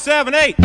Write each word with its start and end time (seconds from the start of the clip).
seven, 0.00 0.34
eight. 0.34 0.56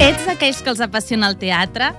Ets 0.00 0.26
d'aquells 0.26 0.58
que 0.58 0.72
els 0.72 0.82
apassiona 0.82 1.30
el 1.30 1.38
teatre? 1.38 1.92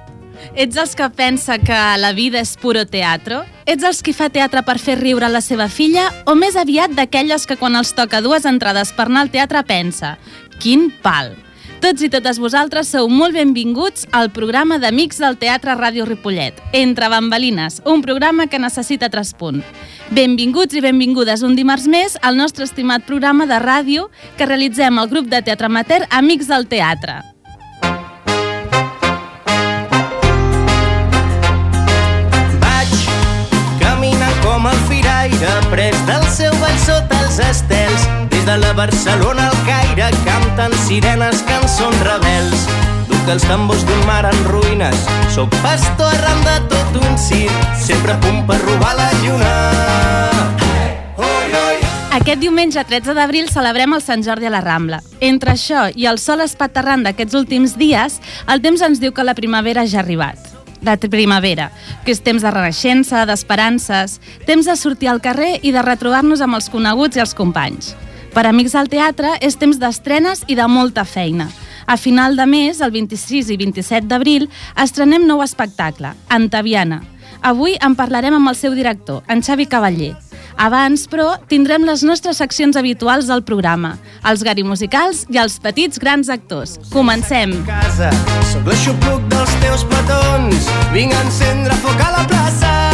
Ets 0.59 0.75
els 0.75 0.97
que 0.99 1.07
pensa 1.15 1.57
que 1.63 1.79
la 1.97 2.11
vida 2.11 2.41
és 2.43 2.57
puro 2.59 2.83
teatro? 2.85 3.45
Ets 3.63 3.87
els 3.87 4.03
que 4.03 4.11
fa 4.13 4.27
teatre 4.27 4.65
per 4.67 4.75
fer 4.83 4.99
riure 4.99 5.31
la 5.31 5.39
seva 5.41 5.69
filla? 5.71 6.09
O 6.27 6.35
més 6.35 6.59
aviat 6.59 6.91
d'aquelles 6.91 7.47
que 7.47 7.55
quan 7.55 7.79
els 7.79 7.95
toca 7.95 8.19
dues 8.21 8.43
entrades 8.45 8.91
per 8.91 9.07
anar 9.07 9.25
al 9.25 9.31
teatre 9.31 9.63
pensa 9.63 10.17
Quin 10.59 10.89
pal! 11.01 11.37
Tots 11.83 12.01
i 12.01 12.09
totes 12.09 12.39
vosaltres 12.41 12.89
sou 12.93 13.09
molt 13.11 13.35
benvinguts 13.35 14.07
al 14.15 14.31
programa 14.33 14.77
d'Amics 14.81 15.19
del 15.21 15.37
Teatre 15.37 15.75
Ràdio 15.77 16.05
Ripollet, 16.07 16.57
Entre 16.73 17.09
Bambalines, 17.11 17.81
un 17.85 18.01
programa 18.01 18.47
que 18.47 18.59
necessita 18.59 19.09
traspunt. 19.11 19.63
Benvinguts 20.15 20.75
i 20.75 20.81
benvingudes 20.81 21.43
un 21.43 21.55
dimarts 21.55 21.87
més 21.91 22.17
al 22.21 22.37
nostre 22.39 22.65
estimat 22.65 23.05
programa 23.05 23.45
de 23.49 23.59
ràdio 23.61 24.09
que 24.37 24.47
realitzem 24.47 24.97
el 25.01 25.09
grup 25.11 25.29
de 25.29 25.41
teatre 25.45 25.69
amateur 25.69 26.05
Amics 26.09 26.49
del 26.49 26.67
Teatre. 26.71 27.19
Vaig 32.63 32.95
caminant 33.83 34.37
com 34.45 34.69
el 34.71 34.81
firaire, 34.89 35.57
pres 35.73 36.05
del 36.09 36.29
seu 36.33 36.55
ball 36.63 36.79
sota 36.87 37.21
els 37.27 37.41
estels. 37.51 38.09
Des 38.31 38.45
de 38.45 38.57
la 38.61 38.73
Barcelona 38.77 39.49
al 39.49 39.61
Caire 39.95 40.17
canten 40.25 40.73
sirenes, 40.83 41.39
cançons 41.47 42.01
rebels. 42.03 42.65
Duc 43.07 43.29
els 43.31 43.45
tambors 43.47 43.85
d'un 43.87 44.01
mar 44.03 44.25
en 44.27 44.41
ruïnes, 44.49 45.05
sóc 45.31 45.53
pastor 45.63 46.11
arran 46.17 46.41
de 46.43 46.55
tot 46.73 46.97
un 46.99 47.15
circ, 47.15 47.55
sempre 47.79 48.11
a 48.11 48.19
punt 48.19 48.41
per 48.49 48.57
robar 48.65 48.91
la 48.99 49.07
lluna. 49.23 49.53
Aquest 52.19 52.43
diumenge 52.43 52.83
13 52.83 53.15
d'abril 53.15 53.47
celebrem 53.47 53.95
el 53.95 54.03
Sant 54.03 54.23
Jordi 54.27 54.49
a 54.49 54.51
la 54.51 54.59
Rambla. 54.65 54.99
Entre 55.23 55.55
això 55.55 55.87
i 55.95 56.09
el 56.11 56.19
sol 56.19 56.43
espaterrant 56.43 57.07
d'aquests 57.07 57.39
últims 57.39 57.79
dies, 57.79 58.19
el 58.51 58.59
temps 58.65 58.83
ens 58.83 58.99
diu 58.99 59.15
que 59.15 59.23
la 59.23 59.35
primavera 59.37 59.87
ja 59.87 60.01
ha 60.01 60.03
arribat. 60.03 60.35
La 60.83 60.97
primavera, 60.99 61.71
que 62.03 62.11
és 62.11 62.19
temps 62.19 62.43
de 62.43 62.51
renaixença, 62.51 63.23
d'esperances, 63.25 64.19
temps 64.43 64.67
de 64.67 64.75
sortir 64.75 65.07
al 65.07 65.23
carrer 65.23 65.61
i 65.63 65.71
de 65.71 65.83
retrobar-nos 65.87 66.43
amb 66.43 66.59
els 66.59 66.67
coneguts 66.67 67.15
i 67.15 67.23
els 67.23 67.33
companys. 67.33 67.95
Per 68.35 68.43
Amics 68.49 68.73
del 68.75 68.89
Teatre 68.91 69.29
és 69.39 69.55
temps 69.55 69.77
d'estrenes 69.79 70.41
i 70.51 70.57
de 70.59 70.65
molta 70.67 71.05
feina. 71.07 71.47
A 71.87 71.95
final 71.95 72.35
de 72.35 72.43
mes, 72.49 72.81
el 72.83 72.91
26 72.91 73.53
i 73.53 73.55
27 73.61 74.09
d'abril, 74.11 74.49
estrenem 74.83 75.23
nou 75.23 75.39
espectacle, 75.45 76.11
Antaviana. 76.27 76.99
Avui 77.47 77.77
en 77.79 77.95
parlarem 77.95 78.35
amb 78.35 78.51
el 78.51 78.57
seu 78.59 78.75
director, 78.75 79.21
en 79.31 79.39
Xavi 79.45 79.69
Cavaller. 79.71 80.11
Abans, 80.59 81.05
però, 81.07 81.29
tindrem 81.47 81.87
les 81.87 82.03
nostres 82.03 82.41
seccions 82.43 82.75
habituals 82.75 83.31
del 83.31 83.43
programa, 83.47 83.93
els 84.27 84.43
gari 84.43 84.67
musicals 84.67 85.23
i 85.31 85.39
els 85.39 85.55
petits 85.63 86.01
grans 86.01 86.31
actors. 86.31 86.75
Comencem! 86.91 87.55
casa, 87.69 88.11
l'aixopluc 88.67 89.23
dels 89.31 89.55
teus 89.63 89.87
petons, 89.87 90.73
vinc 90.91 91.15
a 91.15 91.23
encendre 91.27 91.79
foc 91.85 92.03
a 92.03 92.11
la 92.17 92.27
plaça. 92.27 92.84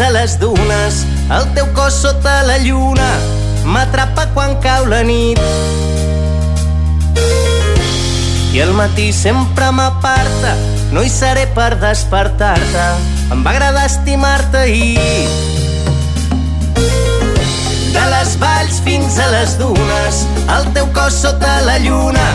A 0.00 0.10
les 0.10 0.38
dunes, 0.38 1.04
el 1.30 1.46
teu 1.54 1.66
cos 1.76 1.94
sota 2.02 2.40
la 2.46 2.56
lluna 2.58 3.08
m'atrapa 3.64 4.26
quan 4.34 4.54
cau 4.64 4.86
la 4.88 5.02
nit. 5.04 5.40
I 8.54 8.62
al 8.64 8.72
matí 8.74 9.10
sempre 9.12 9.70
m'aparta, 9.70 10.54
no 10.94 11.02
hi 11.04 11.10
seré 11.12 11.46
per 11.56 11.74
despertar-te. 11.82 12.86
Em 13.34 13.44
va 13.44 13.52
agradar 13.52 13.84
estimar-te 13.90 14.64
ahir. 14.64 15.28
De 17.94 18.06
les 18.14 18.38
valls 18.40 18.80
fins 18.86 19.18
a 19.18 19.28
les 19.34 19.58
dunes, 19.60 20.24
el 20.56 20.72
teu 20.76 20.88
cos 20.96 21.20
sota 21.26 21.60
la 21.66 21.78
lluna 21.84 22.26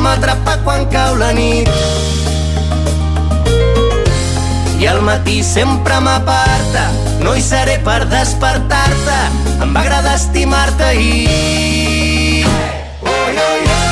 m'atrapa 0.00 0.60
quan 0.64 0.88
cau 0.94 1.18
la 1.20 1.34
nit. 1.36 2.09
I 4.80 4.86
al 4.86 5.02
matí 5.04 5.42
sempre 5.44 5.98
m'aparta, 6.00 6.86
no 7.20 7.34
hi 7.36 7.42
seré 7.44 7.74
per 7.84 7.98
despertar-te. 8.08 9.18
Em 9.60 9.76
va 9.76 9.82
agradar 9.84 10.14
estimar-te 10.16 10.86
ahir. 10.86 12.46
Oi, 13.04 13.12
oi, 13.12 13.60
oi, 13.60 13.89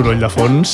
Soroll 0.00 0.16
de 0.16 0.28
fons. 0.32 0.70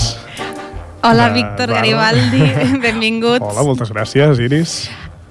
Hola, 1.02 1.24
De- 1.28 1.34
Víctor 1.34 1.66
val. 1.66 1.80
Garibaldi, 1.80 2.44
benvinguts. 2.84 3.42
Hola, 3.42 3.64
moltes 3.66 3.90
gràcies, 3.90 4.38
Iris. 4.38 4.74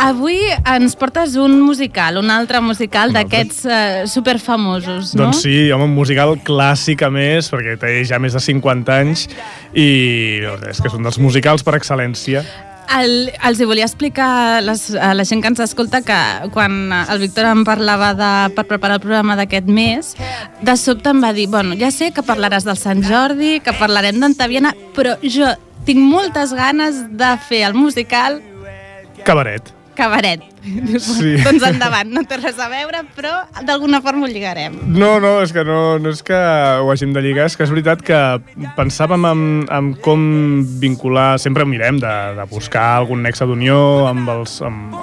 Avui 0.04 0.36
ens 0.68 0.98
portes 1.00 1.38
un 1.40 1.56
musical, 1.64 2.20
un 2.20 2.28
altre 2.34 2.60
musical 2.60 3.14
d'aquests 3.16 3.62
eh, 3.64 3.78
superfamosos, 4.12 5.14
no? 5.16 5.30
Doncs 5.30 5.46
sí, 5.46 5.56
home, 5.72 5.88
un 5.88 5.96
musical 5.96 6.36
clàssic 6.44 7.06
a 7.08 7.10
més, 7.14 7.48
perquè 7.54 7.78
té 7.80 7.94
ja 8.04 8.20
més 8.20 8.36
de 8.36 8.44
50 8.44 8.98
anys 9.00 9.30
i 9.72 9.88
és 10.44 10.84
que 10.84 10.92
és 10.92 11.00
un 11.00 11.08
dels 11.08 11.22
musicals 11.24 11.64
per 11.64 11.78
excel·lència. 11.80 12.44
El, 12.96 13.32
els 13.44 13.60
hi 13.60 13.68
volia 13.68 13.88
explicar 13.88 14.62
les, 14.64 14.88
a 14.94 15.14
la 15.18 15.26
gent 15.28 15.42
que 15.44 15.50
ens 15.52 15.62
escolta 15.64 16.02
que 16.06 16.18
quan 16.54 16.94
el 16.96 17.22
Víctor 17.24 17.50
em 17.50 17.64
parlava 17.68 18.14
de, 18.18 18.32
per 18.56 18.68
preparar 18.70 19.00
el 19.00 19.04
programa 19.04 19.38
d'aquest 19.40 19.68
mes, 19.68 20.14
de 20.62 20.76
sobte 20.80 21.12
em 21.12 21.24
va 21.24 21.34
dir, 21.36 21.48
bueno, 21.52 21.76
ja 21.80 21.92
sé 21.92 22.12
que 22.16 22.26
parlaràs 22.26 22.68
del 22.68 22.80
Sant 22.80 23.04
Jordi, 23.06 23.60
que 23.66 23.76
parlarem 23.80 24.22
d'Antaviana, 24.22 24.76
però 24.96 25.18
jo 25.24 25.50
tinc 25.86 26.02
moltes 26.02 26.54
ganes 26.58 27.04
de 27.18 27.36
fer 27.50 27.66
el 27.68 27.78
musical 27.78 28.42
Cabaret. 29.26 29.74
Cabaret. 29.98 30.55
Sí. 31.06 31.36
doncs 31.44 31.64
endavant, 31.68 32.10
no 32.14 32.24
té 32.28 32.40
res 32.40 32.58
a 32.62 32.68
veure, 32.72 33.04
però 33.16 33.34
d'alguna 33.66 34.02
forma 34.06 34.26
ho 34.26 34.30
lligarem. 34.32 34.76
No, 34.96 35.16
no, 35.22 35.38
és 35.44 35.54
que 35.54 35.64
no, 35.68 35.98
no 36.02 36.12
és 36.14 36.22
que 36.26 36.36
ho 36.36 36.90
hàgim 36.92 37.14
de 37.16 37.22
lligar, 37.24 37.48
és 37.50 37.58
que 37.58 37.66
és 37.66 37.74
veritat 37.74 38.02
que 38.06 38.20
pensàvem 38.78 39.28
en, 39.30 39.44
en 39.72 39.92
com 40.04 40.26
vincular, 40.82 41.36
sempre 41.42 41.68
mirem 41.70 42.00
de, 42.02 42.14
de 42.38 42.48
buscar 42.50 42.86
algun 43.02 43.24
nexe 43.26 43.48
d'unió 43.48 43.78
amb, 44.10 44.30
els, 44.34 44.58
amb, 44.66 44.96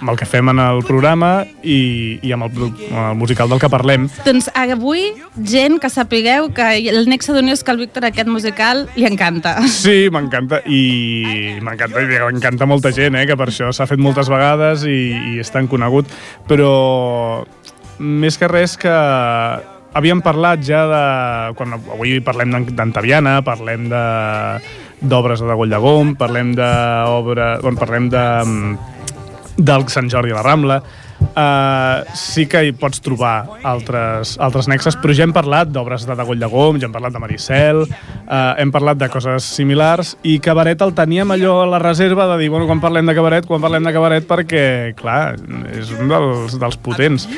amb 0.00 0.12
el 0.12 0.20
que 0.20 0.28
fem 0.28 0.52
en 0.52 0.60
el 0.62 0.82
programa 0.86 1.32
i, 1.62 2.18
i 2.22 2.34
amb 2.36 2.48
el, 2.48 2.68
amb 2.90 3.02
el 3.06 3.18
musical 3.20 3.50
del 3.52 3.62
que 3.62 3.72
parlem. 3.72 4.08
Doncs 4.26 4.50
avui, 4.56 5.08
gent 5.36 5.80
que 5.82 5.90
sapigueu 5.92 6.50
que 6.56 6.68
el 6.92 7.08
nexe 7.10 7.34
d'unió 7.36 7.56
és 7.56 7.64
que 7.64 7.74
el 7.74 7.82
Víctor 7.84 8.08
aquest 8.08 8.30
musical 8.30 8.86
li 8.96 9.08
encanta. 9.08 9.56
Sí, 9.86 10.08
m'encanta 10.12 10.62
i 10.66 11.56
m'encanta 11.62 12.02
i 12.02 12.08
m'encanta 12.10 12.66
molta 12.68 12.92
gent, 12.94 13.16
eh, 13.18 13.26
que 13.28 13.36
per 13.38 13.48
això 13.50 13.70
s'ha 13.74 13.86
fet 13.88 14.00
moltes 14.02 14.30
vegades 14.32 14.84
i, 14.88 15.05
i 15.12 15.38
és 15.42 15.52
tan 15.54 15.68
conegut, 15.70 16.10
però 16.48 17.44
més 17.98 18.36
que 18.38 18.48
res 18.50 18.76
que 18.80 18.92
havíem 19.96 20.20
parlat 20.24 20.60
ja 20.66 20.82
de... 20.90 21.04
Quan 21.56 21.78
avui 21.78 22.18
parlem 22.24 22.52
d'An- 22.52 22.74
d'Antaviana, 22.76 23.38
parlem 23.46 23.88
de 23.92 24.04
d'obres 24.96 25.42
de 25.44 25.54
Goll 25.56 25.72
de 25.72 25.80
Gom, 25.80 26.14
parlem 26.16 26.54
d'obra... 26.56 27.56
Bueno, 27.62 27.80
parlem 27.80 28.10
de 28.12 28.24
del 29.56 29.86
Sant 29.88 30.10
Jordi 30.12 30.34
a 30.34 30.36
la 30.36 30.44
Rambla, 30.44 30.82
Uh, 31.36 32.00
sí 32.16 32.46
que 32.48 32.62
hi 32.64 32.70
pots 32.72 33.02
trobar 33.04 33.60
altres, 33.68 34.38
altres 34.40 34.70
nexes, 34.72 34.96
però 35.02 35.12
ja 35.12 35.26
hem 35.26 35.34
parlat 35.36 35.68
d'obres 35.68 36.06
de 36.08 36.14
Degoll 36.16 36.40
de 36.40 36.48
Gom, 36.48 36.78
ja 36.80 36.88
hem 36.88 36.94
parlat 36.94 37.12
de 37.12 37.20
Maricel, 37.20 37.82
uh, 37.84 38.54
hem 38.56 38.72
parlat 38.72 38.96
de 38.96 39.10
coses 39.12 39.44
similars, 39.44 40.14
i 40.24 40.38
Cabaret 40.40 40.80
el 40.80 40.94
teníem 40.96 41.34
allò 41.36 41.58
a 41.60 41.68
la 41.74 41.82
reserva 41.82 42.24
de 42.32 42.38
dir, 42.40 42.48
bueno, 42.54 42.64
quan 42.64 42.80
parlem 42.80 43.12
de 43.12 43.16
Cabaret, 43.18 43.44
quan 43.44 43.60
parlem 43.60 43.84
de 43.84 43.92
Cabaret, 43.92 44.24
perquè, 44.24 44.64
clar, 44.96 45.36
és 45.76 45.92
un 45.98 46.08
dels, 46.08 46.56
dels 46.56 46.80
potents. 46.80 47.28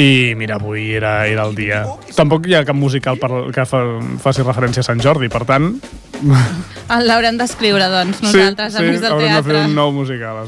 I 0.00 0.32
mira, 0.40 0.56
avui 0.56 0.88
era, 0.96 1.18
era 1.28 1.44
el 1.44 1.52
dia. 1.58 1.84
Tampoc 2.16 2.48
hi 2.48 2.56
ha 2.56 2.64
cap 2.64 2.78
musical 2.78 3.20
per, 3.20 3.50
que 3.52 3.68
fa, 3.68 3.84
faci 4.24 4.48
referència 4.48 4.80
a 4.80 4.88
Sant 4.88 5.04
Jordi, 5.04 5.28
per 5.28 5.44
tant... 5.44 5.74
L'haurem 6.92 7.38
d'escriure, 7.40 7.86
doncs, 7.88 8.18
nosaltres, 8.20 8.74
sí, 8.74 8.80
amics 8.82 8.98
sí, 8.98 9.04
del 9.04 9.14
haurem 9.14 9.30
de 9.30 9.38
fer 9.38 9.54
teatre. 9.54 9.68
un 9.70 9.76
nou 9.78 9.92
musical. 9.96 10.42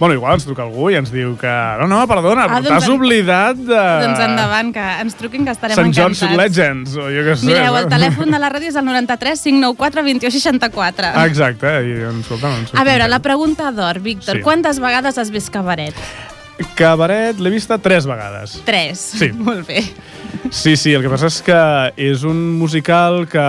Bueno, 0.00 0.14
igual 0.16 0.34
ens 0.34 0.46
truca 0.46 0.64
algú 0.64 0.88
i 0.90 0.98
ens 0.98 1.12
diu 1.14 1.36
que... 1.38 1.52
No, 1.80 1.86
no, 1.90 2.00
perdona, 2.10 2.43
Ah, 2.44 2.50
però 2.52 2.62
doncs 2.66 2.84
t'has 2.84 2.90
oblidat 2.94 3.60
de... 3.60 3.80
Doncs 4.04 4.22
endavant, 4.26 4.72
que 4.74 4.84
ens 5.04 5.16
truquin, 5.18 5.46
que 5.46 5.54
estarem 5.54 5.78
Sant 5.78 5.90
encantats. 5.90 6.20
Suit 6.22 6.36
Legends, 6.38 6.96
o 7.00 7.08
jo 7.12 7.24
què 7.26 7.38
sé. 7.40 7.48
Mireu, 7.48 7.78
el 7.80 7.88
telèfon 7.92 8.34
de 8.34 8.40
la 8.42 8.52
ràdio 8.52 8.72
és 8.72 8.78
el 8.80 8.86
93 8.88 9.42
594 9.48 10.04
2164. 10.10 11.10
Ah, 11.14 11.26
Exacte, 11.30 11.74
i 11.88 11.98
escolta, 12.12 12.52
no 12.52 12.78
A 12.80 12.86
veure, 12.86 13.08
la 13.10 13.20
pregunta 13.24 13.72
d'or, 13.74 14.00
Víctor. 14.04 14.38
Sí. 14.38 14.46
Quantes 14.46 14.80
vegades 14.82 15.18
has 15.18 15.32
vist 15.34 15.52
Cabaret? 15.54 15.98
Cabaret 16.78 17.40
l'he 17.42 17.50
vista 17.50 17.78
tres 17.82 18.06
vegades. 18.06 18.60
Tres. 18.66 19.00
Sí. 19.18 19.32
Molt 19.46 19.66
bé. 19.66 19.82
Sí, 20.50 20.76
sí, 20.76 20.94
el 20.94 21.02
que 21.02 21.10
passa 21.10 21.30
és 21.30 21.40
que 21.42 21.60
és 22.10 22.24
un 22.28 22.40
musical 22.58 23.24
que, 23.30 23.44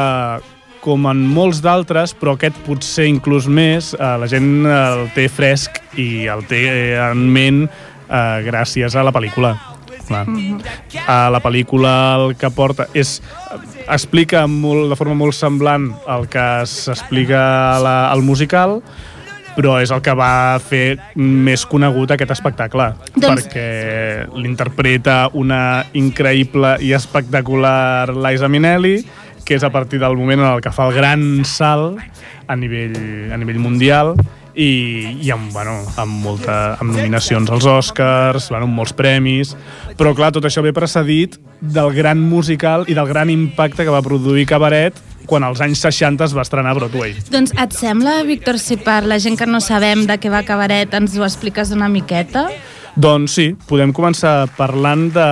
com 0.86 1.08
en 1.10 1.24
molts 1.34 1.62
d'altres, 1.66 2.14
però 2.18 2.36
aquest 2.36 2.58
potser 2.66 3.08
inclús 3.10 3.50
més, 3.50 3.94
eh, 3.98 4.12
la 4.22 4.30
gent 4.32 4.66
el 4.70 5.08
té 5.16 5.28
fresc 5.30 5.82
i 6.02 6.26
el 6.32 6.46
té 6.50 6.64
en 7.02 7.26
ment 7.34 7.66
eh, 8.10 8.42
gràcies 8.46 8.96
a 8.96 9.04
la 9.04 9.14
pel·lícula. 9.16 9.56
Clar. 10.06 10.26
A 11.10 11.32
la 11.34 11.42
pel·lícula 11.42 11.92
el 12.20 12.36
que 12.38 12.52
porta 12.54 12.86
és 12.94 13.18
explica 13.90 14.46
molt, 14.46 14.92
de 14.92 14.98
forma 15.00 15.16
molt 15.18 15.34
semblant 15.34 15.90
el 16.14 16.28
que 16.30 16.46
s'explica 16.70 17.42
al 17.80 18.22
musical, 18.22 18.82
però 19.56 19.78
és 19.82 19.92
el 19.96 20.04
que 20.06 20.14
va 20.18 20.60
fer 20.60 20.98
més 21.16 21.64
conegut 21.66 22.12
aquest 22.12 22.36
espectacle, 22.36 22.92
Doncs- 23.16 23.48
perquè 23.48 24.28
l'interpreta 24.36 25.30
una 25.34 25.86
increïble 25.94 26.76
i 26.84 26.92
espectacular 26.94 28.12
Liza 28.14 28.52
Minnelli, 28.52 29.00
que 29.46 29.56
és 29.56 29.64
a 29.64 29.72
partir 29.72 30.00
del 30.02 30.18
moment 30.18 30.42
en 30.42 30.52
el 30.56 30.62
que 30.62 30.74
fa 30.74 30.90
el 30.90 30.96
gran 30.98 31.46
salt 31.46 32.02
a 32.48 32.56
nivell, 32.58 33.32
a 33.32 33.38
nivell 33.38 33.62
mundial 33.62 34.16
i, 34.56 35.18
i 35.22 35.32
amb, 35.36 35.52
bueno, 35.54 35.78
amb, 36.00 36.22
molta, 36.24 36.76
amb 36.80 36.96
nominacions 36.96 37.52
als 37.52 37.68
Oscars, 37.70 38.50
bueno, 38.50 38.70
amb 38.70 38.80
molts 38.80 38.96
premis, 38.96 39.56
però 40.00 40.16
clar, 40.16 40.32
tot 40.36 40.48
això 40.48 40.64
ve 40.66 40.74
precedit 40.76 41.38
del 41.60 41.92
gran 41.96 42.22
musical 42.24 42.88
i 42.88 42.96
del 42.96 43.10
gran 43.12 43.30
impacte 43.34 43.84
que 43.84 43.94
va 43.94 44.04
produir 44.06 44.48
Cabaret 44.50 44.98
quan 45.26 45.44
als 45.44 45.62
anys 45.66 45.82
60 45.82 46.28
es 46.28 46.36
va 46.38 46.46
estrenar 46.46 46.76
a 46.76 46.78
Broadway. 46.78 47.16
Doncs 47.34 47.54
et 47.58 47.76
sembla, 47.76 48.20
Víctor, 48.28 48.60
si 48.62 48.78
per 48.78 49.04
la 49.10 49.18
gent 49.20 49.38
que 49.40 49.50
no 49.50 49.60
sabem 49.64 50.06
de 50.06 50.20
què 50.22 50.32
va 50.32 50.46
Cabaret 50.46 50.94
ens 50.94 51.18
ho 51.18 51.26
expliques 51.26 51.74
una 51.76 51.90
miqueta? 51.90 52.48
Doncs 52.96 53.34
sí, 53.36 53.50
podem 53.68 53.92
començar 53.92 54.46
parlant 54.56 55.10
de, 55.12 55.30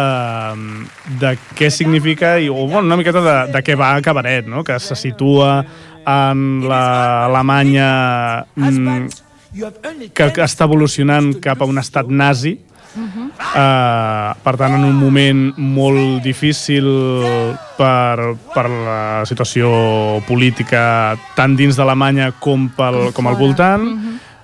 de 1.21 1.29
què 1.55 1.69
significa, 1.71 2.35
i, 2.35 2.49
o 2.51 2.65
bueno, 2.65 2.83
una 2.89 2.97
miqueta 2.99 3.21
de, 3.23 3.37
de 3.53 3.61
què 3.63 3.77
va 3.79 3.93
Cabaret, 4.03 4.49
no? 4.51 4.65
que 4.67 4.75
se 4.83 4.97
situa 4.99 5.61
en 6.05 6.63
l'Alemanya 6.67 7.89
mm, 8.55 9.07
que, 10.13 10.29
està 10.43 10.67
evolucionant 10.67 11.33
cap 11.43 11.61
a 11.61 11.69
un 11.69 11.81
estat 11.81 12.09
nazi, 12.09 12.57
Uh, 12.93 14.37
per 14.45 14.51
tant, 14.53 14.75
en 14.77 14.83
un 14.85 14.93
moment 14.93 15.39
molt 15.57 16.21
difícil 16.21 16.85
per, 17.73 18.35
per 18.53 18.65
la 18.69 18.99
situació 19.25 19.71
política 20.27 21.15
tant 21.33 21.55
dins 21.57 21.73
d'Alemanya 21.73 22.35
com, 22.37 22.67
pel, 22.77 23.07
com 23.17 23.31
al 23.31 23.39
voltant, 23.39 23.87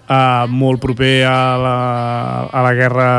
uh, 0.09 0.49
molt 0.49 0.81
proper 0.81 1.13
a 1.29 1.41
la, 1.61 1.75
a 2.49 2.65
la 2.65 2.73
guerra 2.77 3.11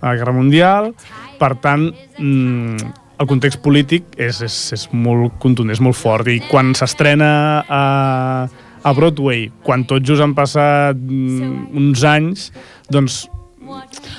a 0.00 0.12
la 0.12 0.16
guerra 0.16 0.32
mundial. 0.32 0.92
Per 1.40 1.54
tant, 1.60 1.88
mm, 2.18 2.92
el 3.20 3.28
context 3.28 3.60
polític 3.64 4.06
és, 4.16 4.40
és, 4.44 4.56
és 4.76 4.86
molt 4.96 5.36
contundent, 5.42 5.76
és 5.76 5.82
molt 5.84 5.98
fort. 5.98 6.28
I 6.30 6.40
quan 6.48 6.72
s'estrena 6.76 7.30
a, 7.68 7.82
a 8.80 8.94
Broadway, 8.96 9.50
quan 9.66 9.84
tot 9.88 10.06
just 10.06 10.24
han 10.24 10.32
passat 10.36 10.96
mm, 10.96 11.68
uns 11.76 12.06
anys, 12.08 12.48
doncs 12.92 13.26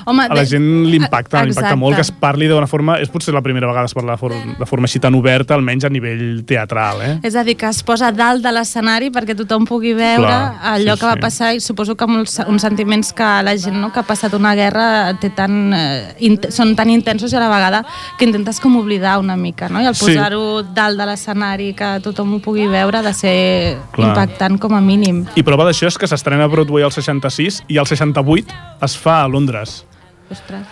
Home, 0.06 0.26
a 0.26 0.34
la 0.36 0.44
gent 0.46 0.64
li 0.88 0.98
impacta, 0.98 1.44
li 1.44 1.52
impacta 1.52 1.70
Exacte. 1.70 1.80
molt 1.80 1.96
que 1.96 2.02
es 2.02 2.12
parli 2.12 2.48
d'una 2.50 2.68
forma... 2.68 2.98
És 3.02 3.10
potser 3.14 3.34
la 3.36 3.42
primera 3.46 3.68
vegada 3.68 3.86
que 3.86 3.92
es 3.92 3.98
parla 3.98 4.16
de 4.16 4.22
forma, 4.22 4.56
de 4.58 4.66
forma 4.66 4.90
així 4.90 5.00
tan 5.00 5.14
oberta, 5.16 5.54
almenys 5.54 5.86
a 5.86 5.92
nivell 5.94 6.44
teatral, 6.48 7.02
eh? 7.06 7.12
És 7.28 7.36
a 7.38 7.44
dir, 7.46 7.56
que 7.60 7.70
es 7.70 7.84
posa 7.86 8.12
dalt 8.12 8.42
de 8.44 8.52
l'escenari 8.56 9.12
perquè 9.14 9.36
tothom 9.38 9.68
pugui 9.70 9.94
veure 9.98 10.26
Clar, 10.26 10.74
allò 10.74 10.96
sí, 10.96 11.02
que 11.02 11.06
va 11.06 11.14
sí. 11.20 11.24
passar 11.28 11.52
i 11.56 11.62
suposo 11.62 11.96
que 11.96 12.08
amb 12.08 12.22
uns, 12.24 12.40
sentiments 12.62 13.14
que 13.14 13.30
la 13.46 13.56
gent 13.58 13.78
no, 13.82 13.92
que 13.94 14.02
ha 14.02 14.08
passat 14.08 14.34
una 14.38 14.56
guerra 14.58 15.14
té 15.22 15.30
tan, 15.38 15.74
eh, 15.78 16.38
són 16.50 16.74
tan 16.76 16.90
intensos 16.90 17.34
i 17.34 17.38
a 17.38 17.44
la 17.44 17.52
vegada 17.52 17.84
que 18.18 18.26
intentes 18.26 18.60
com 18.64 18.80
oblidar 18.82 19.20
una 19.22 19.38
mica, 19.38 19.70
no? 19.70 19.82
I 19.82 19.86
el 19.92 19.96
Sí. 19.96 20.08
posar-ho 20.16 20.64
dalt 20.64 20.98
de 20.98 21.06
l'escenari 21.06 21.74
que 21.78 22.00
tothom 22.02 22.36
ho 22.36 22.40
pugui 22.40 22.66
veure 22.68 22.98
ha 22.98 23.06
de 23.06 23.14
ser 23.14 23.78
Clar. 23.92 24.10
impactant 24.10 24.58
com 24.60 24.74
a 24.74 24.82
mínim. 24.82 25.26
I 25.36 25.44
prova 25.44 25.66
d'això 25.70 25.88
és 25.88 25.98
que 25.98 26.08
s'estrena 26.08 26.46
a 26.46 26.48
Broadway 26.48 26.84
al 26.84 26.92
66 26.92 27.64
i 27.68 27.78
al 27.78 27.86
68 27.86 28.54
es 28.82 28.98
fa 28.98 29.22
a 29.22 29.28
Londres 29.28 29.51
Ostres. 29.56 30.68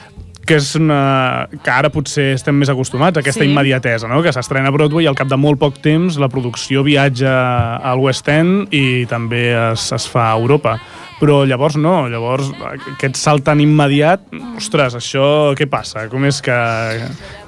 que 0.49 0.55
és 0.57 0.71
una... 0.79 1.45
que 1.61 1.69
ara 1.69 1.91
potser 1.93 2.31
estem 2.33 2.55
més 2.57 2.69
acostumats 2.71 3.17
a 3.17 3.21
aquesta 3.21 3.43
Sí. 3.43 3.49
immediatesa, 3.51 4.07
no? 4.09 4.23
que 4.23 4.31
s'estrena 4.33 4.69
a 4.69 4.73
Broadway 4.73 5.05
i 5.05 5.07
al 5.07 5.13
cap 5.15 5.27
de 5.29 5.37
molt 5.37 5.59
poc 5.61 5.77
temps 5.83 6.17
la 6.17 6.29
producció 6.31 6.81
viatja 6.81 7.75
al 7.85 7.99
West 8.01 8.27
End 8.33 8.73
i 8.73 9.05
també 9.05 9.51
es, 9.53 9.91
es 9.93 10.07
fa 10.09 10.31
a 10.31 10.39
Europa. 10.39 10.79
Però 11.19 11.43
llavors 11.45 11.75
no, 11.75 12.07
llavors 12.09 12.49
aquest 12.95 13.17
salt 13.19 13.43
tan 13.43 13.59
immediat, 13.59 14.21
ostres, 14.57 14.95
això 14.95 15.53
què 15.59 15.67
passa? 15.69 16.07
Com 16.09 16.23
és 16.25 16.39
que, 16.41 16.55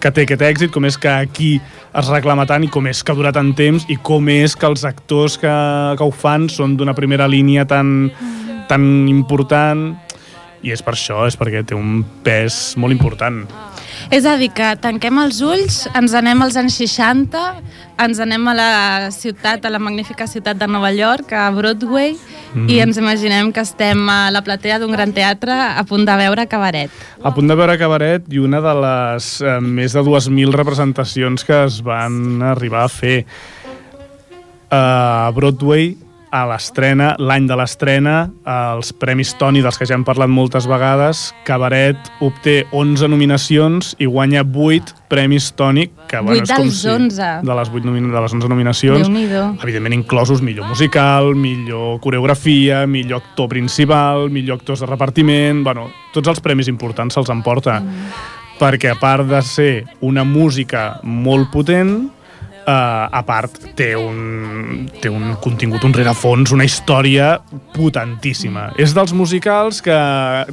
que 0.04 0.12
té 0.12 0.26
aquest 0.28 0.42
èxit? 0.44 0.72
Com 0.76 0.86
és 0.86 0.98
que 1.00 1.08
aquí 1.10 1.54
es 1.96 2.08
reclama 2.12 2.46
tant 2.46 2.68
i 2.68 2.70
com 2.70 2.86
és 2.92 3.02
que 3.02 3.16
dura 3.16 3.32
tant 3.32 3.54
temps 3.56 3.88
i 3.90 3.96
com 3.98 4.28
és 4.30 4.54
que 4.60 4.68
els 4.68 4.84
actors 4.86 5.40
que, 5.40 5.50
que 5.98 6.04
ho 6.04 6.12
fan 6.12 6.50
són 6.52 6.76
d'una 6.78 6.94
primera 6.94 7.26
línia 7.32 7.66
tan, 7.66 8.12
tan 8.68 9.08
important 9.08 9.96
i 10.62 10.72
és 10.72 10.82
per 10.86 10.94
això, 10.94 11.26
és 11.28 11.38
perquè 11.38 11.64
té 11.66 11.76
un 11.76 12.04
pes 12.24 12.76
molt 12.78 12.94
important. 12.94 13.44
És 14.12 14.26
a 14.26 14.36
dir, 14.38 14.50
que 14.54 14.74
tanquem 14.82 15.18
els 15.22 15.40
ulls, 15.46 15.86
ens 15.96 16.14
anem 16.18 16.42
als 16.42 16.58
anys 16.58 16.76
60, 16.82 17.40
ens 18.02 18.20
anem 18.20 18.48
a 18.50 18.54
la 18.58 18.72
ciutat, 19.14 19.66
a 19.66 19.70
la 19.70 19.80
magnífica 19.80 20.26
ciutat 20.28 20.58
de 20.58 20.68
Nova 20.68 20.92
York, 20.92 21.32
a 21.34 21.50
Broadway, 21.54 22.16
Mhm. 22.54 22.70
i 22.70 22.80
ens 22.84 22.98
imaginem 22.98 23.54
que 23.54 23.62
estem 23.62 24.10
a 24.10 24.30
la 24.32 24.42
platea 24.42 24.80
d'un 24.80 24.92
gran 24.92 25.14
teatre 25.14 25.54
a 25.54 25.84
punt 25.86 26.06
de 26.06 26.16
veure 26.18 26.48
Cabaret. 26.48 26.90
A 27.24 27.34
punt 27.34 27.48
de 27.48 27.56
veure 27.56 27.78
Cabaret 27.78 28.26
i 28.30 28.40
una 28.40 28.60
de 28.60 28.74
les 28.82 29.42
eh, 29.42 29.60
més 29.62 29.94
de 29.94 30.02
2.000 30.04 30.52
representacions 30.52 31.46
que 31.46 31.64
es 31.64 31.82
van 31.82 32.42
arribar 32.42 32.84
a 32.84 32.90
fer. 32.90 33.26
A 34.70 35.32
Broadway 35.36 35.98
a 36.32 36.46
l'estrena, 36.48 37.12
l'any 37.20 37.46
de 37.50 37.56
l'estrena, 37.60 38.16
els 38.48 38.94
Premis 38.96 39.34
Tony, 39.38 39.60
dels 39.64 39.78
que 39.78 39.86
ja 39.88 39.98
hem 39.98 40.06
parlat 40.08 40.32
moltes 40.32 40.66
vegades, 40.70 41.26
Cabaret 41.48 42.00
obté 42.24 42.62
11 42.72 43.10
nominacions 43.12 43.92
i 44.00 44.08
guanya 44.08 44.46
8 44.48 44.96
Premis 45.12 45.50
Tony, 45.60 45.90
que 46.08 46.22
bueno, 46.24 46.40
Vuit 46.40 46.48
és 46.48 46.54
com 46.56 46.70
dels 46.70 46.80
si... 46.80 46.88
11. 46.88 47.32
De 47.44 47.58
les, 47.60 47.74
8 47.76 47.90
nomi 47.90 48.04
de 48.08 48.24
les 48.24 48.36
11 48.40 48.52
nominacions. 48.52 49.12
Evidentment 49.60 49.98
inclosos 49.98 50.42
millor 50.42 50.72
musical, 50.72 51.34
millor 51.36 52.00
coreografia, 52.00 52.86
millor 52.88 53.26
actor 53.26 53.52
principal, 53.52 54.30
millor 54.32 54.62
actors 54.62 54.86
de 54.86 54.90
repartiment... 54.90 55.66
Bueno, 55.68 55.90
tots 56.16 56.32
els 56.32 56.40
premis 56.44 56.72
importants 56.72 57.20
se'ls 57.20 57.32
emporta. 57.34 57.82
Mm. 57.84 58.08
Perquè 58.62 58.92
a 58.94 58.98
part 59.02 59.28
de 59.28 59.40
ser 59.44 59.72
una 60.06 60.24
música 60.24 61.02
molt 61.04 61.52
potent, 61.52 62.12
Uh, 62.62 63.10
a 63.10 63.24
part, 63.26 63.56
té 63.74 63.96
un, 63.98 64.84
té 65.02 65.10
un 65.10 65.32
contingut, 65.42 65.82
un 65.88 65.96
rerefons, 65.96 66.52
una 66.54 66.64
història 66.68 67.40
potentíssima. 67.74 68.68
És 68.78 68.94
dels 68.94 69.16
musicals 69.18 69.80
que 69.82 69.96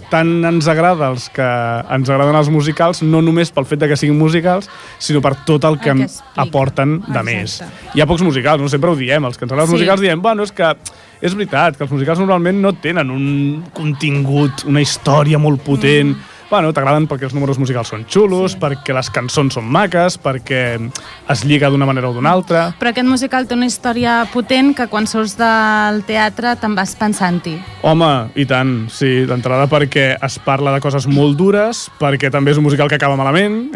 tant 0.08 0.30
ens 0.48 0.70
agrada 0.72 1.10
els 1.12 1.26
que 1.34 1.44
ens 1.44 2.08
agraden 2.08 2.38
els 2.38 2.48
musicals, 2.48 3.02
no 3.04 3.20
només 3.24 3.52
pel 3.52 3.68
fet 3.68 3.82
de 3.82 3.90
que 3.90 3.98
siguin 4.00 4.16
musicals, 4.18 4.70
sinó 4.98 5.20
per 5.20 5.34
tot 5.44 5.68
el 5.68 5.76
que, 5.82 5.90
El 5.92 5.98
que 5.98 6.08
explica. 6.08 6.46
aporten 6.46 6.96
de 7.02 7.04
Exacte. 7.12 7.26
més. 7.28 7.58
Hi 7.94 8.00
ha 8.00 8.06
pocs 8.08 8.24
musicals, 8.24 8.62
no 8.64 8.72
sempre 8.72 8.90
ho 8.90 8.96
diem, 8.96 9.28
els 9.28 9.36
que 9.36 9.44
ens 9.44 9.52
agraden 9.52 9.68
els 9.68 9.76
Sí. 9.76 9.76
musicals 9.82 10.00
diem, 10.00 10.22
bueno, 10.22 10.42
és 10.48 10.52
que 10.52 10.72
és 11.20 11.34
veritat 11.34 11.76
que 11.76 11.84
els 11.84 11.92
musicals 11.92 12.18
normalment 12.18 12.60
no 12.62 12.72
tenen 12.72 13.10
un 13.10 13.64
contingut, 13.74 14.64
una 14.64 14.80
història 14.80 15.36
molt 15.38 15.60
potent, 15.60 16.16
mm 16.16 16.37
bueno, 16.50 16.72
t'agraden 16.72 17.06
perquè 17.08 17.28
els 17.28 17.34
números 17.36 17.58
musicals 17.60 17.90
són 17.92 18.04
xulos, 18.08 18.54
sí. 18.54 18.60
perquè 18.62 18.94
les 18.96 19.10
cançons 19.12 19.58
són 19.58 19.68
maques, 19.68 20.16
perquè 20.22 20.62
es 21.28 21.44
lliga 21.44 21.70
d'una 21.70 21.86
manera 21.88 22.10
o 22.10 22.14
d'una 22.16 22.32
altra. 22.32 22.62
Però 22.80 22.92
aquest 22.92 23.08
musical 23.08 23.48
té 23.48 23.56
una 23.56 23.68
història 23.68 24.20
potent 24.32 24.72
que 24.76 24.88
quan 24.88 25.08
surts 25.10 25.36
del 25.38 26.02
teatre 26.08 26.54
te'n 26.60 26.76
vas 26.78 26.94
pensant-hi. 26.98 27.56
Home, 27.88 28.10
i 28.38 28.46
tant, 28.48 28.74
sí, 28.92 29.26
d'entrada 29.28 29.68
perquè 29.70 30.10
es 30.16 30.38
parla 30.44 30.74
de 30.76 30.82
coses 30.84 31.08
molt 31.10 31.36
dures, 31.38 31.86
perquè 32.00 32.32
també 32.32 32.54
és 32.54 32.60
un 32.60 32.66
musical 32.66 32.88
que 32.90 32.98
acaba 32.98 33.18
malament. 33.20 33.68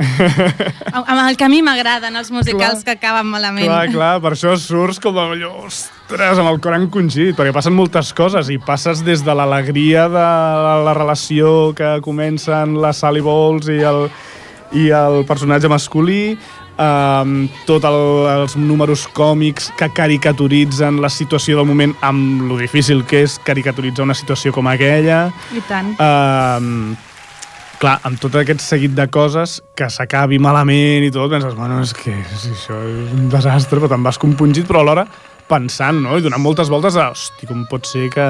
Amb 0.93 1.27
el 1.29 1.37
que 1.37 1.47
a 1.47 1.53
mi 1.53 1.63
m'agraden 1.65 2.17
els 2.17 2.33
musicals 2.35 2.83
Clar. 2.83 2.85
que 2.85 2.99
acaben 2.99 3.29
malament. 3.29 3.69
clar, 3.69 3.87
clar, 3.93 4.15
per 4.25 4.35
això 4.37 4.57
surts 4.57 5.01
com 5.03 5.19
allò, 5.19 5.55
ostres, 6.03 6.39
amb 6.39 6.51
el 6.51 6.59
cor 6.61 6.75
encongit, 6.77 7.35
perquè 7.37 7.53
passen 7.55 7.75
moltes 7.77 8.13
coses 8.17 8.51
i 8.53 8.59
passes 8.61 9.03
des 9.07 9.23
de 9.25 9.35
l'alegria 9.35 10.09
de 10.11 10.25
la 10.87 10.95
relació 10.95 11.73
que 11.77 12.01
comencen 12.03 12.77
la 12.83 12.93
Sally 12.93 13.23
Bowles 13.23 13.71
i 13.71 13.81
el, 13.87 14.09
i 14.77 14.91
el 14.91 15.23
personatge 15.29 15.71
masculí, 15.73 16.37
um, 16.77 17.47
tot 17.69 17.87
el, 17.89 18.01
els 18.35 18.57
números 18.59 19.07
còmics 19.15 19.71
que 19.79 19.89
caricaturitzen 19.95 21.01
la 21.01 21.11
situació 21.13 21.61
del 21.61 21.71
moment 21.71 21.95
amb 22.03 22.45
lo 22.51 22.59
difícil 22.61 23.07
que 23.07 23.25
és 23.27 23.39
caricaturitzar 23.47 24.05
una 24.05 24.19
situació 24.19 24.53
com 24.53 24.69
aquella. 24.69 25.31
I 25.55 25.65
tant. 25.71 25.95
Um, 25.97 26.95
clar, 27.81 27.99
amb 28.07 28.21
tot 28.21 28.37
aquest 28.39 28.63
seguit 28.63 28.93
de 28.95 29.09
coses 29.11 29.61
que 29.79 29.89
s'acabi 29.91 30.39
malament 30.43 31.07
i 31.07 31.11
tot, 31.15 31.31
penses, 31.33 31.57
bueno, 31.59 31.81
és 31.83 31.97
que 31.97 32.15
sí, 32.37 32.53
això 32.53 32.79
és 32.85 33.13
un 33.17 33.29
desastre, 33.33 33.81
però 33.81 33.91
te'n 33.91 34.05
vas 34.05 34.21
compungit, 34.21 34.69
però 34.69 34.85
alhora 34.85 35.09
pensant, 35.53 36.01
no? 36.01 36.17
I 36.17 36.25
donant 36.25 36.41
moltes 36.43 36.73
voltes 36.73 36.97
a, 36.97 37.11
hosti, 37.13 37.47
com 37.51 37.67
pot 37.69 37.85
ser 37.89 38.09
que, 38.15 38.27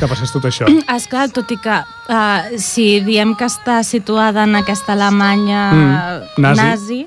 que 0.00 0.08
passés 0.10 0.34
tot 0.34 0.44
això? 0.50 0.66
És 0.96 1.06
clar, 1.10 1.28
tot 1.34 1.50
i 1.54 1.58
que 1.62 1.78
uh, 1.78 2.50
si 2.58 2.88
diem 3.06 3.36
que 3.38 3.46
està 3.46 3.80
situada 3.86 4.44
en 4.50 4.58
aquesta 4.58 4.96
Alemanya 4.98 5.62
Mm, 5.70 6.42
nazi. 6.42 6.60
nazi, 6.62 7.00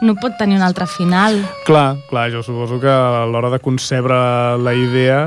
no 0.00 0.14
pot 0.14 0.36
tenir 0.38 0.56
un 0.60 0.62
altre 0.64 0.86
final. 0.86 1.40
clar, 1.66 1.96
clar, 2.08 2.28
jo 2.32 2.42
suposo 2.46 2.78
que 2.80 2.88
a 2.88 3.26
l'hora 3.26 3.50
de 3.50 3.58
concebre 3.60 4.14
la 4.62 4.72
idea 4.78 5.24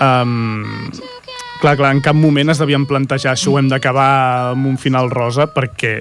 um, 0.00 0.64
clar, 1.60 1.76
clar, 1.76 1.92
en 1.92 2.00
cap 2.00 2.16
moment 2.16 2.50
es 2.50 2.58
devien 2.62 2.86
plantejar 2.88 3.34
això 3.34 3.52
ho 3.52 3.58
hem 3.60 3.68
d'acabar 3.70 4.52
amb 4.54 4.66
un 4.70 4.78
final 4.80 5.10
rosa 5.10 5.48
perquè 5.52 5.98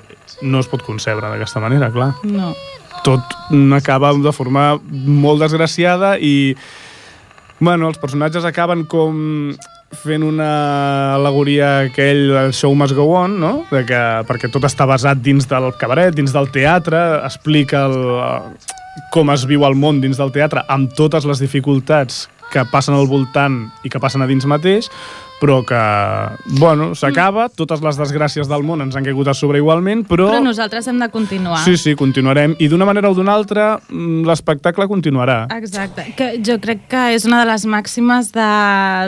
no 0.47 0.59
es 0.61 0.67
pot 0.69 0.83
concebre 0.85 1.27
d'aquesta 1.31 1.59
manera, 1.63 1.89
clar. 1.91 2.11
No. 2.23 2.53
tot 3.03 3.23
acaba 3.75 4.11
de 4.13 4.31
forma 4.35 4.75
molt 4.91 5.41
desgraciada 5.43 6.15
i 6.19 6.55
bueno, 7.59 7.89
els 7.89 7.99
personatges 8.01 8.45
acaben 8.45 8.85
com 8.89 9.55
fent 10.03 10.23
una 10.25 11.15
alegoria 11.15 11.87
aquell 11.87 12.25
del 12.33 12.53
show 12.53 12.73
must 12.75 12.95
go 12.97 13.07
on, 13.15 13.37
no? 13.39 13.51
De 13.71 13.85
que, 13.87 13.99
perquè 14.27 14.51
tot 14.51 14.65
està 14.67 14.87
basat 14.89 15.21
dins 15.23 15.47
del 15.47 15.69
cabaret, 15.79 16.15
dins 16.15 16.33
del 16.35 16.49
teatre, 16.51 16.99
explica 17.23 17.85
el, 17.87 17.95
com 19.13 19.31
es 19.31 19.45
viu 19.47 19.63
el 19.67 19.77
món 19.79 20.01
dins 20.03 20.19
del 20.19 20.33
teatre 20.35 20.65
amb 20.73 20.91
totes 20.97 21.27
les 21.29 21.39
dificultats 21.43 22.25
que 22.51 22.63
passen 22.71 22.95
al 22.95 23.07
voltant 23.07 23.65
i 23.83 23.91
que 23.91 23.99
passen 23.99 24.23
a 24.23 24.27
dins 24.29 24.47
mateix, 24.47 24.91
però 25.39 25.61
que, 25.65 25.79
bueno, 26.57 26.93
s'acaba, 26.97 27.47
totes 27.53 27.81
les 27.85 27.97
desgràcies 27.99 28.49
del 28.49 28.63
món 28.65 28.81
ens 28.81 28.95
han 28.97 29.05
caigut 29.05 29.29
a 29.29 29.35
sobre 29.37 29.61
igualment, 29.61 30.03
però... 30.09 30.31
Però 30.31 30.41
nosaltres 30.43 30.87
hem 30.89 30.97
de 31.01 31.09
continuar. 31.13 31.59
Sí, 31.65 31.77
sí, 31.77 31.93
continuarem. 31.99 32.55
I 32.63 32.69
d'una 32.71 32.87
manera 32.89 33.11
o 33.11 33.17
d'una 33.17 33.35
altra, 33.37 33.67
mm, 33.89 34.25
l'espectacle 34.27 34.87
continuarà. 34.89 35.39
Exacte, 35.57 36.07
que 36.17 36.31
jo 36.45 36.57
crec 36.63 36.87
que 36.89 37.03
és 37.13 37.27
una 37.29 37.43
de 37.43 37.51
les 37.51 37.67
màximes 37.69 38.31
de, 38.33 38.49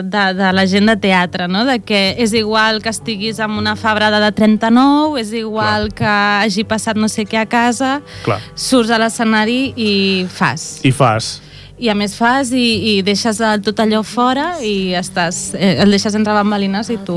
de, 0.06 0.24
de 0.38 0.52
la 0.54 0.66
gent 0.70 0.86
de 0.92 0.96
teatre, 1.02 1.48
no? 1.50 1.64
de 1.66 1.80
que 1.82 2.14
és 2.18 2.34
igual 2.38 2.80
que 2.84 2.94
estiguis 2.94 3.42
amb 3.42 3.58
una 3.58 3.74
febrada 3.76 4.22
de 4.22 4.30
39, 4.36 5.18
és 5.20 5.34
igual 5.34 5.90
Clar. 5.90 5.98
que 5.98 6.46
hagi 6.46 6.66
passat 6.68 6.98
no 7.00 7.10
sé 7.10 7.26
què 7.26 7.42
a 7.42 7.46
casa, 7.50 7.98
Clar. 8.24 8.40
surts 8.54 8.94
a 8.94 9.02
l'escenari 9.02 9.72
i 9.76 9.92
fas. 10.30 10.78
I 10.86 10.94
fas. 10.94 11.40
I 11.80 11.88
a 11.88 11.94
més 11.96 12.12
fas 12.18 12.50
i, 12.52 12.66
i 12.90 13.02
deixes 13.02 13.40
eh, 13.40 13.54
tot 13.64 13.78
allò 13.80 14.02
fora 14.04 14.58
i 14.60 14.92
estàs, 14.98 15.54
eh, 15.56 15.78
el 15.80 15.90
deixes 15.94 16.14
entre 16.18 16.34
bambalines 16.36 16.90
i 16.92 16.98
tu 17.06 17.16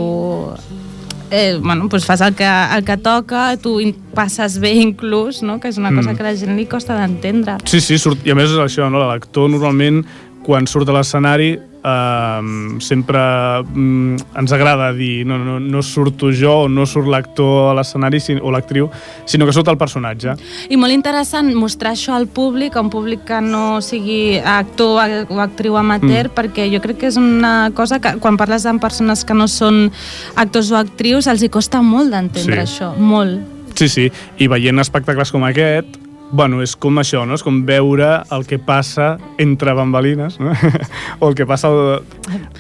eh, 1.32 1.58
bueno, 1.60 1.89
pues 1.89 2.05
fas 2.05 2.22
el 2.22 2.36
que, 2.36 2.46
el 2.48 2.86
que 2.86 2.96
toca, 2.98 3.58
tu 3.58 3.79
passes 4.13 4.60
bé 4.62 4.72
inclús, 4.79 5.41
no? 5.43 5.60
que 5.60 5.67
és 5.67 5.77
una 5.82 5.91
cosa 5.91 6.12
Mm. 6.12 6.15
que 6.15 6.24
a 6.24 6.25
la 6.32 6.36
gent 6.38 6.55
li 6.55 6.65
costa 6.70 6.96
d'entendre. 6.96 7.58
Sí, 7.65 7.82
sí, 7.82 7.98
surt, 7.98 8.25
i 8.25 8.32
a 8.32 8.36
més 8.36 8.51
és 8.51 8.58
això, 8.62 8.89
no? 8.91 9.00
l'actor 9.01 9.50
normalment 9.50 10.03
quan 10.46 10.67
surt 10.67 10.88
a 10.89 10.93
l'escenari 10.93 11.58
eh, 11.84 12.80
sempre 12.80 13.20
mm, 13.63 14.16
ens 14.40 14.52
agrada 14.56 14.92
dir 14.94 15.25
no, 15.28 15.38
no, 15.38 15.60
no 15.60 15.82
surto 15.84 16.32
jo 16.32 16.63
o 16.63 16.70
no 16.70 16.86
surt 16.86 17.10
l'actor 17.12 17.72
a 17.72 17.78
l'escenari 17.78 18.22
o 18.42 18.52
l'actriu, 18.52 18.90
sinó 19.25 19.46
que 19.46 19.54
surt 19.54 19.68
el 19.72 19.78
personatge. 19.78 20.36
I 20.70 20.78
molt 20.80 20.94
interessant 20.96 21.52
mostrar 21.58 21.94
això 21.94 22.16
al 22.16 22.28
públic, 22.28 22.78
a 22.78 22.84
un 22.84 22.92
públic 22.94 23.25
que 23.28 23.42
no 23.44 23.82
sigui 23.82 24.40
actor 24.40 25.28
o 25.30 25.40
actriu 25.44 25.78
amateur, 25.78 26.30
mm. 26.30 26.36
perquè 26.38 26.70
jo 26.72 26.82
crec 26.84 27.02
que 27.04 27.12
és 27.12 27.18
una 27.20 27.72
cosa 27.75 28.00
que 28.00 28.16
quan 28.24 28.38
parles 28.40 28.66
amb 28.70 28.82
persones 28.82 29.25
que 29.25 29.36
no 29.38 29.48
són 29.52 29.90
actors 30.36 30.72
o 30.72 30.80
actrius 30.80 31.28
els 31.28 31.44
hi 31.44 31.50
costa 31.50 31.82
molt 31.82 32.13
d'entendre 32.13 32.63
Sí. 32.63 32.78
això, 32.78 32.94
molt. 32.98 33.42
Sí, 33.74 33.90
sí, 33.90 34.12
i 34.38 34.48
veient 34.48 34.80
espectacles 34.80 35.32
com 35.34 35.44
aquest, 35.48 35.98
bueno, 36.34 36.63
és 36.66 36.74
com 36.75 36.98
això, 36.98 37.22
no? 37.30 37.38
És 37.38 37.44
com 37.46 37.60
veure 37.68 38.08
el 38.34 38.46
que 38.50 38.58
passa 38.58 39.13
entre 39.42 39.75
bambalines, 39.78 40.40
no? 40.42 40.56
o 41.22 41.30
el 41.30 41.36
que 41.38 41.46
passa 41.50 41.70
al, 41.70 42.08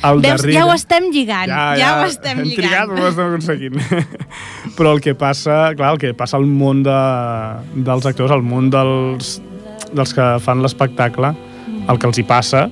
al 0.05 0.21
Veus, 0.21 0.43
darrere. 0.43 0.53
ja 0.59 0.65
ho 0.67 0.73
estem 0.75 1.09
lligant, 1.13 1.49
ja, 1.49 1.63
ja, 1.79 1.93
ho 1.97 2.05
estem 2.05 2.43
hem 2.43 2.51
lligant. 2.51 2.59
trigat, 2.61 2.91
però 2.93 3.07
ho 3.07 3.09
estem 3.09 3.31
aconseguint. 3.31 3.79
però 4.77 4.93
el 4.93 5.01
que 5.03 5.15
passa, 5.17 5.57
clar, 5.79 5.95
el 5.95 6.03
que 6.03 6.13
passa 6.17 6.37
al 6.37 6.45
món 6.45 6.85
de, 6.85 6.99
dels 7.89 8.05
actors, 8.09 8.35
al 8.35 8.45
món 8.45 8.69
dels, 8.73 9.39
dels 9.89 10.13
que 10.13 10.29
fan 10.45 10.61
l'espectacle, 10.61 11.33
el 11.89 11.99
que 11.99 12.11
els 12.11 12.21
hi 12.21 12.27
passa, 12.29 12.67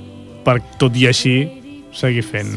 per 0.46 0.60
tot 0.82 0.96
i 0.98 1.10
així 1.10 1.36
seguir 1.98 2.24
fent. 2.26 2.54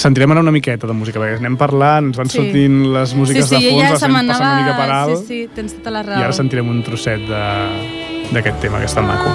Sentirem 0.00 0.32
ara 0.32 0.40
una 0.40 0.52
miqueta 0.54 0.86
de 0.88 0.94
música, 0.96 1.20
perquè 1.20 1.36
anem 1.42 1.56
parlant, 1.60 2.06
ens 2.08 2.16
van 2.16 2.28
Sí. 2.30 2.38
sortint 2.38 2.78
les 2.94 3.12
músiques 3.14 3.48
sí, 3.48 3.56
sí, 3.56 3.64
de 3.64 3.70
fons, 3.70 3.82
ja 3.84 3.90
les 3.92 4.02
anem 4.02 4.28
passant 4.28 4.46
una 4.46 4.62
mica 4.62 4.76
per 4.78 4.90
alt, 4.96 5.18
Sí, 5.18 5.26
sí, 5.26 5.48
tens 5.54 5.74
tota 5.76 5.90
la 5.90 6.02
raó. 6.02 6.20
i 6.20 6.22
ara 6.24 6.32
sentirem 6.32 6.68
un 6.72 6.82
trosset 6.82 7.20
de- 7.28 8.30
d'aquest 8.32 8.60
tema, 8.60 8.78
que 8.78 8.84
és 8.86 8.94
tan 8.94 9.06
maco. 9.06 9.28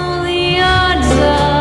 The 1.06 1.55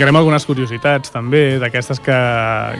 explicarem 0.00 0.16
algunes 0.16 0.46
curiositats 0.48 1.10
també, 1.12 1.58
d'aquestes 1.60 1.98
que, 2.00 2.16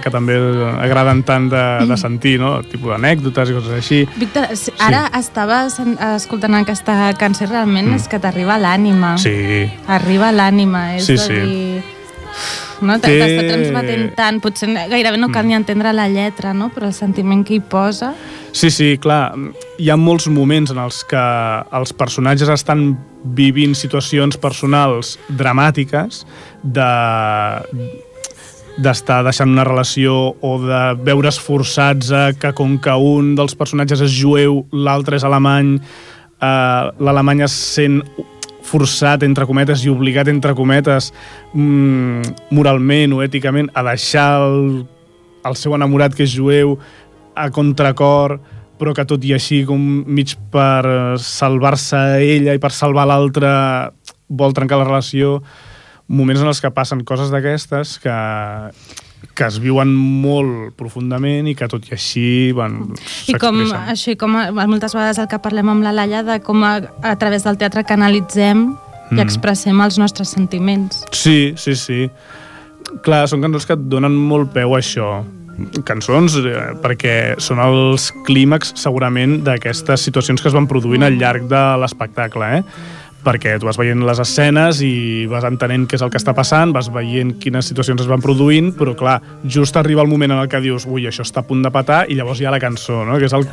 que 0.00 0.10
també 0.12 0.38
agraden 0.80 1.20
tant 1.28 1.50
de, 1.52 1.60
de 1.90 1.96
sentir, 2.00 2.38
no? 2.40 2.62
Tipus 2.64 2.94
d'anècdotes 2.94 3.50
i 3.52 3.56
coses 3.58 3.74
així. 3.76 3.98
Víctor, 4.16 4.46
ara 4.80 5.02
estava 5.18 5.66
sen- 5.68 5.98
escoltant 6.14 6.56
aquesta 6.62 7.10
cançó 7.20 7.44
i 7.44 7.50
realment 7.50 7.92
és 7.98 8.08
que 8.08 8.18
t'arriba 8.22 8.56
l'ànima. 8.56 9.18
Mm. 9.18 9.20
Sí, 9.20 9.36
Arriba 9.92 10.30
l'ànima, 10.32 10.94
és 10.96 11.04
Sí, 11.10 11.18
a 11.18 11.26
sí. 11.26 11.34
dir... 11.34 11.82
No? 12.80 12.96
Té- 12.96 13.10
Mm. 13.12 13.20
T'està 13.20 13.42
transmetent 13.52 14.14
tant, 14.16 14.40
potser 14.40 14.70
gairebé 14.88 15.18
no 15.20 15.28
cal 15.28 15.44
ni 15.44 15.52
entendre 15.52 15.92
la 15.92 16.08
lletra, 16.08 16.54
no? 16.54 16.70
però 16.72 16.86
el 16.88 16.94
sentiment 16.96 17.44
que 17.44 17.58
hi 17.58 17.60
posa... 17.60 18.14
sí, 18.52 18.70
sí, 18.70 18.96
clar. 18.98 19.34
Hi 19.80 19.87
ha 19.88 19.96
molts 19.96 20.26
moments 20.28 20.75
en 20.75 20.78
els 20.82 20.99
que 21.08 21.20
els 21.78 21.94
personatges 21.96 22.50
estan 22.52 22.90
vivint 23.37 23.72
situacions 23.78 24.37
personals 24.37 25.14
dramàtiques 25.38 26.18
de 26.76 26.88
d'estar 28.80 29.22
deixant 29.25 29.49
una 29.54 29.64
relació 29.64 30.34
o 30.44 30.52
de 30.60 30.82
veure's 31.06 31.40
forçats 31.40 32.12
a 32.12 32.22
que 32.37 32.52
com 32.56 32.76
que 32.80 32.92
un 32.92 33.32
dels 33.38 33.56
personatges 33.56 34.04
és 34.04 34.12
jueu, 34.12 34.60
l'altre 34.72 35.16
és 35.16 35.25
alemany, 35.25 35.75
eh, 35.80 36.84
l'alemany 37.00 37.44
es 37.49 37.56
sent 37.56 38.02
forçat, 38.64 39.25
entre 39.25 39.49
cometes, 39.49 39.84
i 39.84 39.92
obligat, 39.92 40.28
entre 40.28 40.54
cometes, 40.54 41.12
mm, 41.54 42.52
moralment 42.52 43.16
o 43.16 43.25
èticament, 43.25 43.72
a 43.75 43.82
deixar 43.90 44.30
el, 44.44 44.87
el 45.44 45.56
seu 45.56 45.75
enamorat, 45.75 46.14
que 46.14 46.28
és 46.28 46.37
jueu, 46.37 46.78
a 47.34 47.50
contracor, 47.50 48.40
però 48.80 48.94
que 48.96 49.04
tot 49.04 49.22
i 49.28 49.34
així, 49.37 49.62
com 49.68 49.78
mig 50.08 50.32
per 50.50 51.18
salvar-se 51.20 52.00
ella 52.25 52.54
i 52.56 52.62
per 52.62 52.72
salvar 52.72 53.04
l'altre, 53.10 53.50
vol 54.28 54.54
trencar 54.56 54.78
la 54.80 54.88
relació. 54.88 55.42
Moments 56.10 56.40
en 56.42 56.49
els 56.50 56.58
que 56.64 56.72
passen 56.75 57.04
coses 57.06 57.28
d'aquestes 57.30 57.99
que, 58.02 58.14
que 59.37 59.46
es 59.46 59.58
viuen 59.62 59.92
molt 59.94 60.72
profundament 60.80 61.46
i 61.46 61.54
que 61.54 61.68
tot 61.70 61.87
i 61.87 61.94
així 61.94 62.25
bueno, 62.56 62.88
I 63.30 63.37
com, 63.38 63.60
això, 63.92 64.14
i 64.14 64.18
com 64.18 64.34
a- 64.40 64.49
moltes 64.66 64.96
vegades 64.96 65.20
el 65.22 65.28
que 65.30 65.38
parlem 65.38 65.68
amb 65.70 65.84
la 65.87 65.92
Laia 65.94 66.25
de 66.26 66.40
com 66.42 66.64
a, 66.66 66.78
a 67.04 67.14
través 67.20 67.44
del 67.46 67.58
teatre 67.60 67.84
canalitzem 67.87 68.70
i 69.10 69.14
Mm. 69.16 69.18
expressem 69.25 69.80
els 69.82 69.96
nostres 69.99 70.28
sentiments. 70.30 71.00
Sí, 71.10 71.52
sí, 71.58 71.75
sí. 71.75 72.04
Clar, 73.02 73.25
són 73.28 73.42
cançons 73.42 73.66
que 73.66 73.75
et 73.75 73.82
donen 73.90 74.14
molt 74.14 74.52
peu 74.54 74.76
a 74.76 74.78
això. 74.78 75.25
Cançons 75.87 76.38
eh, 76.43 76.57
perquè 76.83 77.14
són 77.43 77.61
els 77.62 78.11
clímax 78.26 78.75
segurament 78.81 79.40
d'aquestes 79.47 80.09
situacions 80.09 80.43
que 80.43 80.50
es 80.50 80.57
van 80.57 80.69
produint 80.71 81.05
al 81.07 81.19
llarg 81.21 81.47
de 81.50 81.62
l'espectacle, 81.83 82.50
eh? 82.59 82.64
perquè 83.21 83.59
tu 83.61 83.69
vas 83.69 83.76
veient 83.76 84.00
les 84.07 84.21
escenes 84.23 84.81
i 84.85 85.26
vas 85.29 85.45
entenent 85.45 85.87
què 85.88 85.99
és 85.99 86.05
el 86.05 86.12
que 86.12 86.21
està 86.21 86.33
passant, 86.37 86.73
vas 86.73 86.88
veient 86.93 87.35
quines 87.43 87.69
situacions 87.69 88.00
es 88.00 88.09
van 88.09 88.23
produint, 88.25 88.73
però 88.76 88.95
clar, 88.97 89.19
just 89.45 89.76
arriba 89.76 90.05
el 90.05 90.09
moment 90.09 90.33
en 90.33 90.45
el 90.45 90.49
que 90.49 90.62
dius 90.64 90.88
ui, 90.88 91.07
això 91.09 91.26
està 91.26 91.45
a 91.45 91.49
punt 91.49 91.64
de 91.64 91.73
petar, 91.75 92.07
i 92.09 92.17
llavors 92.17 92.40
hi 92.40 92.49
ha 92.49 92.55
la 92.55 92.62
cançó, 92.62 93.05
no? 93.05 93.21
que 93.21 93.29
és 93.29 93.37
el... 93.37 93.49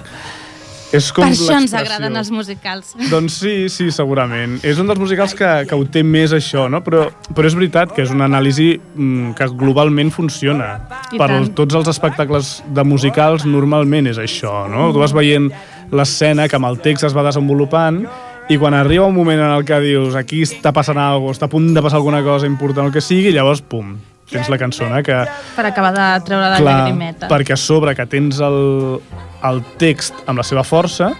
És 0.95 1.09
com 1.11 1.25
per 1.25 1.33
això 1.33 1.57
ens 1.57 1.73
agraden 1.75 2.15
els 2.15 2.29
musicals. 2.31 2.93
Doncs 3.11 3.39
sí, 3.41 3.55
sí, 3.71 3.89
segurament. 3.91 4.57
És 4.63 4.79
un 4.79 4.87
dels 4.87 5.01
musicals 5.01 5.35
que, 5.35 5.49
que 5.67 5.75
ho 5.75 5.83
té 5.91 6.03
més 6.07 6.31
això, 6.35 6.67
no? 6.71 6.79
Però, 6.85 7.07
però 7.35 7.49
és 7.49 7.57
veritat 7.57 7.91
que 7.95 8.05
és 8.05 8.13
una 8.13 8.29
anàlisi 8.29 8.69
mm, 8.77 9.33
que 9.37 9.49
globalment 9.59 10.13
funciona. 10.15 10.73
I 11.11 11.19
per 11.19 11.29
tant. 11.33 11.51
tots 11.57 11.75
els 11.81 11.91
espectacles 11.91 12.53
de 12.71 12.87
musicals 12.87 13.43
normalment 13.47 14.07
és 14.13 14.21
això, 14.23 14.63
no? 14.71 14.89
Tu 14.95 15.03
vas 15.03 15.15
veient 15.15 15.51
l'escena 15.91 16.47
que 16.47 16.55
amb 16.59 16.71
el 16.71 16.79
text 16.83 17.07
es 17.07 17.15
va 17.15 17.25
desenvolupant 17.27 18.05
i 18.47 18.55
quan 18.59 18.75
arriba 18.75 19.07
un 19.07 19.15
moment 19.15 19.41
en 19.43 19.53
el 19.57 19.65
que 19.67 19.79
dius 19.83 20.15
aquí 20.15 20.45
està 20.47 20.71
passant 20.75 20.99
alguna 20.99 21.27
cosa, 21.27 21.37
està 21.41 21.49
a 21.49 21.51
punt 21.51 21.73
de 21.75 21.83
passar 21.83 21.99
alguna 21.99 22.23
cosa 22.23 22.47
important, 22.47 22.87
el 22.87 22.95
que 22.95 23.03
sigui, 23.03 23.35
llavors, 23.35 23.59
pum, 23.59 23.97
tens 24.29 24.49
la 24.51 24.57
cançona 24.59 25.01
que 25.03 25.21
Per 25.55 25.65
acabar 25.69 25.93
de 25.95 26.07
treure 26.27 26.49
la 26.51 26.57
Clar, 26.59 26.77
llagrimeta. 26.83 27.29
perquè 27.31 27.53
a 27.55 27.57
sobre 27.57 27.95
que 27.95 28.05
tens 28.05 28.39
el, 28.43 28.99
el 29.47 29.63
text 29.79 30.13
amb 30.27 30.37
la 30.41 30.43
seva 30.47 30.63
força, 30.67 31.13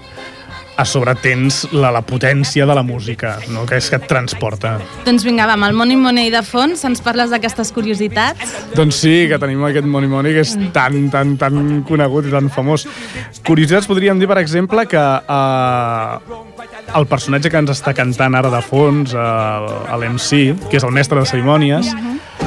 a 0.78 0.84
sobre 0.86 1.16
tens 1.18 1.64
la, 1.74 1.90
la 1.90 2.04
potència 2.06 2.66
de 2.70 2.74
la 2.78 2.84
música, 2.86 3.40
no? 3.50 3.64
que 3.66 3.80
és 3.80 3.88
que 3.90 3.98
et 3.98 4.04
transporta. 4.06 4.76
Doncs 5.08 5.24
vinga, 5.26 5.48
va, 5.50 5.56
amb 5.58 5.66
el 5.66 5.74
Money 5.74 5.98
Money 5.98 6.30
de 6.30 6.44
fons 6.46 6.84
ens 6.86 7.02
parles 7.02 7.32
d'aquestes 7.34 7.72
curiositats. 7.74 8.52
Doncs 8.78 9.00
sí, 9.02 9.16
que 9.32 9.40
tenim 9.42 9.64
aquest 9.66 9.88
Money 9.90 10.12
Money 10.12 10.36
que 10.38 10.44
és 10.46 10.54
tan, 10.76 11.08
tan, 11.10 11.34
tan 11.42 11.82
conegut 11.88 12.30
i 12.30 12.34
tan 12.36 12.52
famós. 12.54 12.86
Curiositats 13.48 13.90
podríem 13.90 14.22
dir, 14.22 14.30
per 14.30 14.38
exemple, 14.44 14.86
que 14.86 15.02
eh, 15.02 16.94
el 16.94 17.10
personatge 17.10 17.50
que 17.50 17.58
ens 17.64 17.74
està 17.74 17.96
cantant 17.98 18.38
ara 18.38 18.54
de 18.54 18.62
fons, 18.62 19.16
eh, 19.18 19.98
l'MC, 19.98 20.44
que 20.70 20.78
és 20.78 20.86
el 20.86 20.94
mestre 20.94 21.18
de 21.18 21.26
cerimònies, 21.26 21.90
el- 21.90 22.47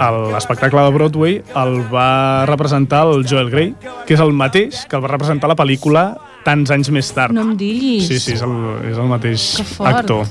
el- 0.00 0.32
l'espectacle 0.34 0.82
de 0.84 0.90
Broadway 0.92 1.42
el 1.56 1.78
va 1.92 2.44
representar 2.46 3.06
el 3.06 3.24
Joel 3.28 3.50
Grey, 3.50 3.74
que 4.06 4.14
és 4.14 4.20
el 4.20 4.32
mateix 4.36 4.84
que 4.86 4.96
el 4.96 5.02
va 5.04 5.08
representar 5.08 5.48
la 5.48 5.56
pel·lícula 5.56 6.16
tants 6.44 6.70
anys 6.70 6.90
més 6.94 7.08
tard. 7.16 7.32
No 7.34 7.42
em 7.42 7.56
diguis. 7.56 8.06
Sí, 8.06 8.20
sí, 8.20 8.32
és 8.36 8.42
el, 8.44 8.52
és 8.92 8.98
el 8.98 9.08
mateix 9.10 9.46
actor. 9.80 10.26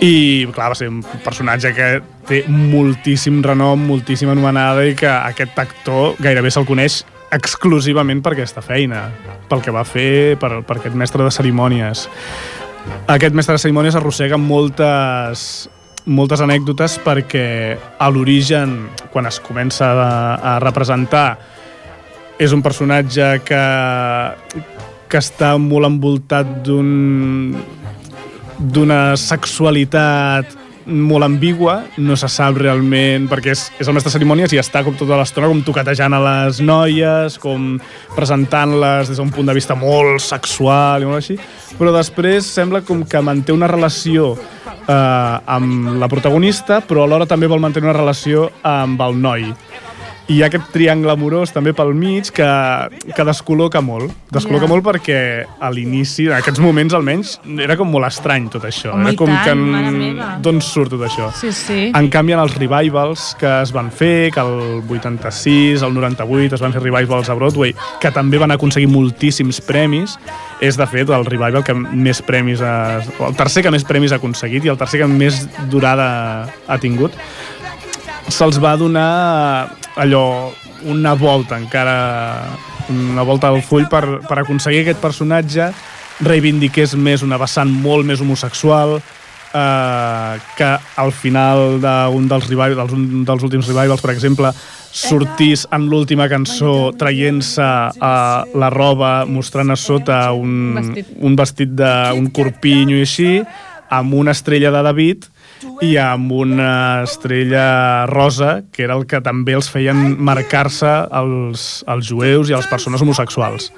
I, 0.00 0.46
clar, 0.54 0.70
va 0.72 0.74
ser 0.78 0.88
un 0.88 1.02
personatge 1.24 1.74
que 1.76 1.88
té 2.28 2.44
moltíssim 2.48 3.42
renom, 3.44 3.82
moltíssima 3.90 4.32
anomenada 4.32 4.86
i 4.88 4.94
que 4.96 5.08
aquest 5.10 5.58
actor 5.60 6.14
gairebé 6.22 6.50
se'l 6.54 6.64
coneix 6.64 7.02
exclusivament 7.30 8.22
per 8.24 8.32
aquesta 8.32 8.62
feina, 8.64 9.10
pel 9.50 9.60
que 9.60 9.70
va 9.74 9.84
fer, 9.84 10.38
per, 10.40 10.62
per 10.66 10.78
aquest 10.78 10.96
mestre 10.96 11.22
de 11.26 11.30
cerimònies. 11.34 12.06
Aquest 13.12 13.36
mestre 13.36 13.58
de 13.58 13.62
cerimònies 13.62 13.94
arrossega 13.98 14.38
moltes, 14.40 15.68
moltes 16.06 16.40
anècdotes 16.44 16.98
perquè 17.04 17.76
a 17.98 18.08
l'origen, 18.12 18.88
quan 19.12 19.28
es 19.28 19.40
comença 19.42 19.90
a, 19.92 20.12
a 20.36 20.54
representar, 20.62 21.38
és 22.40 22.54
un 22.56 22.62
personatge 22.64 23.34
que, 23.44 23.64
que 25.10 25.20
està 25.20 25.56
molt 25.60 25.90
envoltat 25.90 26.60
d'un 26.64 27.52
d'una 28.60 29.16
sexualitat 29.16 30.59
molt 30.90 31.24
ambigua, 31.26 31.76
no 32.02 32.16
se 32.18 32.28
sap 32.30 32.58
realment, 32.60 33.28
perquè 33.30 33.54
és, 33.54 33.64
és 33.80 33.88
el 33.88 33.96
mestre 33.96 34.12
cerimònies 34.12 34.52
i 34.54 34.60
està 34.60 34.82
com 34.86 34.96
tota 34.98 35.18
l'estona 35.20 35.50
com 35.50 35.62
toquetejant 35.66 36.16
a 36.16 36.22
les 36.24 36.60
noies, 36.64 37.38
com 37.40 37.72
presentant-les 38.16 39.12
des 39.12 39.20
d'un 39.20 39.30
punt 39.34 39.48
de 39.48 39.56
vista 39.56 39.76
molt 39.78 40.22
sexual 40.24 41.02
i 41.02 41.08
molt 41.08 41.20
així, 41.20 41.38
però 41.78 41.94
després 41.94 42.46
sembla 42.46 42.82
com 42.86 43.04
que 43.08 43.22
manté 43.24 43.54
una 43.56 43.70
relació 43.70 44.34
eh, 44.34 45.36
amb 45.56 45.94
la 46.00 46.10
protagonista, 46.10 46.80
però 46.86 47.06
alhora 47.06 47.28
també 47.30 47.50
vol 47.50 47.62
mantenir 47.62 47.90
una 47.90 47.98
relació 48.00 48.50
amb 48.66 49.00
el 49.06 49.18
noi. 49.20 49.48
I 50.28 50.36
hi 50.36 50.42
ha 50.42 50.46
aquest 50.50 50.68
triangle 50.70 51.10
amorós 51.10 51.50
també 51.50 51.72
pel 51.74 51.90
mig 51.98 52.28
que, 52.34 52.46
que 53.16 53.24
descol·loca 53.26 53.80
molt. 53.82 54.12
Descol·loca 54.30 54.68
Ja. 54.68 54.70
molt 54.70 54.84
perquè 54.86 55.18
a 55.58 55.70
l'inici, 55.74 56.26
en 56.28 56.36
aquests 56.36 56.60
moments 56.62 56.94
almenys, 56.94 57.40
era 57.58 57.76
com 57.76 57.90
molt 57.90 58.06
estrany 58.06 58.48
tot 58.52 58.62
això. 58.68 58.92
Home, 58.94 59.08
era 59.10 59.16
com 59.18 59.32
tant, 59.32 59.64
que 59.74 60.28
d'on 60.44 60.60
surt 60.62 60.94
tot 60.94 61.02
això. 61.08 61.32
Sí, 61.34 61.50
sí. 61.52 61.80
En 61.94 62.10
canvi, 62.12 62.32
en 62.36 62.44
els 62.44 62.54
revivals 62.54 63.34
que 63.40 63.50
es 63.62 63.72
van 63.72 63.90
fer, 63.90 64.30
que 64.34 64.40
el 64.40 64.82
86, 64.88 65.82
el 65.82 65.94
98 65.94 66.54
es 66.54 66.62
van 66.62 66.72
fer 66.72 66.82
revivals 66.82 67.28
a 67.28 67.34
Broadway, 67.34 67.74
que 68.00 68.10
també 68.14 68.38
van 68.38 68.54
aconseguir 68.54 68.88
moltíssims 68.88 69.60
premis, 69.66 70.18
és 70.60 70.76
de 70.76 70.86
fet 70.86 71.08
el 71.08 71.24
revival 71.24 71.64
que 71.64 71.74
més 71.74 72.20
premis 72.22 72.60
ha, 72.60 73.00
el 73.00 73.36
tercer 73.38 73.62
que 73.64 73.70
més 73.72 73.84
premis 73.88 74.12
ha 74.12 74.20
aconseguit 74.20 74.64
i 74.64 74.68
el 74.68 74.76
tercer 74.78 75.00
que 75.00 75.08
més 75.08 75.46
durada 75.72 76.46
ha 76.68 76.78
tingut 76.78 77.16
se'ls 78.30 78.58
va 78.62 78.76
donar 78.80 79.70
allò 80.00 80.50
una 80.90 81.14
volta 81.14 81.58
encara 81.58 82.48
una 82.90 83.22
volta 83.22 83.48
al 83.48 83.62
full 83.62 83.86
per, 83.90 84.20
per 84.26 84.40
aconseguir 84.40 84.84
aquest 84.84 85.00
personatge 85.02 85.70
reivindiqués 86.24 86.96
més 86.96 87.24
una 87.26 87.38
vessant 87.40 87.70
molt 87.70 88.06
més 88.06 88.20
homosexual 88.20 88.98
eh, 89.54 90.38
que 90.56 90.70
al 90.96 91.12
final 91.12 91.80
d'un 91.80 92.28
dels, 92.28 92.48
revivals, 92.48 92.92
un 92.92 93.24
dels 93.26 93.46
últims 93.46 93.68
revivals, 93.70 94.02
per 94.02 94.12
exemple, 94.14 94.52
sortís 94.90 95.66
en 95.72 95.88
l'última 95.90 96.28
cançó 96.30 96.92
traient-se 96.98 97.66
eh, 97.66 98.60
la 98.62 98.70
roba, 98.72 99.24
mostrant 99.26 99.70
a 99.70 99.78
sota 99.78 100.22
un, 100.36 100.78
un 101.18 101.36
vestit. 101.38 101.74
d'un 101.80 102.30
corpinyo 102.34 102.98
i 102.98 103.06
així, 103.06 103.34
amb 103.90 104.14
una 104.14 104.34
estrella 104.36 104.70
de 104.70 104.82
David 104.86 105.28
i 105.84 105.96
amb 106.00 106.32
una 106.32 107.02
estrella 107.04 108.06
rosa, 108.06 108.62
que 108.72 108.82
era 108.84 108.94
el 108.96 109.06
que 109.06 109.20
també 109.20 109.52
els 109.58 109.68
feien 109.70 110.16
marcar-se 110.22 110.88
als, 111.10 111.84
als 111.86 112.08
jueus 112.08 112.48
i 112.50 112.56
les 112.56 112.66
persones 112.70 113.02
homosexuals. 113.02 113.70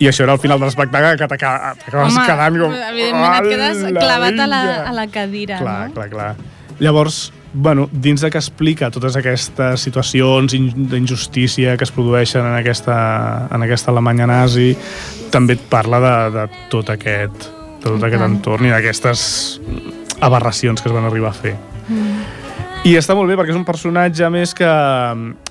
I 0.00 0.08
això 0.08 0.24
era 0.24 0.32
el 0.32 0.40
final 0.40 0.58
de 0.60 0.64
l'espectacle 0.64 1.16
que 1.20 1.26
t'aca- 1.28 1.74
t'acabaves 1.76 2.14
Home, 2.16 2.24
quedant 2.26 2.56
com... 2.62 2.72
evidentment 2.72 3.34
et 3.36 3.50
quedes 3.50 3.82
"Hola, 3.84 4.00
clavat 4.00 4.38
a 4.40 4.46
la, 4.48 4.60
vinga". 4.64 4.88
a 4.88 4.92
la 4.96 5.06
cadira, 5.12 5.58
Clar, 5.60 5.88
no? 5.88 5.94
clar, 5.94 6.08
clar. 6.08 6.30
Llavors, 6.80 7.18
bueno, 7.52 7.88
dins 7.92 8.22
de 8.24 8.30
que 8.30 8.38
explica 8.40 8.88
totes 8.90 9.16
aquestes 9.20 9.80
situacions 9.84 10.54
in- 10.56 10.88
d'injustícia 10.88 11.76
que 11.76 11.84
es 11.84 11.92
produeixen 11.92 12.46
en 12.46 12.54
aquesta, 12.56 13.48
en 13.52 13.62
aquesta 13.66 13.90
Alemanya 13.92 14.26
nazi, 14.30 14.70
també 15.30 15.58
et 15.58 15.66
parla 15.68 16.00
de, 16.00 16.14
de 16.38 16.46
tot 16.72 16.88
aquest 16.96 17.50
de 17.80 17.88
tot 17.88 18.02
aquest 18.04 18.22
entorn 18.24 18.66
i 18.66 18.72
d'aquestes 18.72 19.20
aberracions 20.20 20.82
que 20.82 20.88
es 20.88 20.94
van 20.94 21.08
arribar 21.08 21.32
a 21.32 21.36
fer. 21.36 21.56
I 22.80 22.94
està 22.96 23.12
molt 23.12 23.28
bé 23.28 23.36
perquè 23.36 23.52
és 23.52 23.58
un 23.58 23.66
personatge 23.68 24.28
més 24.32 24.54
que, 24.56 24.68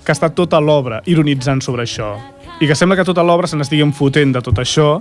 que 0.01 0.13
està 0.15 0.31
tota 0.33 0.57
l'obra 0.61 1.03
ironitzant 1.05 1.61
sobre 1.61 1.85
això. 1.85 2.15
I 2.59 2.67
que 2.67 2.75
sembla 2.75 2.97
que 2.97 3.05
tota 3.07 3.23
l'obra 3.23 3.47
se 3.47 3.59
n'estigui 3.59 3.85
enfotent 3.85 4.33
de 4.33 4.41
tot 4.43 4.57
això 4.61 4.97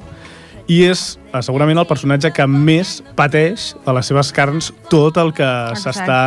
i 0.69 0.83
és 0.85 1.03
eh, 1.33 1.41
segurament 1.41 1.81
el 1.81 1.89
personatge 1.89 2.31
que 2.37 2.45
més 2.45 2.99
pateix 3.17 3.71
a 3.89 3.95
les 3.97 4.11
seves 4.11 4.31
carns 4.37 4.69
tot 4.93 5.17
el 5.17 5.33
que 5.37 5.49
s'està 5.81 6.21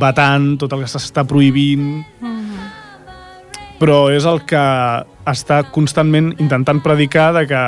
vetant, 0.00 0.50
tot 0.60 0.76
el 0.76 0.84
que 0.84 0.90
s'està 0.92 1.24
prohibint. 1.28 2.02
Però 3.80 4.08
és 4.12 4.26
el 4.28 4.42
que 4.44 4.64
està 5.32 5.62
constantment 5.72 6.34
intentant 6.36 6.82
predicar 6.84 7.30
de 7.38 7.46
que 7.48 7.62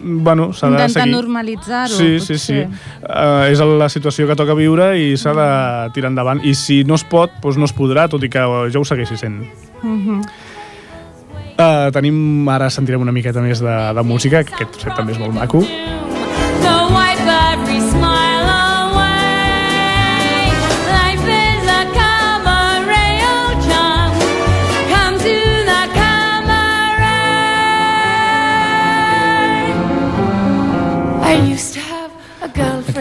bueno, 0.00 0.52
s'ha 0.52 0.66
de 0.68 0.72
Intentar 0.74 1.02
seguir. 1.02 1.14
normalitzar-ho, 1.14 1.96
Sí, 1.96 2.20
sí, 2.20 2.38
sí. 2.38 2.54
potser. 2.62 2.68
Uh, 3.02 3.50
és 3.50 3.60
la 3.60 3.88
situació 3.88 4.26
que 4.26 4.36
toca 4.36 4.54
viure 4.54 4.90
i 4.98 5.16
s'ha 5.16 5.32
de 5.32 5.90
tirar 5.94 6.10
endavant. 6.10 6.40
I 6.44 6.54
si 6.54 6.82
no 6.84 6.94
es 6.94 7.04
pot, 7.04 7.30
doncs 7.42 7.56
no 7.56 7.64
es 7.64 7.74
podrà, 7.74 8.08
tot 8.08 8.22
i 8.22 8.28
que 8.28 8.38
jo 8.72 8.80
ho 8.80 8.84
segueixi 8.84 9.16
sent. 9.16 9.40
Mhm. 9.82 10.20
Uh, 11.56 11.88
tenim, 11.90 12.46
ara 12.52 12.68
sentirem 12.68 13.00
una 13.00 13.12
miqueta 13.16 13.40
més 13.40 13.60
de, 13.64 13.76
de 13.96 14.02
música, 14.04 14.44
que 14.44 14.52
aquest 14.58 14.80
set 14.82 14.94
també 14.94 15.12
és 15.12 15.18
molt 15.18 15.32
maco. 15.32 15.62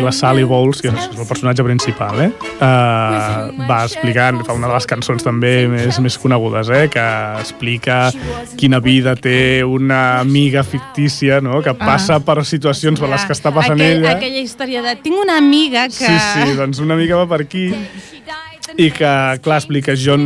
La 0.05 0.13
Sally 0.15 0.45
Bowles, 0.47 0.81
que 0.83 0.91
és 0.91 1.07
el 1.11 1.27
personatge 1.27 1.65
principal, 1.65 2.21
eh? 2.27 2.29
Uh, 2.55 3.65
va 3.67 3.81
explicant, 3.83 4.43
fa 4.47 4.55
una 4.55 4.69
de 4.69 4.77
les 4.77 4.87
cançons 4.89 5.25
també 5.25 5.53
més, 5.71 5.99
més 6.03 6.17
conegudes, 6.21 6.69
eh? 6.69 6.85
Que 6.93 7.05
explica 7.41 7.99
quina 8.59 8.79
vida 8.83 9.15
té 9.19 9.63
una 9.65 10.19
amiga 10.21 10.63
fictícia, 10.63 11.41
no? 11.43 11.61
Que 11.65 11.75
passa 11.77 12.19
per 12.23 12.39
situacions 12.45 13.01
per 13.01 13.11
les 13.11 13.25
que 13.25 13.35
està 13.35 13.53
passant 13.55 13.79
Aquell, 13.79 14.03
ella. 14.03 14.15
Aquella 14.19 14.43
història 14.43 14.83
de... 14.85 14.95
Tinc 15.03 15.21
una 15.21 15.39
amiga 15.41 15.87
que... 15.89 15.97
Sí, 15.97 16.13
sí, 16.33 16.59
doncs 16.59 16.83
una 16.83 16.97
mica 16.99 17.19
va 17.19 17.27
per 17.29 17.43
aquí 17.45 17.71
i 18.77 18.91
que, 18.91 19.11
clar, 19.43 19.59
explica 19.59 19.95
jo 19.97 20.17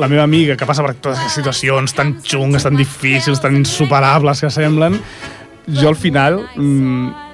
la 0.00 0.08
meva 0.08 0.24
amiga 0.24 0.56
que 0.56 0.66
passa 0.68 0.84
per 0.84 0.94
totes 0.96 1.20
les 1.20 1.34
situacions 1.36 1.94
tan 1.96 2.14
xungues, 2.24 2.64
tan 2.64 2.76
difícils, 2.76 3.40
tan 3.40 3.56
insuperables 3.58 4.40
que 4.40 4.50
semblen, 4.52 4.96
jo 5.68 5.90
al 5.90 5.96
final 5.96 6.40
mm, 6.56 7.29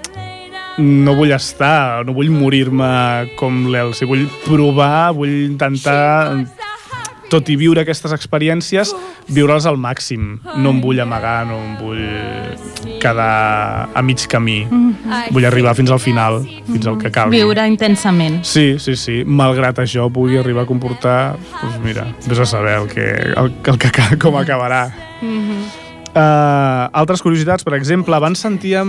no 0.79 1.17
vull 1.17 1.33
estar, 1.37 2.05
no 2.07 2.15
vull 2.17 2.31
morir-me 2.33 3.33
com 3.41 3.65
l'Elsi, 3.73 4.09
vull 4.09 4.27
provar, 4.45 5.13
vull 5.17 5.33
intentar 5.47 6.45
tot 7.31 7.49
i 7.51 7.57
viure 7.59 7.83
aquestes 7.83 8.13
experiències, 8.15 8.93
viure-les 9.35 9.67
al 9.67 9.79
màxim. 9.81 10.37
No 10.63 10.73
em 10.75 10.83
vull 10.83 11.01
amagar, 11.03 11.41
no 11.49 11.59
em 11.59 11.73
vull 11.81 12.99
quedar 13.03 13.89
a 13.95 14.03
mig 14.07 14.27
camí. 14.31 14.61
Vull 15.35 15.49
arribar 15.49 15.75
fins 15.79 15.91
al 15.95 16.03
final, 16.03 16.43
fins 16.69 16.87
al 16.87 17.01
que 17.01 17.11
calgui. 17.15 17.41
Viure 17.41 17.67
intensament. 17.67 18.43
Sí, 18.47 18.77
sí, 18.83 18.97
sí. 19.01 19.23
Malgrat 19.27 19.83
això 19.83 20.07
pugui 20.13 20.39
arribar 20.43 20.67
a 20.67 20.71
comportar, 20.71 21.19
doncs 21.57 21.81
mira, 21.85 22.07
vés 22.29 22.43
a 22.43 22.47
saber 22.47 22.79
el 22.83 22.93
que, 22.93 23.09
el, 23.35 23.51
el 23.73 23.83
que, 23.83 23.93
com 24.23 24.39
acabarà. 24.39 24.87
Uh, 26.17 26.89
altres 26.97 27.21
curiositats, 27.21 27.61
per 27.67 27.75
exemple, 27.77 28.15
abans 28.17 28.41
sentíem 28.41 28.89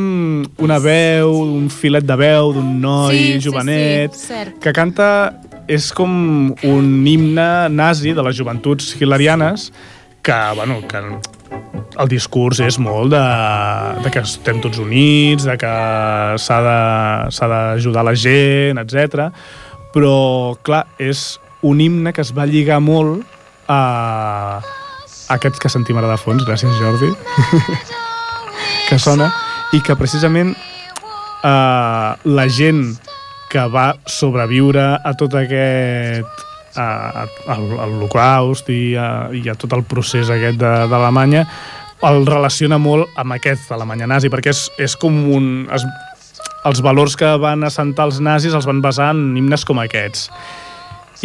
una 0.63 0.78
veu, 0.80 1.34
un 1.58 1.66
filet 1.68 2.06
de 2.08 2.16
veu 2.16 2.54
d'un 2.56 2.70
noi 2.80 3.18
Sí, 3.18 3.26
sí, 3.34 3.50
jovenet 3.50 4.16
sí, 4.16 4.30
cert. 4.30 4.54
que 4.63 4.72
canta 4.72 5.08
és 5.68 5.90
com 5.92 6.54
un 6.63 6.88
himne 7.04 7.68
nazi 7.76 8.13
de 8.16 8.24
les 8.24 8.38
joventuts 8.40 8.94
hilarianes 9.02 9.74
que, 10.24 10.38
bueno, 10.56 10.80
que 10.88 11.02
el 12.00 12.08
discurs 12.08 12.62
és 12.63 12.80
molt 12.80 13.12
de, 13.12 13.26
de 14.06 14.13
que 14.13 14.24
estem 14.24 14.63
tots 14.63 14.80
units, 14.80 15.44
de 15.44 15.58
que 15.60 15.74
s'ha 16.40 16.62
d'ajudar 17.52 18.08
la 18.08 18.16
gent, 18.16 18.80
etc. 18.80 19.28
Però, 19.92 20.56
clar, 20.63 20.86
és 20.96 21.42
un 21.68 21.84
himne 21.84 22.16
que 22.16 22.24
es 22.24 22.32
va 22.32 22.48
lligar 22.48 22.80
molt 22.80 23.28
a 23.68 24.62
aquests 25.34 25.60
que 25.60 25.72
sentim 25.72 25.98
ara 26.00 26.12
de 26.12 26.18
fons, 26.22 26.46
gràcies 26.48 26.78
Jordi, 26.80 27.12
que 28.90 29.00
sona, 29.02 29.30
i 29.76 29.82
que 29.84 29.98
precisament 30.00 30.54
eh, 30.54 32.12
la 32.24 32.48
gent 32.48 32.84
que 33.52 33.63
va 33.72 33.94
sobreviure 34.08 34.90
a 35.04 35.13
tot 35.20 35.36
aquest 35.40 36.46
a, 36.78 36.86
a, 36.86 37.56
a 37.56 37.88
i, 38.70 38.96
a, 38.96 39.08
i 39.34 39.44
a 39.50 39.56
tot 39.56 39.74
el 39.74 39.84
procés 39.88 40.30
aquest 40.30 40.60
d'Alemanya 40.60 41.46
el 42.06 42.28
relaciona 42.28 42.78
molt 42.78 43.10
amb 43.18 43.34
aquest 43.34 43.72
d'Alemanya 43.72 44.08
nazi, 44.10 44.30
perquè 44.30 44.54
és, 44.54 44.68
és 44.78 44.96
com 45.00 45.16
un... 45.34 45.66
Es, 45.74 45.86
els 46.68 46.82
valors 46.84 47.16
que 47.16 47.30
van 47.40 47.63
assentar 47.63 48.06
els 48.10 48.20
nazis 48.20 48.54
els 48.58 48.68
van 48.68 48.82
basar 48.84 49.13
en 49.16 49.38
himnes 49.40 49.63
com 49.66 49.80
aquests. 49.80 50.28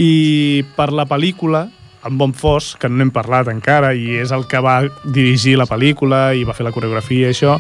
I 0.01 0.63
per 0.77 0.93
la 0.95 1.05
pel·lícula, 1.09 1.67
en 2.05 2.19
Bon 2.19 2.33
Fos, 2.35 2.75
que 2.81 2.89
no 2.91 2.99
n'hem 2.99 3.13
parlat 3.15 3.49
encara, 3.53 3.93
i 3.95 4.19
és 4.23 4.33
el 4.35 4.47
que 4.51 4.61
va 4.63 4.81
dirigir 5.05 5.57
la 5.59 5.69
pel·lícula 5.71 6.33
i 6.35 6.45
va 6.45 6.57
fer 6.57 6.67
la 6.67 6.75
coreografia 6.75 7.29
i 7.29 7.35
això, 7.35 7.59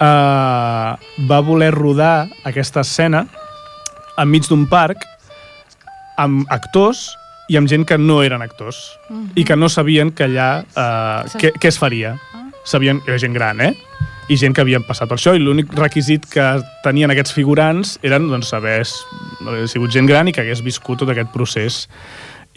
eh, 0.00 0.90
va 1.30 1.40
voler 1.44 1.70
rodar 1.74 2.28
aquesta 2.48 2.80
escena 2.86 3.26
enmig 4.18 4.48
d'un 4.48 4.66
parc 4.70 5.04
amb 6.18 6.48
actors 6.50 7.06
i 7.48 7.56
amb 7.56 7.70
gent 7.70 7.86
que 7.88 7.96
no 7.98 8.20
eren 8.26 8.42
actors 8.44 8.80
i 9.38 9.44
que 9.44 9.56
no 9.56 9.70
sabien 9.72 10.10
que 10.12 10.26
allà 10.26 10.48
eh, 10.64 11.38
què, 11.38 11.52
què 11.56 11.70
es 11.70 11.78
faria. 11.80 12.16
Sabien, 12.68 13.00
era 13.06 13.16
gent 13.18 13.32
gran, 13.32 13.62
eh? 13.64 13.72
I 14.28 14.36
gent 14.36 14.52
que 14.52 14.60
havien 14.60 14.84
passat 14.84 15.08
per 15.08 15.16
això 15.16 15.32
i 15.32 15.40
l'únic 15.40 15.70
requisit 15.78 16.26
que 16.28 16.44
tenien 16.84 17.08
aquests 17.14 17.32
figurants 17.32 17.94
eren 18.04 18.26
doncs, 18.28 18.50
haver 18.52 18.82
sigut 18.84 19.94
gent 19.94 20.10
gran 20.10 20.28
i 20.28 20.34
que 20.36 20.42
hagués 20.42 20.60
viscut 20.60 21.00
tot 21.00 21.14
aquest 21.14 21.32
procés. 21.32 21.86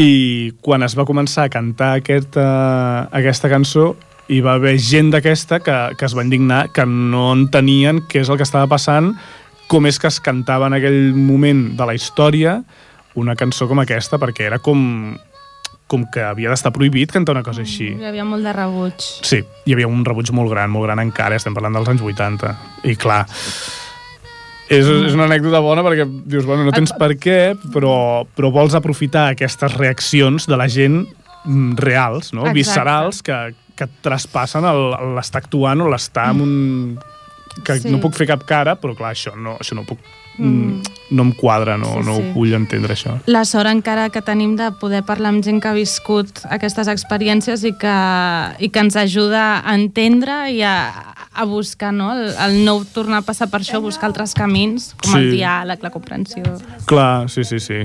I 0.02 0.54
quan 0.66 0.82
es 0.82 0.96
va 0.98 1.06
començar 1.06 1.44
a 1.46 1.52
cantar 1.54 1.92
aquest, 2.00 2.34
uh, 2.40 3.06
aquesta 3.14 3.52
cançó 3.52 3.92
hi 4.34 4.40
va 4.42 4.56
haver 4.58 4.74
gent 4.82 5.12
d'aquesta 5.14 5.60
que, 5.62 5.76
que 6.00 6.08
es 6.08 6.16
va 6.18 6.24
indignar, 6.26 6.72
que 6.74 6.88
no 6.90 7.28
entenien 7.36 8.00
què 8.10 8.24
és 8.24 8.32
el 8.32 8.40
que 8.40 8.48
estava 8.48 8.70
passant, 8.72 9.12
com 9.70 9.86
és 9.86 10.00
que 10.02 10.10
es 10.10 10.18
cantava 10.24 10.72
en 10.72 10.78
aquell 10.80 11.14
moment 11.14 11.68
de 11.78 11.86
la 11.86 11.94
història 11.94 12.62
una 13.22 13.36
cançó 13.38 13.68
com 13.70 13.84
aquesta, 13.84 14.18
perquè 14.18 14.48
era 14.48 14.58
com, 14.64 14.82
com 15.92 16.08
que 16.10 16.24
havia 16.26 16.50
d'estar 16.50 16.74
prohibit 16.74 17.14
cantar 17.14 17.36
una 17.36 17.46
cosa 17.46 17.62
així. 17.62 17.92
Hi 18.00 18.10
havia 18.10 18.26
molt 18.26 18.48
de 18.48 18.56
rebuig. 18.58 19.06
Sí, 19.28 19.44
hi 19.44 19.76
havia 19.76 19.92
un 19.92 20.02
rebuig 20.08 20.34
molt 20.34 20.50
gran, 20.56 20.72
molt 20.74 20.88
gran 20.90 21.04
encara, 21.04 21.38
estem 21.38 21.54
parlant 21.54 21.78
dels 21.78 21.94
anys 21.94 22.02
80. 22.10 22.56
I 22.90 22.98
clar, 22.98 23.26
és, 24.72 24.88
és 24.88 25.16
una 25.18 25.28
anècdota 25.28 25.60
bona 25.64 25.84
perquè 25.86 26.06
dius, 26.08 26.46
bueno, 26.48 26.64
no 26.68 26.72
tens 26.76 26.94
per 26.98 27.12
què, 27.20 27.40
però, 27.74 28.24
però 28.38 28.52
vols 28.56 28.76
aprofitar 28.78 29.28
aquestes 29.34 29.76
reaccions 29.78 30.48
de 30.48 30.58
la 30.60 30.70
gent 30.72 31.02
mm, 31.46 31.76
reals, 31.82 32.32
no? 32.34 32.46
Exacte. 32.48 32.58
viscerals, 32.58 33.22
que, 33.26 33.38
que 33.76 33.88
et 33.90 34.00
traspassen 34.06 34.66
l'estar 35.18 35.44
actuant 35.44 35.84
o 35.84 35.92
l'estar 35.92 36.30
en 36.36 36.42
un... 36.48 36.56
que 37.66 37.80
Sí. 37.82 37.92
no 37.92 38.00
puc 38.00 38.16
fer 38.16 38.30
cap 38.30 38.46
cara, 38.48 38.78
però 38.80 38.96
clar, 38.96 39.12
això 39.12 39.36
no, 39.36 39.58
això 39.60 39.76
no 39.76 39.84
puc... 39.88 40.00
Mm. 40.42 40.80
No 41.12 41.26
em 41.28 41.32
quadra, 41.36 41.74
no, 41.78 41.90
Sí, 42.00 42.06
no 42.08 42.14
sí. 42.16 42.22
ho 42.24 42.30
vull 42.34 42.54
entendre, 42.56 42.96
això. 42.96 43.18
La 43.28 43.42
sort 43.46 43.68
encara 43.68 44.08
que 44.10 44.22
tenim 44.24 44.54
de 44.56 44.70
poder 44.80 45.02
parlar 45.04 45.34
amb 45.34 45.44
gent 45.44 45.60
que 45.62 45.68
ha 45.68 45.76
viscut 45.76 46.40
aquestes 46.48 46.88
experiències 46.88 47.66
i 47.68 47.74
que, 47.78 47.98
i 48.64 48.70
que 48.72 48.80
ens 48.80 48.96
ajuda 48.96 49.60
a 49.60 49.76
entendre 49.76 50.38
i 50.56 50.62
a, 50.64 50.78
a 51.34 51.46
buscar, 51.46 51.94
no? 51.94 52.12
El, 52.14 52.34
el 52.36 52.66
no 52.66 52.84
tornar 52.86 53.20
a 53.22 53.26
passar 53.26 53.48
per 53.50 53.62
això, 53.62 53.80
buscar 53.82 54.10
altres 54.10 54.34
camins, 54.36 54.94
com 55.02 55.16
el 55.16 55.30
Sí. 55.32 55.38
diàleg, 55.38 55.80
la 55.84 55.90
comprensió. 55.90 56.44
Clar, 56.86 57.30
sí, 57.30 57.44
sí, 57.44 57.60
sí. 57.60 57.80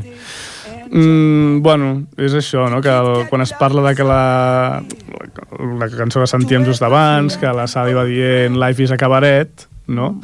Mm, 0.90 1.62
bueno, 1.62 2.06
és 2.16 2.34
això, 2.34 2.68
no? 2.70 2.80
que 2.80 2.88
el, 2.90 3.26
quan 3.28 3.42
es 3.42 3.52
parla 3.58 3.82
de 3.88 3.94
que 3.98 4.04
la, 4.06 4.82
la, 4.82 5.74
la 5.80 5.88
cançó 5.90 6.20
que 6.22 6.26
sentíem 6.30 6.64
just 6.64 6.82
abans, 6.82 7.36
que 7.38 7.46
la 7.46 7.66
Sally 7.66 7.94
va 7.94 8.04
dient 8.06 8.56
Life 8.58 8.82
is 8.84 8.92
a 8.94 8.96
cabaret, 8.96 9.66
no? 9.86 10.20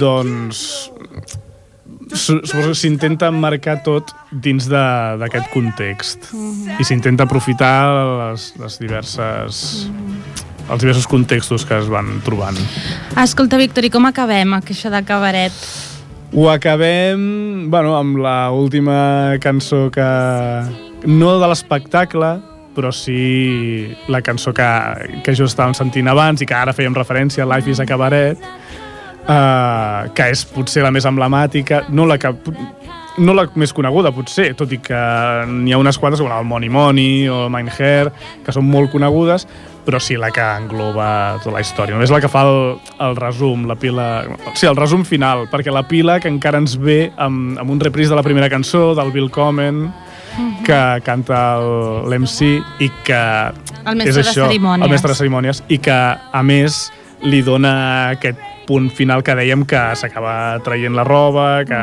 doncs 0.00 0.90
su- 2.12 2.40
suposo 2.44 2.68
que 2.72 2.74
s'intenta 2.74 3.30
marcar 3.30 3.82
tot 3.84 4.12
dins 4.32 4.68
de- 4.68 5.16
d'aquest 5.20 5.48
context 5.52 6.30
i 6.80 6.84
s'intenta 6.84 7.24
aprofitar 7.24 8.32
les, 8.32 8.52
les 8.60 8.78
diverses 8.80 9.90
els 10.70 10.82
diversos 10.82 11.06
contextos 11.10 11.64
que 11.66 11.78
es 11.78 11.90
van 11.92 12.20
trobant. 12.26 12.58
Escolta, 13.22 13.58
Víctor, 13.60 13.86
i 13.86 13.92
com 13.92 14.08
acabem 14.08 14.56
això 14.58 14.90
de 14.92 15.02
cabaret? 15.06 15.54
Ho 16.34 16.48
acabem, 16.50 17.70
bueno, 17.70 17.94
amb 17.96 18.18
la 18.18 18.50
última 18.50 19.38
cançó 19.40 19.86
que... 19.94 20.06
No 21.06 21.36
de 21.38 21.46
l'espectacle, 21.46 22.32
però 22.74 22.90
sí 22.92 23.86
la 24.10 24.20
cançó 24.26 24.52
que, 24.56 24.66
que 25.22 25.34
jo 25.38 25.46
estàvem 25.46 25.76
sentint 25.76 26.08
abans 26.10 26.42
i 26.42 26.48
que 26.48 26.56
ara 26.56 26.74
fèiem 26.74 26.96
referència, 26.96 27.46
Life 27.46 27.70
is 27.70 27.80
a 27.80 27.86
Cabaret, 27.86 28.42
uh, 29.26 30.10
que 30.16 30.28
és 30.34 30.44
potser 30.50 30.82
la 30.84 30.92
més 30.92 31.06
emblemàtica, 31.08 31.84
no 31.94 32.08
la 32.10 32.18
que... 32.18 32.34
no 33.18 33.32
la 33.34 33.46
més 33.54 33.72
coneguda, 33.72 34.10
potser, 34.12 34.50
tot 34.58 34.72
i 34.72 34.78
que 34.82 34.98
n'hi 35.48 35.72
ha 35.72 35.78
unes 35.80 35.96
quantes, 35.98 36.20
com 36.20 36.30
el 36.32 36.44
Money 36.44 36.68
Money 36.68 37.28
o 37.32 37.46
Mein 37.52 37.70
Hair, 37.72 38.10
que 38.44 38.52
són 38.52 38.66
molt 38.68 38.90
conegudes, 38.92 39.46
però 39.86 40.00
sí 40.02 40.16
la 40.18 40.32
que 40.34 40.42
engloba 40.42 41.38
tota 41.44 41.54
la 41.54 41.60
història. 41.62 41.94
Només 41.94 42.10
la 42.10 42.20
que 42.20 42.28
fa 42.28 42.42
el, 42.42 42.56
el 43.06 43.14
resum, 43.16 43.64
la 43.70 43.76
pila... 43.78 44.24
Sí, 44.58 44.66
el 44.66 44.74
resum 44.76 45.04
final, 45.06 45.46
perquè 45.52 45.70
la 45.72 45.84
pila 45.86 46.18
que 46.20 46.28
encara 46.28 46.58
ens 46.58 46.74
ve 46.76 47.12
amb, 47.16 47.56
amb 47.62 47.70
un 47.70 47.80
repris 47.80 48.10
de 48.10 48.16
la 48.18 48.24
primera 48.26 48.50
cançó, 48.50 48.94
del 48.98 49.12
Bill 49.14 49.30
Comen, 49.30 49.86
que 50.66 50.80
canta 51.06 51.56
el- 51.60 52.10
l'MC 52.10 52.58
i 52.84 52.90
que 53.06 53.20
El 53.86 53.96
mestre 53.96 54.10
és 54.10 54.16
de 54.18 54.24
això, 54.26 54.48
cerimònies. 54.50 54.84
el 54.84 54.90
mestre 54.92 55.12
de 55.14 55.18
cerimònies 55.22 55.62
i 55.72 55.78
que 55.78 55.94
a 55.96 56.42
més 56.44 56.90
li 57.22 57.40
dona 57.46 58.10
aquest 58.10 58.36
punt 58.66 58.90
final 58.90 59.22
que 59.24 59.32
dèiem 59.38 59.62
que 59.64 59.78
s'acaba 59.96 60.58
traient 60.66 60.92
la 60.98 61.04
roba 61.06 61.62
que, 61.64 61.78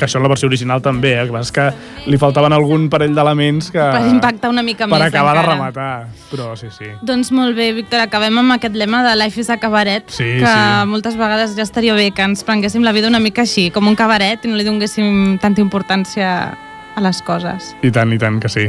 que 0.00 0.06
això 0.08 0.18
en 0.18 0.24
la 0.24 0.30
versió 0.32 0.48
original 0.48 0.80
també 0.82 1.12
eh? 1.20 1.26
que 1.28 1.42
que 1.52 1.66
li 2.10 2.16
faltaven 2.20 2.52
algun 2.56 2.88
parell 2.90 3.12
d'elements 3.14 3.70
que 3.74 3.78
Per 3.92 4.00
impactar 4.08 4.48
una 4.50 4.62
mica 4.64 4.86
per 4.88 4.96
més 4.98 5.06
acabar 5.10 5.34
de 5.36 5.40
encara. 5.42 5.54
rematar 5.54 6.08
però 6.32 6.54
sí, 6.56 6.68
sí 6.72 6.88
Doncs 7.04 7.30
molt 7.36 7.54
bé, 7.56 7.70
Víctor, 7.76 8.00
acabem 8.00 8.38
amb 8.40 8.56
aquest 8.56 8.74
lema 8.80 9.02
de 9.04 9.14
Life 9.20 9.40
is 9.44 9.50
a 9.50 9.58
cabaret, 9.60 10.08
Sí, 10.08 10.24
que 10.40 10.46
sí. 10.46 10.88
moltes 10.88 11.16
vegades 11.20 11.54
ja 11.58 11.62
estaria 11.66 11.94
bé 11.94 12.10
que 12.16 12.22
ens 12.22 12.42
prenguéssim 12.44 12.82
la 12.86 12.92
vida 12.96 13.08
una 13.12 13.20
mica 13.20 13.42
així, 13.42 13.68
com 13.70 13.86
un 13.88 13.94
cabaret, 13.98 14.44
i 14.44 14.48
no 14.48 14.56
li 14.56 14.64
donéssim 14.64 15.38
tanta 15.42 15.60
importància 15.60 16.56
a 16.96 17.00
les 17.04 17.20
coses. 17.22 17.70
i 17.82 17.90
tant, 17.94 18.10
i 18.12 18.18
tant 18.18 18.40
que 18.42 18.48
sí 18.50 18.66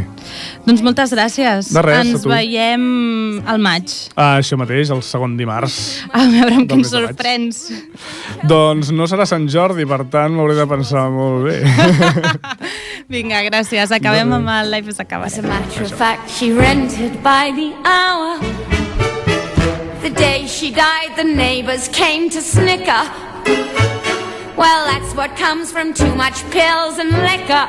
Doncs 0.66 0.82
moltes 0.86 1.12
gràcies. 1.14 1.72
De 1.74 1.82
res, 1.82 1.98
a 1.98 2.02
Ens 2.06 2.22
tu. 2.24 2.30
veiem 2.30 3.42
al 3.50 3.58
maig. 3.60 3.90
ah, 4.16 4.38
això 4.40 4.58
mateix, 4.62 4.92
el 4.94 5.02
segon 5.02 5.36
dimarts 5.38 6.04
A 6.14 6.26
veure 6.28 6.54
amb 6.60 6.70
què 6.70 6.78
ens 6.78 6.92
maig. 6.92 7.08
sorprens. 7.08 7.62
doncs 8.48 8.92
no 8.92 9.08
serà 9.10 9.26
Sant 9.26 9.48
Jordi, 9.50 9.86
per 9.90 10.04
tant 10.14 10.32
m'hauré 10.36 10.56
de 10.56 10.68
pensar 10.70 11.10
molt 11.12 11.46
bé 11.50 11.60
Vinga, 13.12 13.42
gràcies. 13.44 13.92
Acabem 13.92 14.32
amb 14.38 14.48
el 14.48 14.70
Life 14.72 14.88
is 14.94 15.00
a 15.02 15.06
As 15.22 15.38
a 15.38 15.42
matter 15.42 15.84
of 15.84 15.92
fact, 15.92 16.30
she 16.30 16.52
rented 16.54 17.22
by 17.22 17.52
the 17.52 17.74
hour. 17.84 18.40
The 20.02 20.10
day 20.12 20.48
she 20.48 20.72
died, 20.72 21.12
the 21.18 21.24
neighbors 21.26 21.90
came 21.90 22.30
to 22.30 22.42
snicker. 22.42 23.04
Well, 24.58 24.86
that's 24.86 25.16
what 25.16 25.36
comes 25.36 25.72
from 25.72 25.94
too 25.94 26.14
much 26.16 26.44
pills 26.52 27.00
and 27.00 27.10
liquor. 27.10 27.68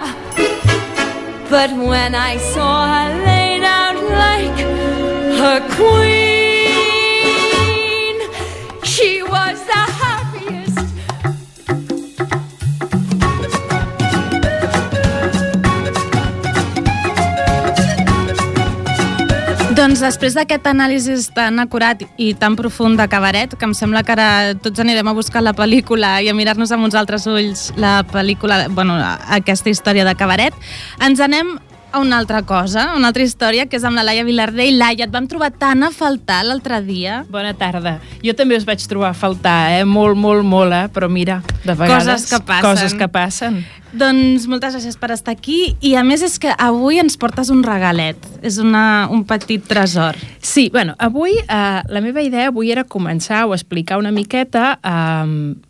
But 1.48 1.70
when 1.70 2.14
I 2.14 2.36
saw 2.38 2.86
her 2.86 3.24
laid 3.24 3.62
out 3.62 3.96
like 3.96 4.58
a 5.38 5.74
queen, 5.76 6.31
Doncs 19.82 19.98
després 19.98 20.36
d'aquest 20.38 20.66
anàlisi 20.70 21.16
tan 21.34 21.58
acurat 21.58 22.04
i 22.14 22.28
tan 22.38 22.54
profund 22.54 23.00
de 23.00 23.06
cabaret, 23.10 23.56
que 23.58 23.66
em 23.66 23.72
sembla 23.74 24.04
que 24.06 24.12
ara 24.14 24.52
tots 24.62 24.78
anirem 24.78 25.08
a 25.10 25.14
buscar 25.16 25.42
la 25.42 25.56
pel·lícula 25.58 26.12
i 26.22 26.28
a 26.30 26.34
mirar-nos 26.38 26.70
amb 26.70 26.86
uns 26.86 26.94
altres 26.94 27.26
ulls 27.26 27.64
la 27.82 27.96
pel·lícula, 28.06 28.68
bueno, 28.70 28.94
aquesta 29.34 29.74
història 29.74 30.06
de 30.06 30.14
cabaret, 30.14 30.54
ens 31.02 31.18
anem 31.26 31.56
a 31.92 32.00
una 32.00 32.18
altra 32.18 32.42
cosa, 32.42 32.92
una 32.96 33.12
altra 33.12 33.22
història, 33.22 33.66
que 33.68 33.76
és 33.76 33.84
amb 33.84 33.98
la 33.98 34.04
Laia 34.06 34.24
Vilardell. 34.24 34.78
Laia, 34.80 35.06
et 35.06 35.12
vam 35.12 35.28
trobar 35.30 35.52
tan 35.52 35.84
a 35.84 35.92
faltar 35.92 36.40
l'altre 36.48 36.80
dia. 36.86 37.22
Bona 37.30 37.52
tarda. 37.58 37.98
Jo 38.24 38.34
també 38.38 38.56
us 38.56 38.66
vaig 38.68 38.82
trobar 38.88 39.12
a 39.12 39.16
faltar, 39.16 39.70
eh? 39.76 39.84
Molt, 39.84 40.16
molt, 40.18 40.44
molt, 40.46 40.72
eh? 40.72 40.88
Però 40.92 41.10
mira, 41.12 41.42
de 41.62 41.76
vegades... 41.76 42.26
Coses 42.26 42.30
que 42.32 42.42
passen. 42.48 42.66
Coses 42.66 42.98
que 42.98 43.08
passen. 43.12 43.62
Doncs 43.92 44.46
moltes 44.48 44.72
gràcies 44.72 44.96
per 44.96 45.10
estar 45.12 45.34
aquí 45.36 45.74
i 45.84 45.92
a 46.00 46.02
més 46.06 46.22
és 46.24 46.38
que 46.40 46.54
avui 46.56 46.96
ens 47.02 47.18
portes 47.20 47.50
un 47.52 47.60
regalet. 47.66 48.16
És 48.40 48.56
una, 48.62 49.06
un 49.12 49.26
petit 49.28 49.60
tresor. 49.68 50.16
Sí, 50.40 50.70
bueno, 50.72 50.96
avui 50.98 51.36
eh, 51.36 51.82
la 51.84 52.00
meva 52.04 52.24
idea 52.24 52.48
avui 52.48 52.72
era 52.72 52.86
començar 52.88 53.44
o 53.44 53.52
explicar 53.52 54.00
una 54.00 54.14
miqueta 54.14 54.78
eh, 54.80 55.60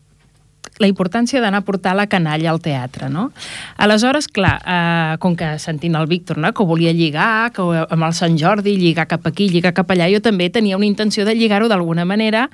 la 0.82 0.90
importància 0.90 1.40
d'anar 1.40 1.62
a 1.62 1.66
portar 1.66 1.94
la 1.96 2.08
canalla 2.10 2.50
al 2.52 2.60
teatre, 2.62 3.08
no? 3.12 3.30
Aleshores, 3.80 4.28
clar, 4.28 4.56
eh, 4.60 5.16
com 5.22 5.36
que 5.38 5.54
sentint 5.62 5.96
el 5.98 6.08
Víctor, 6.10 6.42
no?, 6.42 6.52
que 6.52 6.66
volia 6.68 6.92
lligar, 6.92 7.52
que 7.54 7.62
amb 7.62 8.08
el 8.08 8.16
Sant 8.18 8.38
Jordi, 8.38 8.76
lligar 8.76 9.08
cap 9.10 9.26
aquí, 9.30 9.48
lligar 9.48 9.74
cap 9.76 9.90
allà, 9.94 10.10
jo 10.12 10.20
també 10.24 10.50
tenia 10.50 10.76
una 10.76 10.88
intenció 10.88 11.24
de 11.28 11.36
lligar-ho 11.38 11.70
d'alguna 11.70 12.04
manera 12.04 12.48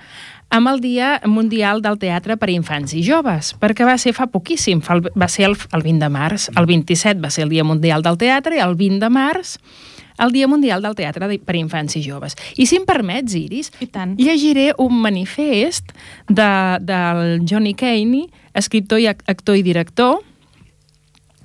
amb 0.51 0.69
el 0.69 0.81
Dia 0.81 1.21
Mundial 1.27 1.83
del 1.85 1.99
Teatre 2.01 2.39
per 2.41 2.49
a 2.49 2.55
Infants 2.55 2.95
i 2.97 3.03
Joves, 3.05 3.53
perquè 3.61 3.85
va 3.85 3.99
ser 4.01 4.15
fa 4.17 4.29
poquíssim, 4.33 4.81
va 4.81 5.29
ser 5.29 5.49
el, 5.51 5.59
el 5.77 5.85
20 5.85 6.05
de 6.05 6.09
març, 6.13 6.49
el 6.57 6.69
27 6.71 7.21
va 7.21 7.31
ser 7.31 7.45
el 7.45 7.53
Dia 7.53 7.67
Mundial 7.69 8.05
del 8.05 8.17
Teatre 8.21 8.57
i 8.57 8.65
el 8.65 8.77
20 8.79 9.05
de 9.05 9.13
març 9.13 9.59
el 10.19 10.33
Dia 10.33 10.49
Mundial 10.49 10.83
del 10.83 10.95
Teatre 10.99 11.29
per 11.39 11.55
a 11.55 11.59
Infants 11.59 11.97
i 11.97 12.03
Joves. 12.03 12.35
I 12.57 12.67
si 12.67 12.77
em 12.77 12.85
permets, 12.89 13.35
Iris, 13.39 13.71
I 13.81 13.87
tant. 13.87 14.17
llegiré 14.19 14.73
un 14.79 14.99
manifest 15.01 15.93
de, 16.29 16.49
del 16.81 17.45
Johnny 17.49 17.75
Caney, 17.75 18.29
escriptor 18.55 18.99
i 19.01 19.07
ac- 19.13 19.23
actor 19.31 19.57
i 19.57 19.63
director, 19.63 20.21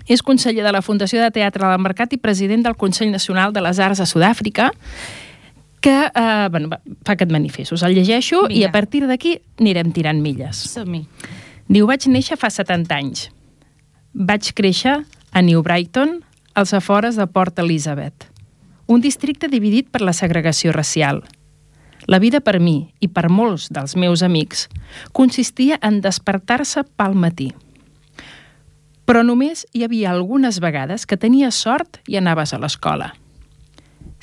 és 0.08 0.22
conseller 0.22 0.64
de 0.66 0.72
la 0.76 0.82
Fundació 0.84 1.22
de 1.24 1.30
Teatre 1.32 1.64
del 1.70 1.80
Mercat 1.80 2.12
i 2.12 2.18
president 2.20 2.66
del 2.66 2.76
Consell 2.76 3.12
Nacional 3.14 3.54
de 3.56 3.62
les 3.64 3.80
Arts 3.80 4.02
de 4.02 4.06
Sud-àfrica, 4.10 4.72
que 5.84 5.94
eh, 6.16 6.48
bueno, 6.52 6.70
fa 7.06 7.14
aquest 7.16 7.32
manifest. 7.32 7.72
Us 7.76 7.84
el 7.84 7.96
llegeixo 7.96 8.46
i 8.50 8.58
Vinga. 8.62 8.70
a 8.70 8.72
partir 8.72 9.06
d'aquí 9.08 9.38
anirem 9.60 9.92
tirant 9.96 10.20
milles. 10.24 10.60
Som-hi. 10.74 11.06
Diu, 11.68 11.88
vaig 11.88 12.08
néixer 12.12 12.36
fa 12.40 12.50
70 12.52 12.96
anys. 12.96 13.30
Vaig 14.14 14.52
créixer 14.56 14.98
a 15.32 15.42
New 15.42 15.64
Brighton, 15.64 16.22
als 16.54 16.74
afores 16.78 17.16
de 17.18 17.26
Port 17.28 17.58
Elizabeth, 17.60 18.28
un 18.88 19.02
districte 19.02 19.48
dividit 19.48 19.90
per 19.90 20.02
la 20.02 20.14
segregació 20.14 20.74
racial. 20.74 21.24
La 22.08 22.20
vida 22.20 22.42
per 22.44 22.60
mi 22.60 22.94
i 23.00 23.08
per 23.08 23.30
molts 23.32 23.70
dels 23.72 23.96
meus 23.96 24.24
amics 24.24 24.68
consistia 25.16 25.80
en 25.82 26.02
despertar-se 26.04 26.84
pel 26.98 27.16
matí. 27.16 27.54
Però 29.08 29.24
només 29.24 29.66
hi 29.74 29.84
havia 29.84 30.12
algunes 30.12 30.60
vegades 30.64 31.06
que 31.06 31.20
tenies 31.20 31.56
sort 31.56 32.00
i 32.08 32.18
anaves 32.20 32.54
a 32.54 32.60
l'escola. 32.60 33.14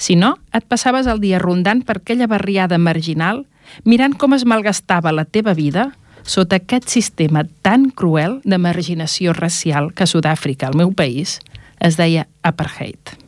Si 0.01 0.17
no, 0.17 0.37
et 0.57 0.65
passaves 0.65 1.09
el 1.13 1.21
dia 1.21 1.39
rondant 1.41 1.83
per 1.85 1.99
aquella 2.01 2.29
barriada 2.29 2.79
marginal, 2.81 3.45
mirant 3.85 4.17
com 4.17 4.33
es 4.37 4.47
malgastava 4.49 5.13
la 5.13 5.27
teva 5.29 5.53
vida 5.55 5.91
sota 6.25 6.57
aquest 6.57 6.89
sistema 6.89 7.45
tan 7.63 7.91
cruel 7.91 8.41
de 8.45 8.59
marginació 8.59 9.33
racial 9.37 9.93
que 9.93 10.05
a 10.05 10.11
Sud-àfrica, 10.11 10.69
el 10.69 10.81
meu 10.81 10.93
país, 10.93 11.39
es 11.81 11.97
deia 12.01 12.29
apartheid. 12.43 13.20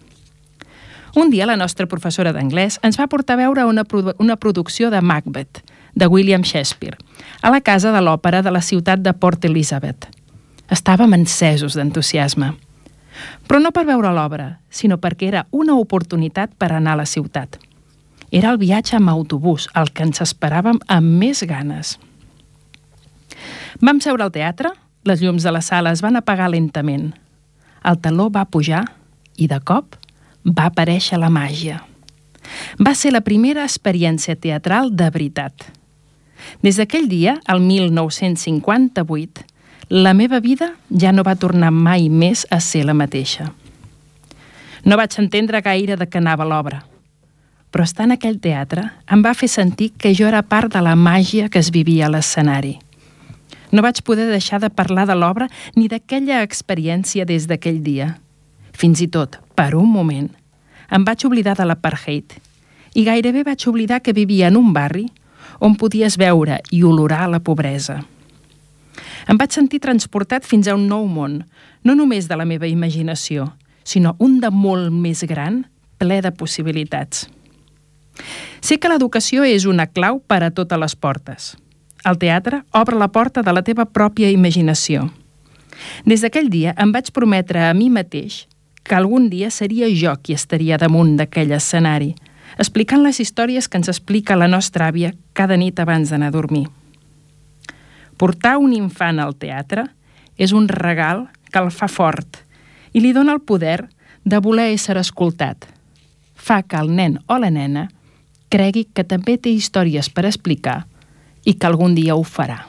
Un 1.14 1.28
dia 1.30 1.44
la 1.44 1.58
nostra 1.60 1.84
professora 1.86 2.32
d'anglès 2.32 2.78
ens 2.86 2.96
va 2.96 3.08
portar 3.10 3.36
a 3.36 3.42
veure 3.42 3.66
una, 3.68 3.84
produ 3.84 4.14
una 4.18 4.38
producció 4.40 4.88
de 4.90 5.02
Macbeth, 5.04 5.60
de 5.94 6.06
William 6.08 6.42
Shakespeare, 6.42 6.96
a 7.42 7.50
la 7.52 7.60
casa 7.60 7.92
de 7.92 8.00
l'òpera 8.00 8.40
de 8.42 8.50
la 8.50 8.62
ciutat 8.64 9.02
de 9.04 9.12
Port 9.12 9.44
Elizabeth. 9.44 10.08
Estàvem 10.72 11.12
encesos 11.12 11.76
d'entusiasme. 11.76 12.54
Però 13.44 13.60
no 13.60 13.74
per 13.76 13.84
veure 13.84 14.08
l'obra, 14.16 14.46
sinó 14.70 14.96
perquè 14.96 15.28
era 15.28 15.44
una 15.52 15.76
oportunitat 15.76 16.54
per 16.56 16.72
anar 16.72 16.96
a 16.96 17.02
la 17.02 17.06
ciutat. 17.06 17.58
Era 18.32 18.54
el 18.54 18.56
viatge 18.56 18.96
amb 18.96 19.12
autobús, 19.12 19.68
el 19.76 19.92
que 19.92 20.06
ens 20.08 20.24
esperàvem 20.24 20.80
amb 20.88 21.18
més 21.20 21.44
ganes. 21.44 21.98
Vam 23.84 24.00
seure 24.00 24.24
al 24.24 24.32
teatre, 24.32 24.72
les 25.04 25.20
llums 25.20 25.44
de 25.44 25.52
la 25.52 25.60
sala 25.60 25.92
es 25.92 26.00
van 26.00 26.16
apagar 26.16 26.48
lentament. 26.48 27.10
El 27.84 28.00
taló 28.00 28.30
va 28.32 28.48
pujar 28.48 28.86
i, 29.36 29.48
de 29.50 29.60
cop, 29.60 29.98
va 30.44 30.68
aparèixer 30.70 31.18
la 31.18 31.30
màgia. 31.30 31.82
Va 32.78 32.94
ser 32.94 33.12
la 33.12 33.22
primera 33.22 33.64
experiència 33.64 34.36
teatral 34.36 34.90
de 34.94 35.08
veritat. 35.10 35.68
Des 36.62 36.78
d'aquell 36.78 37.08
dia, 37.08 37.38
el 37.48 37.60
1958, 37.62 39.46
la 39.92 40.14
meva 40.14 40.40
vida 40.40 40.72
ja 40.88 41.12
no 41.12 41.22
va 41.22 41.36
tornar 41.36 41.70
mai 41.70 42.08
més 42.08 42.46
a 42.50 42.60
ser 42.60 42.84
la 42.88 42.94
mateixa. 42.94 43.52
No 44.84 44.96
vaig 44.98 45.14
entendre 45.20 45.60
gaire 45.62 45.96
de 45.96 46.08
què 46.08 46.18
anava 46.18 46.46
l'obra, 46.48 46.80
però 47.70 47.84
estar 47.84 48.08
en 48.08 48.16
aquell 48.16 48.40
teatre 48.42 48.88
em 49.12 49.22
va 49.24 49.34
fer 49.34 49.48
sentir 49.48 49.92
que 49.98 50.14
jo 50.16 50.26
era 50.28 50.42
part 50.42 50.72
de 50.72 50.80
la 50.82 50.96
màgia 50.96 51.48
que 51.48 51.60
es 51.62 51.70
vivia 51.70 52.06
a 52.06 52.12
l'escenari. 52.12 52.78
No 53.72 53.84
vaig 53.84 54.02
poder 54.04 54.26
deixar 54.28 54.60
de 54.60 54.68
parlar 54.70 55.06
de 55.08 55.16
l'obra 55.16 55.48
ni 55.76 55.88
d'aquella 55.88 56.42
experiència 56.44 57.24
des 57.24 57.46
d'aquell 57.48 57.80
dia. 57.82 58.18
Fins 58.72 59.00
i 59.00 59.08
tot, 59.08 59.38
per 59.62 59.76
un 59.78 59.86
moment, 59.86 60.26
em 60.90 61.04
vaig 61.06 61.22
oblidar 61.28 61.54
de 61.54 61.64
l'apartheid 61.68 62.34
i 62.98 63.04
gairebé 63.06 63.44
vaig 63.46 63.62
oblidar 63.70 64.00
que 64.02 64.14
vivia 64.16 64.48
en 64.50 64.58
un 64.58 64.72
barri 64.74 65.04
on 65.62 65.76
podies 65.78 66.16
veure 66.18 66.58
i 66.74 66.82
olorar 66.82 67.28
la 67.30 67.38
pobresa. 67.38 68.00
Em 69.30 69.38
vaig 69.38 69.54
sentir 69.54 69.78
transportat 69.84 70.42
fins 70.48 70.66
a 70.66 70.74
un 70.74 70.88
nou 70.90 71.06
món, 71.06 71.44
no 71.86 71.94
només 71.94 72.26
de 72.26 72.36
la 72.40 72.48
meva 72.48 72.66
imaginació, 72.66 73.52
sinó 73.86 74.16
un 74.18 74.40
de 74.42 74.50
molt 74.50 74.90
més 74.90 75.22
gran, 75.30 75.62
ple 76.02 76.18
de 76.26 76.34
possibilitats. 76.34 77.28
Sé 78.60 78.80
que 78.82 78.90
l'educació 78.90 79.46
és 79.46 79.64
una 79.70 79.86
clau 79.86 80.18
per 80.26 80.42
a 80.42 80.50
totes 80.50 80.78
les 80.78 80.98
portes. 80.98 81.52
El 82.02 82.18
teatre 82.18 82.64
obre 82.74 82.98
la 82.98 83.12
porta 83.14 83.46
de 83.46 83.54
la 83.54 83.62
teva 83.62 83.86
pròpia 83.86 84.34
imaginació. 84.34 85.06
Des 86.02 86.26
d'aquell 86.26 86.50
dia 86.50 86.74
em 86.82 86.90
vaig 86.90 87.14
prometre 87.14 87.62
a 87.62 87.74
mi 87.78 87.94
mateix 87.94 88.48
que 88.82 88.94
algun 88.94 89.28
dia 89.30 89.50
seria 89.50 89.88
jo 89.94 90.14
qui 90.22 90.34
estaria 90.34 90.78
damunt 90.78 91.16
d'aquell 91.16 91.52
escenari, 91.54 92.14
explicant 92.58 93.02
les 93.02 93.20
històries 93.20 93.68
que 93.68 93.78
ens 93.80 93.88
explica 93.88 94.36
la 94.36 94.48
nostra 94.48 94.88
àvia 94.90 95.12
cada 95.32 95.56
nit 95.56 95.78
abans 95.80 96.10
d'anar 96.10 96.32
a 96.32 96.34
dormir. 96.34 96.66
Portar 98.18 98.58
un 98.58 98.72
infant 98.72 99.18
al 99.18 99.34
teatre 99.34 99.86
és 100.36 100.52
un 100.52 100.68
regal 100.68 101.28
que 101.50 101.60
el 101.62 101.70
fa 101.70 101.88
fort 101.88 102.42
i 102.92 103.00
li 103.00 103.12
dona 103.12 103.32
el 103.32 103.40
poder 103.40 103.88
de 104.24 104.38
voler 104.38 104.70
ésser 104.74 104.98
escoltat. 105.00 105.66
Fa 106.34 106.62
que 106.62 106.78
el 106.78 106.92
nen 106.94 107.18
o 107.26 107.38
la 107.38 107.50
nena 107.50 107.88
cregui 108.52 108.84
que 108.92 109.04
també 109.08 109.38
té 109.38 109.52
històries 109.54 110.10
per 110.12 110.26
explicar 110.28 110.82
i 111.44 111.54
que 111.54 111.66
algun 111.66 111.96
dia 111.96 112.14
ho 112.14 112.22
farà. 112.22 112.60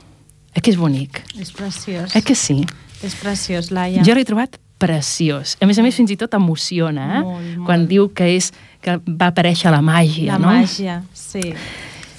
Eh 0.54 0.62
que 0.62 0.72
és 0.72 0.78
bonic? 0.78 1.24
És 1.40 1.52
preciós. 1.52 2.16
Eh 2.16 2.22
que 2.22 2.36
sí? 2.36 2.62
És 3.04 3.16
preciós, 3.20 3.72
Laia. 3.72 4.04
Jo 4.06 4.16
l'he 4.16 4.26
trobat 4.26 4.60
preciós. 4.84 5.56
A 5.64 5.70
més 5.70 5.80
a 5.80 5.86
més, 5.86 5.96
fins 5.96 6.12
i 6.12 6.20
tot 6.20 6.36
emociona, 6.36 7.08
eh? 7.18 7.24
Molt, 7.24 7.48
molt. 7.56 7.66
Quan 7.70 7.88
diu 7.88 8.10
que 8.16 8.28
és 8.36 8.52
que 8.84 9.00
va 9.08 9.32
aparèixer 9.32 9.72
la 9.72 9.82
màgia, 9.86 10.34
La 10.36 10.42
no? 10.44 10.52
màgia, 10.52 11.02
sí. 11.16 11.54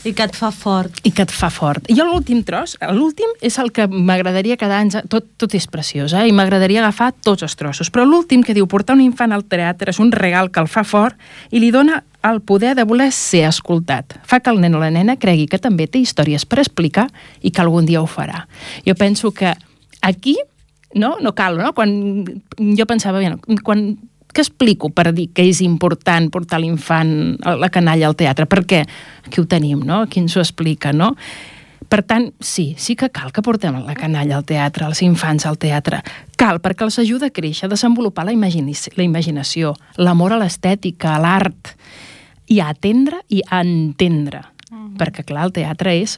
I 0.05 0.12
que 0.12 0.27
et 0.29 0.35
fa 0.37 0.50
fort. 0.53 0.98
I 1.09 1.14
que 1.16 1.24
et 1.24 1.33
fa 1.33 1.48
fort. 1.48 1.87
Jo 1.88 2.05
l'últim 2.05 2.42
tros, 2.44 2.74
l'últim 2.92 3.31
és 3.40 3.57
el 3.61 3.70
que 3.72 3.87
m'agradaria 3.88 4.59
quedar... 4.61 4.83
Ens... 4.85 4.98
Tot, 5.09 5.31
tot 5.40 5.55
és 5.57 5.64
preciós, 5.72 6.12
eh? 6.12 6.27
I 6.29 6.35
m'agradaria 6.37 6.83
agafar 6.83 7.14
tots 7.24 7.44
els 7.46 7.57
trossos. 7.57 7.88
Però 7.92 8.05
l'últim 8.05 8.44
que 8.44 8.53
diu 8.57 8.68
portar 8.68 8.98
un 8.98 9.05
infant 9.05 9.33
al 9.33 9.46
teatre 9.48 9.94
és 9.94 10.00
un 10.05 10.12
regal 10.12 10.50
que 10.53 10.61
el 10.61 10.68
fa 10.68 10.85
fort 10.85 11.16
i 11.50 11.62
li 11.62 11.70
dona 11.72 12.03
el 12.24 12.42
poder 12.44 12.74
de 12.77 12.85
voler 12.85 13.11
ser 13.16 13.46
escoltat. 13.48 14.18
Fa 14.29 14.40
que 14.44 14.53
el 14.53 14.61
nen 14.61 14.77
o 14.77 14.83
la 14.83 14.92
nena 14.92 15.16
cregui 15.20 15.48
que 15.48 15.61
també 15.61 15.88
té 15.88 16.05
històries 16.05 16.44
per 16.44 16.61
explicar 16.61 17.09
i 17.40 17.53
que 17.53 17.64
algun 17.64 17.88
dia 17.88 18.05
ho 18.05 18.09
farà. 18.09 18.44
Jo 18.85 18.96
penso 19.00 19.33
que 19.33 19.57
aquí 20.05 20.37
no, 20.94 21.16
no 21.20 21.35
cal, 21.35 21.59
no? 21.59 21.72
Quan 21.76 22.24
jo 22.59 22.87
pensava, 22.87 23.20
bueno, 23.20 23.40
quan 23.62 23.87
què 24.35 24.42
explico 24.42 24.90
per 24.90 25.12
dir 25.14 25.28
que 25.35 25.46
és 25.46 25.61
important 25.62 26.26
portar 26.35 26.59
l'infant, 26.62 27.37
la 27.38 27.70
canalla 27.70 28.09
al 28.11 28.16
teatre? 28.18 28.48
Perquè 28.50 28.83
aquí 29.26 29.40
ho 29.40 29.46
tenim, 29.46 29.85
no? 29.87 30.04
Qui 30.11 30.24
ens 30.24 30.35
ho 30.37 30.42
explica, 30.42 30.92
no? 30.92 31.14
Per 31.88 32.00
tant, 32.02 32.30
sí, 32.40 32.72
sí 32.80 32.96
que 32.98 33.11
cal 33.14 33.30
que 33.30 33.44
portem 33.44 33.76
la 33.85 33.94
canalla 33.94 34.38
al 34.38 34.46
teatre, 34.48 34.88
els 34.88 35.02
infants 35.04 35.44
al 35.46 35.59
teatre. 35.61 36.00
Cal, 36.40 36.59
perquè 36.64 36.87
els 36.87 36.98
ajuda 36.98 37.28
a 37.28 37.35
créixer, 37.35 37.68
a 37.68 37.74
desenvolupar 37.74 38.24
la, 38.26 38.35
imagini 38.35 38.74
la 38.96 39.04
imaginació, 39.04 39.74
l'amor 40.00 40.35
a 40.35 40.40
l'estètica, 40.40 41.14
a 41.14 41.20
l'art, 41.22 41.74
i 42.50 42.59
a 42.61 42.70
atendre 42.72 43.20
i 43.28 43.44
a 43.46 43.61
entendre. 43.62 44.42
Perquè, 44.98 45.24
clar, 45.28 45.46
el 45.46 45.54
teatre 45.54 45.94
és 46.00 46.16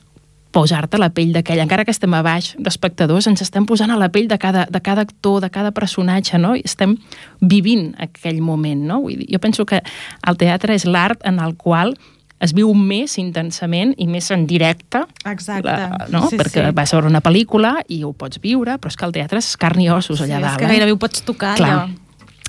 posar-te 0.56 0.96
a 0.96 1.02
la 1.02 1.10
pell 1.12 1.34
d'aquell, 1.36 1.60
encara 1.60 1.84
que 1.84 1.92
estem 1.92 2.14
a 2.16 2.22
baix 2.24 2.54
d'espectadors, 2.56 3.28
ens 3.28 3.44
estem 3.44 3.66
posant 3.68 3.92
a 3.92 4.00
la 4.00 4.08
pell 4.12 4.28
de 4.30 4.38
cada, 4.40 4.64
de 4.72 4.80
cada 4.80 5.04
actor, 5.04 5.42
de 5.44 5.50
cada 5.52 5.72
personatge, 5.76 6.40
no? 6.40 6.54
I 6.56 6.64
estem 6.64 6.96
vivint 7.44 7.90
aquell 8.00 8.40
moment, 8.44 8.86
no? 8.88 9.02
Vull 9.04 9.20
dir, 9.20 9.30
jo 9.34 9.42
penso 9.42 9.66
que 9.68 9.82
el 10.26 10.38
teatre 10.40 10.76
és 10.76 10.86
l'art 10.88 11.20
en 11.28 11.42
el 11.44 11.56
qual 11.60 11.92
es 12.40 12.52
viu 12.56 12.72
més 12.76 13.16
intensament 13.20 13.94
i 13.96 14.06
més 14.08 14.28
en 14.34 14.44
directe, 14.48 15.02
Exacte. 15.24 15.68
la, 15.68 16.08
no? 16.12 16.26
Sí, 16.30 16.36
perquè 16.40 16.66
sí. 16.66 16.74
vas 16.76 16.92
a 16.92 16.98
veure 16.98 17.12
una 17.12 17.22
pel·lícula 17.24 17.78
i 17.92 18.02
ho 18.04 18.12
pots 18.16 18.40
viure, 18.42 18.76
però 18.80 18.92
és 18.92 18.98
que 18.98 19.08
el 19.08 19.14
teatre 19.16 19.40
és 19.40 19.54
carn 19.60 19.84
i 19.84 19.88
ossos 19.92 20.20
allà 20.20 20.40
sí, 20.40 20.42
dalt. 20.42 20.52
És 20.52 20.60
que 20.60 20.68
eh? 20.68 20.74
gairebé 20.74 20.96
ho 20.96 21.00
pots 21.00 21.24
tocar, 21.24 21.56
Clar. 21.60 21.72
allò. 21.72 22.05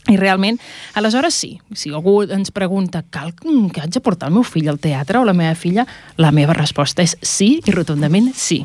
I 0.08 0.16
realment, 0.16 0.60
aleshores 0.96 1.36
sí, 1.36 1.58
si 1.76 1.92
algú 1.92 2.22
ens 2.24 2.52
pregunta 2.56 3.04
cal 3.12 3.34
que 3.36 3.82
haig 3.82 3.92
de 3.92 4.02
portar 4.04 4.30
el 4.30 4.38
meu 4.38 4.46
fill 4.48 4.70
al 4.72 4.80
teatre 4.80 5.20
o 5.20 5.26
la 5.28 5.36
meva 5.36 5.56
filla, 5.56 5.84
la 6.16 6.32
meva 6.32 6.56
resposta 6.56 7.04
és 7.04 7.18
sí 7.22 7.58
i 7.66 7.74
rotundament 7.76 8.32
sí. 8.36 8.62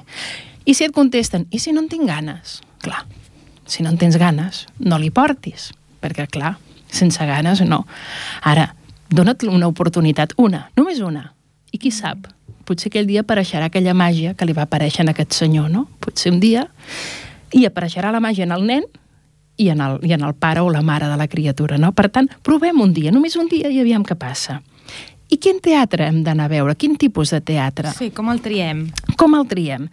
I 0.65 0.77
si 0.79 0.87
et 0.87 0.95
contesten, 0.95 1.49
i 1.51 1.59
si 1.59 1.75
no 1.75 1.83
en 1.83 1.89
tinc 1.91 2.07
ganes? 2.07 2.61
Clar, 2.83 3.03
si 3.67 3.83
no 3.83 3.91
en 3.91 3.99
tens 3.99 4.19
ganes, 4.21 4.67
no 4.79 4.99
li 5.03 5.11
portis, 5.11 5.73
perquè 6.03 6.29
clar, 6.31 6.55
sense 6.93 7.27
ganes 7.27 7.65
no. 7.67 7.83
Ara, 8.47 8.69
dona't 9.11 9.43
una 9.51 9.67
oportunitat, 9.67 10.37
una, 10.39 10.69
només 10.79 11.03
una, 11.03 11.33
i 11.73 11.83
qui 11.83 11.91
sap, 11.91 12.29
potser 12.69 12.93
aquell 12.93 13.11
dia 13.11 13.27
apareixerà 13.27 13.67
aquella 13.67 13.95
màgia 13.99 14.37
que 14.39 14.47
li 14.47 14.55
va 14.55 14.69
aparèixer 14.69 15.03
a 15.07 15.11
aquest 15.11 15.35
senyor, 15.35 15.71
no? 15.73 15.89
Potser 15.99 16.31
un 16.31 16.39
dia, 16.41 16.69
i 17.53 17.67
apareixerà 17.67 18.13
la 18.15 18.23
màgia 18.23 18.47
en 18.47 18.55
el 18.55 18.67
nen 18.69 18.87
i 19.63 19.71
en, 19.73 19.81
el, 19.85 20.01
i 20.07 20.13
en 20.17 20.27
el 20.27 20.35
pare 20.35 20.61
o 20.61 20.71
la 20.71 20.83
mare 20.83 21.09
de 21.11 21.17
la 21.17 21.29
criatura, 21.31 21.79
no? 21.79 21.93
Per 21.97 22.09
tant, 22.11 22.29
provem 22.43 22.81
un 22.83 22.93
dia, 22.93 23.15
només 23.15 23.39
un 23.41 23.49
dia, 23.51 23.71
i 23.71 23.81
aviam 23.83 24.05
què 24.07 24.19
passa. 24.19 24.61
I 25.33 25.39
quin 25.41 25.63
teatre 25.65 26.05
hem 26.11 26.19
d'anar 26.27 26.45
a 26.45 26.53
veure? 26.53 26.75
Quin 26.77 26.99
tipus 27.01 27.31
de 27.33 27.41
teatre? 27.41 27.89
Sí, 27.97 28.11
com 28.13 28.29
el 28.29 28.43
triem? 28.45 28.85
Com 29.17 29.33
el 29.39 29.47
triem? 29.49 29.87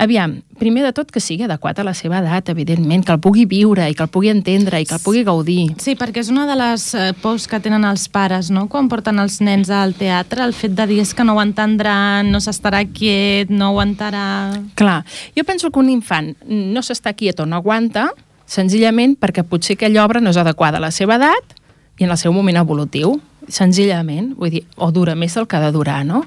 Aviam, 0.00 0.38
primer 0.56 0.84
de 0.86 0.92
tot 0.96 1.10
que 1.12 1.20
sigui 1.20 1.44
adequat 1.44 1.80
a 1.82 1.84
la 1.84 1.92
seva 1.92 2.22
edat, 2.22 2.48
evidentment, 2.48 3.02
que 3.04 3.12
el 3.12 3.20
pugui 3.20 3.44
viure 3.50 3.84
i 3.90 3.96
que 3.98 4.06
el 4.06 4.08
pugui 4.14 4.30
entendre 4.32 4.80
i 4.80 4.86
que 4.88 4.94
el 4.96 5.02
pugui 5.04 5.24
gaudir. 5.26 5.74
Sí, 5.82 5.92
perquè 5.98 6.22
és 6.22 6.30
una 6.32 6.46
de 6.48 6.56
les 6.56 6.86
eh, 6.94 7.10
pors 7.20 7.44
que 7.50 7.60
tenen 7.60 7.84
els 7.84 8.06
pares, 8.08 8.48
no?, 8.54 8.64
quan 8.72 8.88
porten 8.88 9.20
els 9.20 9.42
nens 9.44 9.68
al 9.68 9.92
teatre, 9.98 10.46
el 10.46 10.54
fet 10.56 10.72
de 10.78 10.86
dir 10.88 11.02
és 11.02 11.12
que 11.12 11.26
no 11.26 11.34
ho 11.36 11.42
entendran, 11.42 12.30
no 12.32 12.40
s'estarà 12.40 12.80
quiet, 12.88 13.52
no 13.52 13.74
aguantarà... 13.74 14.24
Clar, 14.78 15.02
jo 15.36 15.44
penso 15.44 15.68
que 15.68 15.82
un 15.82 15.92
infant 15.92 16.32
no 16.48 16.80
s'està 16.86 17.12
quiet 17.18 17.44
o 17.44 17.48
no 17.50 17.60
aguanta, 17.60 18.08
senzillament 18.48 19.16
perquè 19.20 19.44
potser 19.44 19.76
aquella 19.76 20.04
obra 20.06 20.22
no 20.24 20.32
és 20.32 20.40
adequada 20.40 20.80
a 20.80 20.86
la 20.88 20.92
seva 20.94 21.18
edat 21.20 21.56
i 21.98 22.06
en 22.06 22.14
el 22.14 22.18
seu 22.18 22.32
moment 22.32 22.56
evolutiu, 22.60 23.16
senzillament, 23.50 24.32
vull 24.38 24.52
dir, 24.52 24.62
o 24.76 24.90
dura 24.94 25.16
més 25.18 25.34
del 25.34 25.48
que 25.48 25.58
ha 25.58 25.64
de 25.64 25.72
durar, 25.74 26.04
no? 26.06 26.22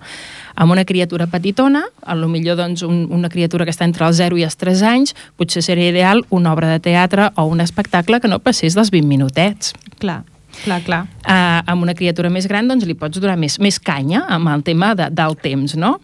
Amb 0.55 0.73
una 0.73 0.83
criatura 0.85 1.29
petitona, 1.31 1.85
a 2.03 2.15
lo 2.17 2.27
millor 2.27 2.57
doncs, 2.59 2.83
un, 2.83 3.05
una 3.13 3.29
criatura 3.31 3.65
que 3.65 3.71
està 3.71 3.87
entre 3.87 4.07
els 4.07 4.19
0 4.19 4.41
i 4.41 4.43
els 4.43 4.59
3 4.59 4.83
anys, 4.89 5.15
potser 5.39 5.63
seria 5.63 5.93
ideal 5.93 6.25
una 6.29 6.51
obra 6.51 6.73
de 6.73 6.81
teatre 6.83 7.29
o 7.39 7.47
un 7.47 7.63
espectacle 7.63 8.19
que 8.19 8.31
no 8.31 8.41
passés 8.43 8.75
dels 8.75 8.91
20 8.91 9.07
minutets. 9.07 9.71
Clar, 10.01 10.21
clar, 10.65 10.81
clar. 10.83 11.01
Uh, 11.23 11.61
amb 11.71 11.87
una 11.87 11.95
criatura 11.95 12.33
més 12.33 12.49
gran 12.51 12.67
doncs 12.67 12.85
li 12.89 12.97
pots 12.97 13.21
donar 13.21 13.37
més, 13.39 13.61
més 13.63 13.79
canya 13.79 14.25
amb 14.27 14.51
el 14.51 14.65
tema 14.67 14.91
de, 14.99 15.07
del 15.15 15.39
temps, 15.39 15.77
no? 15.79 15.99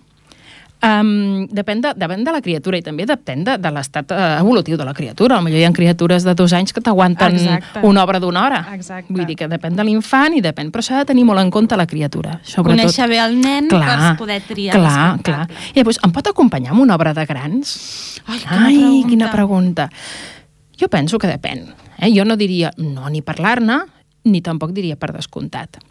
Um, 0.78 1.48
depèn, 1.50 1.80
de, 1.82 1.90
depèn 1.98 2.22
de 2.22 2.30
la 2.30 2.38
criatura 2.46 2.78
i 2.78 2.84
també 2.86 3.08
depèn 3.10 3.42
de, 3.48 3.56
de 3.58 3.70
l'estat 3.74 4.12
uh, 4.14 4.18
evolutiu 4.44 4.78
de 4.78 4.86
la 4.86 4.94
criatura. 4.94 5.40
Potser 5.42 5.58
hi 5.58 5.66
ha 5.66 5.72
criatures 5.74 6.28
de 6.28 6.36
dos 6.38 6.54
anys 6.54 6.76
que 6.76 6.84
t'aguanten 6.86 7.40
una 7.82 8.04
obra 8.04 8.22
d'una 8.22 8.44
hora. 8.46 8.60
Exacte. 8.76 9.10
Vull 9.10 9.26
dir 9.26 9.40
que 9.40 9.48
depèn 9.50 9.74
de 9.74 9.88
l'infant 9.88 10.38
i 10.38 10.44
depèn, 10.46 10.70
però 10.70 10.86
s'ha 10.86 11.02
de 11.02 11.10
tenir 11.10 11.26
molt 11.26 11.42
en 11.42 11.50
compte 11.54 11.80
la 11.80 11.88
criatura. 11.90 12.38
Sobretot. 12.46 12.78
Conèixer 12.78 13.10
bé 13.10 13.18
el 13.26 13.40
nen 13.42 13.72
per 13.74 14.14
poder 14.22 14.38
triar 14.46 14.78
Clar, 14.78 15.10
clar. 15.26 15.50
I 15.74 15.82
llavors, 15.82 15.98
em 16.06 16.14
pot 16.14 16.30
acompanyar 16.30 16.76
amb 16.76 16.86
una 16.86 16.98
obra 17.00 17.16
de 17.18 17.26
grans? 17.26 17.74
Ai, 18.28 18.38
quina 18.46 18.62
Ai, 18.62 18.78
pregunta. 18.78 19.10
quina 19.10 19.34
pregunta. 19.34 19.90
Jo 20.78 20.94
penso 20.94 21.18
que 21.18 21.34
depèn. 21.34 21.72
Eh? 21.98 22.14
Jo 22.14 22.22
no 22.24 22.38
diria 22.38 22.70
no 22.78 23.10
ni 23.10 23.26
parlar-ne, 23.26 23.82
ni 24.30 24.46
tampoc 24.46 24.78
diria 24.78 24.96
per 25.00 25.16
descomptat. 25.16 25.82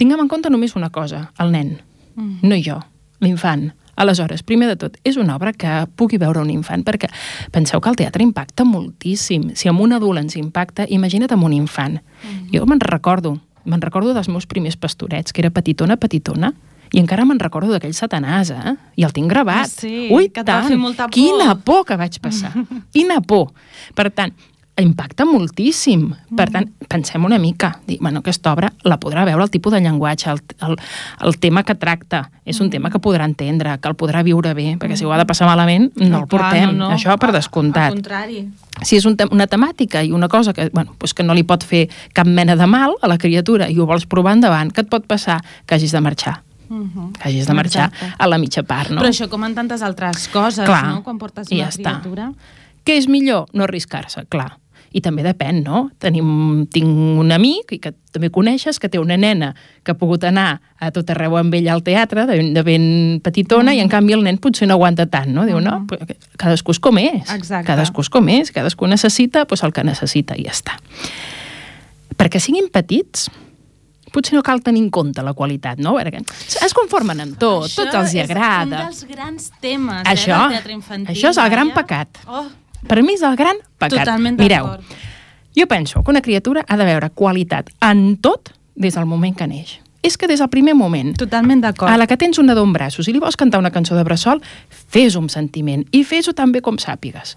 Tinguem 0.00 0.24
en 0.24 0.28
compte 0.28 0.48
només 0.48 0.76
una 0.76 0.88
cosa, 0.88 1.26
el 1.40 1.52
nen, 1.52 1.76
mm. 2.14 2.38
no 2.48 2.56
jo, 2.64 2.80
l'infant. 3.20 3.74
Aleshores, 3.96 4.42
primer 4.44 4.68
de 4.68 4.76
tot, 4.76 4.96
és 5.08 5.16
una 5.16 5.36
obra 5.36 5.54
que 5.56 5.86
pugui 5.96 6.18
veure 6.20 6.42
un 6.44 6.50
infant, 6.52 6.84
perquè 6.84 7.08
penseu 7.52 7.80
que 7.80 7.88
el 7.88 7.96
teatre 7.96 8.22
impacta 8.22 8.64
moltíssim. 8.68 9.50
Si 9.56 9.70
amb 9.72 9.80
un 9.80 9.96
adult 9.96 10.20
ens 10.20 10.36
impacta, 10.36 10.86
imagina't 10.88 11.32
amb 11.32 11.48
un 11.48 11.56
infant. 11.56 11.98
Mm. 12.22 12.50
Jo 12.52 12.66
me'n 12.68 12.82
recordo, 12.84 13.38
me'n 13.64 13.82
recordo 13.82 14.12
dels 14.14 14.28
meus 14.28 14.46
primers 14.46 14.76
pastorets, 14.76 15.32
que 15.32 15.40
era 15.40 15.50
petitona, 15.50 15.96
petitona, 15.96 16.52
i 16.94 17.00
encara 17.00 17.24
me'n 17.26 17.40
recordo 17.42 17.72
d'aquell 17.74 17.96
satanàs, 17.96 18.52
eh? 18.54 18.74
I 19.00 19.06
el 19.08 19.14
tinc 19.16 19.30
gravat. 19.32 19.66
Ah, 19.66 19.80
sí? 19.82 20.06
Ui, 20.12 20.28
Que 20.30 20.44
tant! 20.46 20.68
fer 20.68 20.78
molta 20.78 21.08
por. 21.08 21.16
Quina 21.16 21.56
por 21.58 21.84
que 21.88 21.96
vaig 21.98 22.20
passar. 22.22 22.52
Quina 22.94 23.18
por. 23.20 23.50
Per 23.96 24.10
tant, 24.14 24.36
impacta 24.82 25.24
moltíssim. 25.24 26.10
Per 26.36 26.46
tant, 26.52 26.66
pensem 26.88 27.24
una 27.24 27.38
mica. 27.38 27.78
Dir, 27.86 27.96
bueno, 28.00 28.20
aquesta 28.20 28.52
obra 28.52 28.72
la 28.84 28.98
podrà 29.00 29.24
veure 29.24 29.42
el 29.46 29.50
tipus 29.50 29.72
de 29.72 29.80
llenguatge, 29.80 30.30
el, 30.30 30.40
el, 30.66 30.76
el 31.24 31.38
tema 31.38 31.62
que 31.64 31.74
tracta. 31.74 32.26
És 32.44 32.60
un 32.60 32.68
tema 32.70 32.90
que 32.92 33.00
podrà 33.02 33.24
entendre, 33.24 33.78
que 33.80 33.88
el 33.88 33.96
podrà 33.96 34.22
viure 34.22 34.52
bé, 34.54 34.76
perquè 34.78 34.96
si 34.96 35.04
ho 35.04 35.12
ha 35.12 35.18
de 35.18 35.24
passar 35.26 35.48
malament, 35.48 35.88
no 35.96 36.20
el 36.22 36.26
portem. 36.28 36.76
no, 36.76 36.88
no. 36.88 36.94
Això 36.94 37.16
per 37.18 37.32
descomptat. 37.32 37.90
Al 37.90 38.00
contrari. 38.02 38.42
Si 38.84 38.96
és 39.00 39.06
un 39.08 39.16
te 39.16 39.24
una 39.32 39.46
temàtica 39.48 40.02
i 40.04 40.12
una 40.12 40.28
cosa 40.28 40.52
que, 40.52 40.68
bueno, 40.74 40.94
pues 40.98 41.14
que 41.14 41.24
no 41.24 41.32
li 41.34 41.42
pot 41.42 41.64
fer 41.64 41.86
cap 42.12 42.26
mena 42.28 42.54
de 42.56 42.66
mal 42.66 42.94
a 43.00 43.08
la 43.08 43.16
criatura 43.18 43.70
i 43.70 43.78
ho 43.80 43.86
vols 43.86 44.04
provar 44.06 44.34
endavant, 44.36 44.70
què 44.70 44.84
et 44.84 44.90
pot 44.92 45.06
passar? 45.08 45.40
Que 45.64 45.74
hagis 45.80 45.92
de 45.96 46.00
marxar. 46.04 46.42
Uh 46.68 47.12
Que 47.16 47.28
hagis 47.30 47.46
de 47.46 47.54
marxar 47.54 47.88
Exacte. 47.92 48.14
a 48.18 48.26
la 48.26 48.38
mitja 48.38 48.62
part, 48.62 48.90
no? 48.90 49.00
Però 49.00 49.08
això 49.08 49.28
com 49.30 49.42
en 49.44 49.54
tantes 49.54 49.82
altres 49.82 50.28
coses, 50.28 50.66
Clar, 50.66 50.84
no?, 50.86 51.02
quan 51.02 51.16
portes 51.18 51.48
una 51.50 51.62
ja 51.64 51.68
està. 51.70 51.96
criatura. 52.00 52.32
Què 52.84 52.96
és 52.98 53.08
millor? 53.08 53.46
No 53.52 53.64
arriscar-se, 53.64 54.26
clar. 54.28 54.58
I 54.92 55.00
també 55.00 55.22
depèn, 55.22 55.62
no? 55.64 55.90
Tenim, 55.98 56.66
tinc 56.72 56.86
un 57.20 57.32
amic, 57.32 57.72
i 57.72 57.78
que 57.78 57.92
també 58.12 58.30
coneixes, 58.30 58.78
que 58.80 58.88
té 58.88 58.98
una 58.98 59.16
nena 59.16 59.54
que 59.84 59.92
ha 59.92 59.98
pogut 59.98 60.24
anar 60.24 60.60
a 60.80 60.90
tot 60.90 61.10
arreu 61.10 61.36
amb 61.36 61.52
ella 61.54 61.72
al 61.74 61.82
teatre, 61.82 62.24
de, 62.26 62.38
de 62.54 62.62
ben 62.62 63.20
petitona, 63.22 63.72
Mm. 63.72 63.76
i 63.76 63.80
en 63.80 63.88
canvi 63.88 64.12
el 64.14 64.22
nen 64.24 64.38
potser 64.38 64.68
no 64.68 64.74
aguanta 64.74 65.06
tant, 65.06 65.28
no? 65.34 65.44
Diu, 65.44 65.60
no, 65.60 65.84
però 65.86 66.06
cadascú 66.38 66.70
és 66.72 66.78
com 66.80 66.98
és. 66.98 67.28
Exacte. 67.34 67.66
Cadascú 67.66 68.00
és 68.00 68.08
com 68.08 68.28
és, 68.28 68.50
cadascú 68.52 68.86
necessita 68.86 69.44
doncs, 69.44 69.62
el 69.64 69.72
que 69.72 69.84
necessita 69.84 70.34
i 70.36 70.44
ja 70.44 70.52
està. 70.52 70.78
Perquè 72.16 72.40
siguin 72.40 72.70
petits, 72.72 73.26
potser 74.14 74.36
no 74.38 74.42
cal 74.46 74.62
tenir 74.64 74.80
en 74.86 74.90
compte 74.94 75.20
la 75.22 75.34
qualitat, 75.36 75.78
no? 75.82 75.96
Perquè 75.98 76.22
es 76.64 76.72
conformen 76.76 77.20
amb 77.20 77.36
tot, 77.38 77.66
Això 77.68 77.84
tots 77.84 77.98
els 78.00 78.14
hi 78.14 78.20
és 78.22 78.30
agrada. 78.30 78.64
un 78.86 78.86
dels 78.86 79.02
grans 79.10 79.50
temes 79.60 80.06
Això, 80.08 80.38
eh, 80.38 80.46
del 80.46 80.54
teatre 80.56 80.72
infantil. 80.72 81.14
això 81.14 81.28
és 81.34 81.36
el 81.42 81.50
gran 81.50 81.72
pecat. 81.76 82.22
Oh, 82.26 82.46
Per 82.86 83.02
mi 83.02 83.14
és 83.16 83.22
el 83.26 83.36
gran 83.36 83.56
pecat. 83.78 83.98
Totalment 83.98 84.38
Mireu, 84.38 84.68
jo 85.56 85.66
penso 85.66 86.02
que 86.02 86.10
una 86.10 86.22
criatura 86.22 86.64
ha 86.68 86.76
de 86.76 86.84
veure 86.84 87.10
qualitat 87.10 87.70
en 87.80 88.16
tot 88.20 88.52
des 88.74 88.94
del 88.94 89.06
moment 89.06 89.36
que 89.36 89.46
neix. 89.48 89.78
És 90.02 90.14
que 90.16 90.28
des 90.28 90.38
del 90.38 90.50
primer 90.52 90.74
moment, 90.78 91.16
Totalment 91.18 91.62
d'acord. 91.64 91.90
a 91.90 91.96
la 91.96 92.06
que 92.06 92.16
tens 92.16 92.38
un 92.38 92.46
nadó 92.46 92.62
en 92.62 92.72
braços 92.72 93.08
i 93.08 93.12
li 93.12 93.18
vols 93.18 93.36
cantar 93.36 93.58
una 93.58 93.72
cançó 93.72 93.96
de 93.96 94.04
bressol, 94.04 94.42
fes-ho 94.68 95.18
amb 95.18 95.32
sentiment 95.32 95.82
i 95.90 96.04
fes-ho 96.04 96.32
tan 96.32 96.52
bé 96.52 96.60
com 96.60 96.76
sàpigues. 96.78 97.34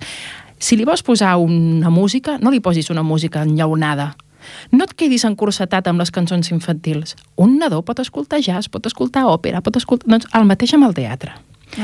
Si 0.59 0.75
li 0.75 0.85
vols 0.85 1.01
posar 1.01 1.37
una 1.39 1.89
música, 1.89 2.37
no 2.37 2.51
li 2.51 2.59
posis 2.59 2.89
una 2.91 3.01
música 3.01 3.41
enllaunada. 3.41 4.15
No 4.71 4.83
et 4.83 4.93
quedis 4.93 5.23
encursetat 5.25 5.87
amb 5.87 5.99
les 6.03 6.11
cançons 6.11 6.51
infantils. 6.51 7.15
Un 7.37 7.57
nadó 7.57 7.81
pot 7.81 7.99
escoltar 8.03 8.41
jazz, 8.43 8.67
pot 8.69 8.85
escoltar 8.85 9.25
òpera, 9.25 9.61
pot 9.61 9.75
escoltar... 9.79 10.07
Doncs 10.09 10.27
el 10.35 10.45
mateix 10.45 10.73
amb 10.75 10.85
el 10.85 10.93
teatre. 10.93 11.33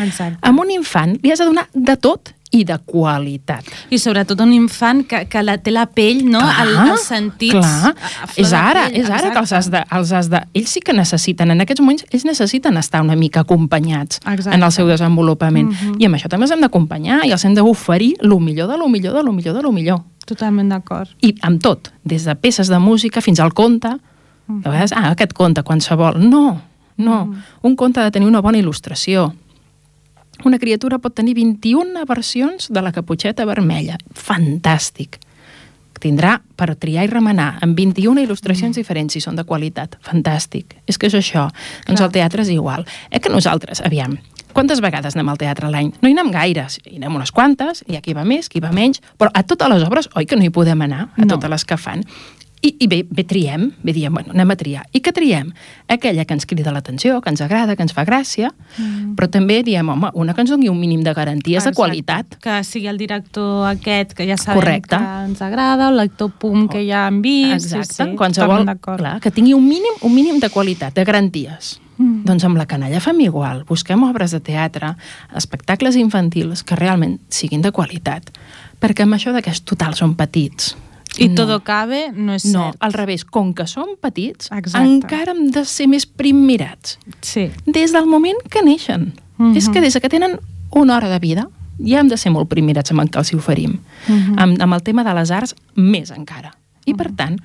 Exacte. 0.03 0.37
Amb 0.41 0.59
un 0.59 0.71
infant 0.75 1.17
li 1.23 1.31
has 1.31 1.39
de 1.39 1.45
donar 1.45 1.67
de 1.73 1.95
tot 1.97 2.34
i 2.51 2.63
de 2.63 2.77
qualitat. 2.85 3.67
I 3.89 3.97
sobretot 3.99 4.39
un 4.43 4.53
infant 4.53 5.01
que, 5.09 5.23
que 5.31 5.41
la, 5.43 5.57
té 5.61 5.73
la 5.73 5.85
pell, 5.91 6.23
no? 6.29 6.39
el, 6.39 6.73
els 6.85 7.07
sentits... 7.09 7.55
clar. 7.55 7.93
És 8.37 8.53
ara, 8.55 8.85
pell, 8.87 8.99
és 9.01 9.09
ara 9.09 9.31
que 9.33 9.41
els 9.41 9.51
has, 9.51 9.67
exacte. 9.67 9.81
de, 9.89 9.97
els 9.97 10.13
has 10.15 10.29
de... 10.31 10.41
Ells 10.55 10.75
sí 10.77 10.83
que 10.85 10.95
necessiten, 10.95 11.51
en 11.51 11.65
aquests 11.65 11.83
moments, 11.83 12.05
ells 12.11 12.25
necessiten 12.27 12.77
estar 12.81 13.01
una 13.03 13.17
mica 13.19 13.43
acompanyats 13.43 14.21
Exacte. 14.23 14.55
en 14.55 14.63
el 14.63 14.73
seu 14.75 14.89
desenvolupament. 14.89 15.71
I 15.99 16.07
amb 16.07 16.19
això 16.19 16.31
també 16.31 16.47
els 16.47 16.55
hem 16.55 16.63
d'acompanyar 16.63 17.23
i 17.25 17.33
els 17.35 17.45
hem 17.47 17.57
d'oferir 17.57 18.13
el 18.21 18.37
millor 18.39 18.71
de 18.71 18.77
lo 18.79 18.89
millor 18.91 19.17
de 19.17 19.23
lo 19.25 19.33
millor 19.35 19.57
de 19.57 19.65
lo 19.65 19.73
millor. 19.75 20.03
Totalment 20.25 20.69
d'acord. 20.73 21.11
I 21.25 21.35
amb 21.45 21.61
tot, 21.61 21.91
des 22.03 22.25
de 22.25 22.35
peces 22.39 22.71
de 22.71 22.79
música 22.81 23.21
fins 23.21 23.41
al 23.41 23.53
conte. 23.53 23.91
De 24.45 24.69
vegades, 24.69 24.93
ah, 24.93 25.11
aquest 25.11 25.33
conte, 25.33 25.63
qualsevol. 25.65 26.21
No, 26.21 26.61
no. 26.97 27.19
Un 27.65 27.75
conte 27.75 27.99
ha 27.99 28.05
de 28.07 28.13
tenir 28.13 28.29
una 28.29 28.41
bona 28.45 28.61
il·lustració. 28.61 29.31
Una 30.43 30.59
criatura 30.59 30.99
pot 30.99 31.15
tenir 31.15 31.33
21 31.37 32.03
versions 32.09 32.67
de 32.69 32.81
la 32.83 32.91
caputxeta 32.91 33.45
vermella. 33.47 33.95
Fantàstic. 34.13 35.19
Tindrà 36.01 36.35
per 36.59 36.75
triar 36.75 37.05
i 37.07 37.09
remenar 37.09 37.55
amb 37.63 37.77
21 37.79 38.19
il·lustracions 38.25 38.75
diferents 38.77 39.15
si 39.15 39.21
són 39.23 39.37
de 39.39 39.45
qualitat. 39.47 39.95
Fantàstic. 40.05 40.75
És 40.85 40.99
que 40.99 41.07
és 41.07 41.15
això. 41.17 41.47
Doncs 41.87 42.01
el 42.03 42.11
teatre 42.11 42.43
és 42.43 42.51
igual. 42.53 42.83
Eh 43.09 43.19
que 43.23 43.31
nosaltres, 43.31 43.81
aviam, 43.81 44.17
quantes 44.53 44.81
vegades 44.83 45.15
anem 45.15 45.29
al 45.29 45.37
teatre 45.39 45.69
l'any? 45.71 45.93
No 46.01 46.09
hi 46.09 46.13
anem 46.17 46.31
gaires, 46.35 46.79
hi 46.85 46.97
anem 46.99 47.15
unes 47.15 47.31
quantes, 47.31 47.83
hi 47.87 47.95
ha 47.95 48.01
qui 48.01 48.13
va 48.13 48.25
més, 48.27 48.49
qui 48.49 48.59
va 48.59 48.71
menys, 48.75 49.01
però 49.17 49.31
a 49.33 49.43
totes 49.43 49.69
les 49.71 49.83
obres, 49.87 50.09
oi 50.15 50.25
que 50.25 50.35
no 50.35 50.43
hi 50.43 50.49
podem 50.51 50.81
anar, 50.81 51.09
a 51.15 51.21
No. 51.25 51.27
totes 51.37 51.49
les 51.49 51.65
que 51.65 51.77
fan. 51.77 52.03
I, 52.65 52.71
i 52.81 52.87
bé, 52.89 53.03
bé 53.05 53.23
triem, 53.29 53.67
bé 53.85 53.93
diem, 53.93 54.13
bueno, 54.13 54.33
anem 54.33 54.53
a 54.53 54.55
triar. 54.57 54.85
I 54.95 55.01
què 55.05 55.11
triem? 55.13 55.51
Aquella 55.91 56.23
que 56.25 56.33
ens 56.33 56.47
crida 56.49 56.73
l'atenció, 56.73 57.19
que 57.21 57.29
ens 57.29 57.43
agrada, 57.45 57.75
que 57.77 57.85
ens 57.85 57.93
fa 57.93 58.05
gràcia, 58.07 58.49
mm. 58.49 59.13
però 59.19 59.29
també 59.29 59.59
diem, 59.67 59.89
home, 59.93 60.09
una 60.17 60.33
que 60.33 60.41
ens 60.41 60.53
doni 60.53 60.71
un 60.71 60.79
mínim 60.81 61.03
de 61.05 61.13
garanties 61.13 61.59
de 61.59 61.69
Exacte. 61.69 61.77
qualitat. 61.77 62.37
Que 62.41 62.57
sigui 62.65 62.89
el 62.89 62.97
director 62.97 63.67
aquest, 63.69 64.15
que 64.17 64.25
ja 64.25 64.39
sabem 64.41 64.63
Correcte. 64.63 64.97
que 64.97 65.29
ens 65.29 65.43
agrada, 65.45 65.91
el 65.91 65.99
lector 66.01 66.31
pum 66.41 66.65
que 66.71 66.81
ja 66.87 67.05
hem 67.11 67.21
vist... 67.21 67.67
Exacte, 67.69 67.93
sí, 67.93 68.01
sí, 68.01 68.15
qualsevol, 68.17 68.65
clar, 68.81 69.19
que 69.21 69.33
tingui 69.35 69.53
un 69.53 69.67
mínim, 69.67 70.01
un 70.01 70.15
mínim 70.15 70.41
de 70.41 70.49
qualitat, 70.49 70.95
de 70.97 71.05
garanties. 71.05 71.75
Mm. 71.99 72.23
Doncs 72.27 72.47
amb 72.47 72.57
la 72.57 72.65
canalla 72.65 72.99
fem 73.03 73.21
igual. 73.23 73.61
Busquem 73.69 74.01
obres 74.09 74.33
de 74.33 74.41
teatre, 74.43 74.95
espectacles 75.37 75.99
infantils 76.01 76.65
que 76.65 76.79
realment 76.79 77.19
siguin 77.29 77.61
de 77.61 77.71
qualitat. 77.71 78.33
Perquè 78.81 79.05
amb 79.05 79.15
això 79.15 79.31
de 79.35 79.45
que 79.45 79.53
és 79.53 79.61
total 79.63 79.93
són 79.95 80.17
petits. 80.17 80.73
I 81.19 81.29
no. 81.29 81.35
todo 81.35 81.59
cabe 81.63 82.11
no 82.13 82.33
és 82.33 82.45
No, 82.45 82.71
cert. 82.71 82.77
al 82.79 82.93
revés, 82.93 83.23
com 83.25 83.53
que 83.53 83.67
som 83.67 83.87
petits, 84.01 84.51
Exacte. 84.51 84.85
encara 84.87 85.31
hem 85.31 85.49
de 85.51 85.65
ser 85.65 85.87
més 85.87 86.05
primmirats. 86.05 86.97
Sí. 87.21 87.49
Des 87.65 87.91
del 87.93 88.05
moment 88.05 88.37
que 88.49 88.61
neixen. 88.61 89.13
Mhm. 89.37 89.55
És 89.57 89.69
que 89.69 89.81
des 89.81 89.93
que 89.99 90.09
tenen 90.09 90.39
una 90.71 90.95
hora 90.97 91.09
de 91.09 91.19
vida 91.19 91.49
ja 91.79 91.99
hem 91.99 92.07
de 92.07 92.17
ser 92.17 92.31
molt 92.31 92.47
primmirats 92.49 92.91
amb 92.91 93.01
el 93.01 93.09
que 93.09 93.19
els 93.19 93.33
oferim. 93.33 93.79
Mhm. 94.07 94.35
amb, 94.39 94.61
amb 94.61 94.73
el 94.73 94.83
tema 94.83 95.03
de 95.03 95.13
les 95.13 95.31
arts, 95.31 95.55
més 95.75 96.11
encara. 96.11 96.53
I 96.85 96.93
per 96.93 97.11
tant, 97.15 97.39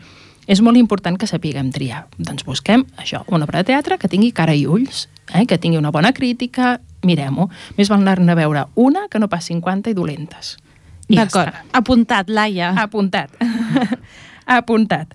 és 0.47 0.61
molt 0.61 0.77
important 0.77 1.16
que 1.18 1.27
sapiguem 1.27 1.71
triar. 1.71 2.07
Doncs 2.18 2.45
busquem 2.45 2.85
això, 2.99 3.25
una 3.29 3.45
obra 3.45 3.59
de 3.59 3.64
teatre 3.64 3.99
que 3.99 4.09
tingui 4.09 4.33
cara 4.33 4.55
i 4.55 4.66
ulls, 4.66 5.09
eh? 5.35 5.47
que 5.47 5.59
tingui 5.59 5.79
una 5.79 5.91
bona 5.91 6.12
crítica, 6.12 6.81
mirem-ho. 7.03 7.49
Més 7.79 7.89
val 7.89 8.01
anar-ne 8.01 8.33
a 8.33 8.35
veure 8.35 8.66
una 8.75 9.07
que 9.09 9.18
no 9.18 9.29
pas 9.29 9.45
50 9.45 9.91
i 9.91 9.95
dolentes. 9.95 10.57
Ja 10.57 10.70
D'acord. 11.16 11.48
està. 11.54 11.64
Apuntat, 11.72 12.28
Laia. 12.30 12.72
Apuntat. 12.78 13.30
Apuntat. 14.46 15.14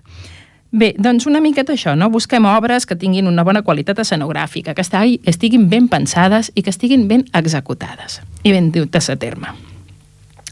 Bé, 0.76 0.90
doncs 0.98 1.24
una 1.30 1.40
miqueta 1.40 1.72
això, 1.72 1.94
no? 1.96 2.10
Busquem 2.12 2.44
obres 2.50 2.84
que 2.86 2.96
tinguin 2.98 3.28
una 3.30 3.44
bona 3.46 3.62
qualitat 3.62 3.98
escenogràfica, 4.02 4.74
que 4.74 4.82
estiguin, 4.82 5.68
ben 5.70 5.86
pensades 5.88 6.50
i 6.54 6.62
que 6.62 6.70
estiguin 6.74 7.06
ben 7.08 7.24
executades 7.32 8.20
i 8.44 8.52
ben 8.52 8.72
dutes 8.74 9.08
a 9.08 9.16
terme. 9.16 9.54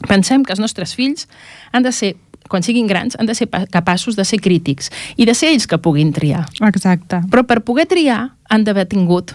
Pensem 0.09 0.45
que 0.45 0.53
els 0.55 0.61
nostres 0.61 0.95
fills 0.95 1.27
han 1.73 1.83
de 1.85 1.93
ser, 1.93 2.15
quan 2.49 2.63
siguin 2.63 2.87
grans, 2.87 3.17
han 3.19 3.27
de 3.27 3.35
ser 3.35 3.49
pa- 3.51 3.67
capaços 3.67 4.17
de 4.17 4.25
ser 4.25 4.39
crítics 4.41 4.91
i 5.17 5.27
de 5.27 5.35
ser 5.35 5.51
ells 5.53 5.67
que 5.67 5.79
puguin 5.79 6.13
triar. 6.13 6.47
Exacte. 6.61 7.21
Però 7.31 7.45
per 7.45 7.61
poder 7.65 7.87
triar 7.91 8.31
han 8.49 8.65
d'haver 8.65 8.87
tingut 8.89 9.35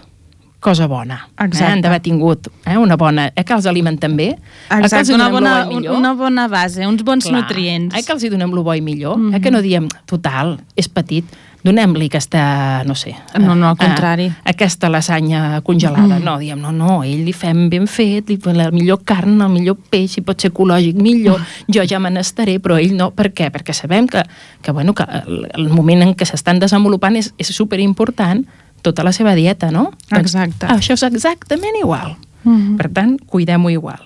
cosa 0.60 0.88
bona. 0.88 1.28
Exacte. 1.38 1.64
Eh? 1.64 1.72
Han 1.72 1.82
d'haver 1.82 2.01
tingut 2.03 2.49
eh? 2.66 2.78
una 2.78 2.97
bona... 2.99 3.30
Eh? 3.36 3.43
Que 3.47 3.55
els 3.55 3.66
alimenten 3.70 4.18
bé. 4.20 4.30
eh? 4.36 4.39
que 4.70 4.82
els 4.84 4.91
Exacte, 4.93 5.16
una 5.16 5.30
lo 5.30 5.39
bona, 5.39 5.53
bo 5.66 5.72
i 5.72 5.76
millor. 5.76 5.97
una 5.97 6.14
bona 6.14 6.47
base, 6.47 6.86
uns 6.88 7.03
bons 7.03 7.26
Clar, 7.26 7.41
nutrients. 7.41 7.95
Eh, 7.95 8.03
que 8.03 8.14
els 8.14 8.24
hi 8.24 8.30
donem 8.34 8.51
el 8.51 8.64
bo 8.64 8.76
i 8.76 8.82
millor, 8.82 9.18
mm 9.18 9.30
-hmm. 9.30 9.36
eh, 9.36 9.41
que 9.41 9.51
no 9.51 9.62
diem, 9.62 9.88
total, 10.05 10.60
és 10.76 10.89
petit, 10.89 11.26
donem-li 11.64 12.05
aquesta, 12.07 12.84
no 12.88 12.95
sé... 12.95 13.16
No, 13.39 13.55
no, 13.55 13.70
al 13.70 13.76
eh, 13.76 13.86
contrari. 13.86 14.26
eh, 14.26 14.51
aquesta 14.53 14.89
lasanya 14.89 15.62
congelada. 15.62 16.20
Mm. 16.20 16.24
No, 16.24 16.38
diem, 16.39 16.62
no, 16.62 16.72
no, 16.72 17.03
ell 17.03 17.26
li 17.26 17.34
fem 17.34 17.70
ben 17.70 17.88
fet, 17.88 18.30
li 18.30 18.38
fem 18.38 18.55
la 18.55 18.70
millor 18.72 19.03
carn, 19.03 19.41
el 19.41 19.49
millor 19.49 19.76
peix, 19.89 20.12
si 20.12 20.22
pot 20.22 20.39
ser 20.39 20.51
ecològic, 20.51 20.95
millor, 20.95 21.41
jo 21.68 21.84
ja 21.84 21.99
me 21.99 22.10
n'estaré, 22.10 22.60
però 22.60 22.78
ell 22.80 22.95
no. 22.95 23.12
Per 23.12 23.32
què? 23.34 23.49
Perquè 23.51 23.74
sabem 23.74 24.07
que, 24.07 24.24
que, 24.62 24.72
bueno, 24.72 24.93
que 24.93 25.03
el, 25.03 25.47
el 25.53 25.70
moment 25.70 26.01
en 26.01 26.16
què 26.16 26.26
s'estan 26.26 26.60
desenvolupant 26.60 27.16
és, 27.16 27.34
és 27.38 27.47
superimportant 27.47 28.45
tota 28.82 29.04
la 29.04 29.12
seva 29.12 29.36
dieta, 29.36 29.72
no? 29.72 29.92
Exacte. 30.12 30.68
Doncs, 30.68 30.80
això 30.80 30.98
és 30.98 31.04
exactament 31.04 31.76
igual. 31.80 32.18
Mm 32.44 32.58
-hmm. 32.58 32.78
Per 32.78 32.90
tant, 32.92 33.20
cuidem-ho 33.26 33.70
igual. 33.70 34.00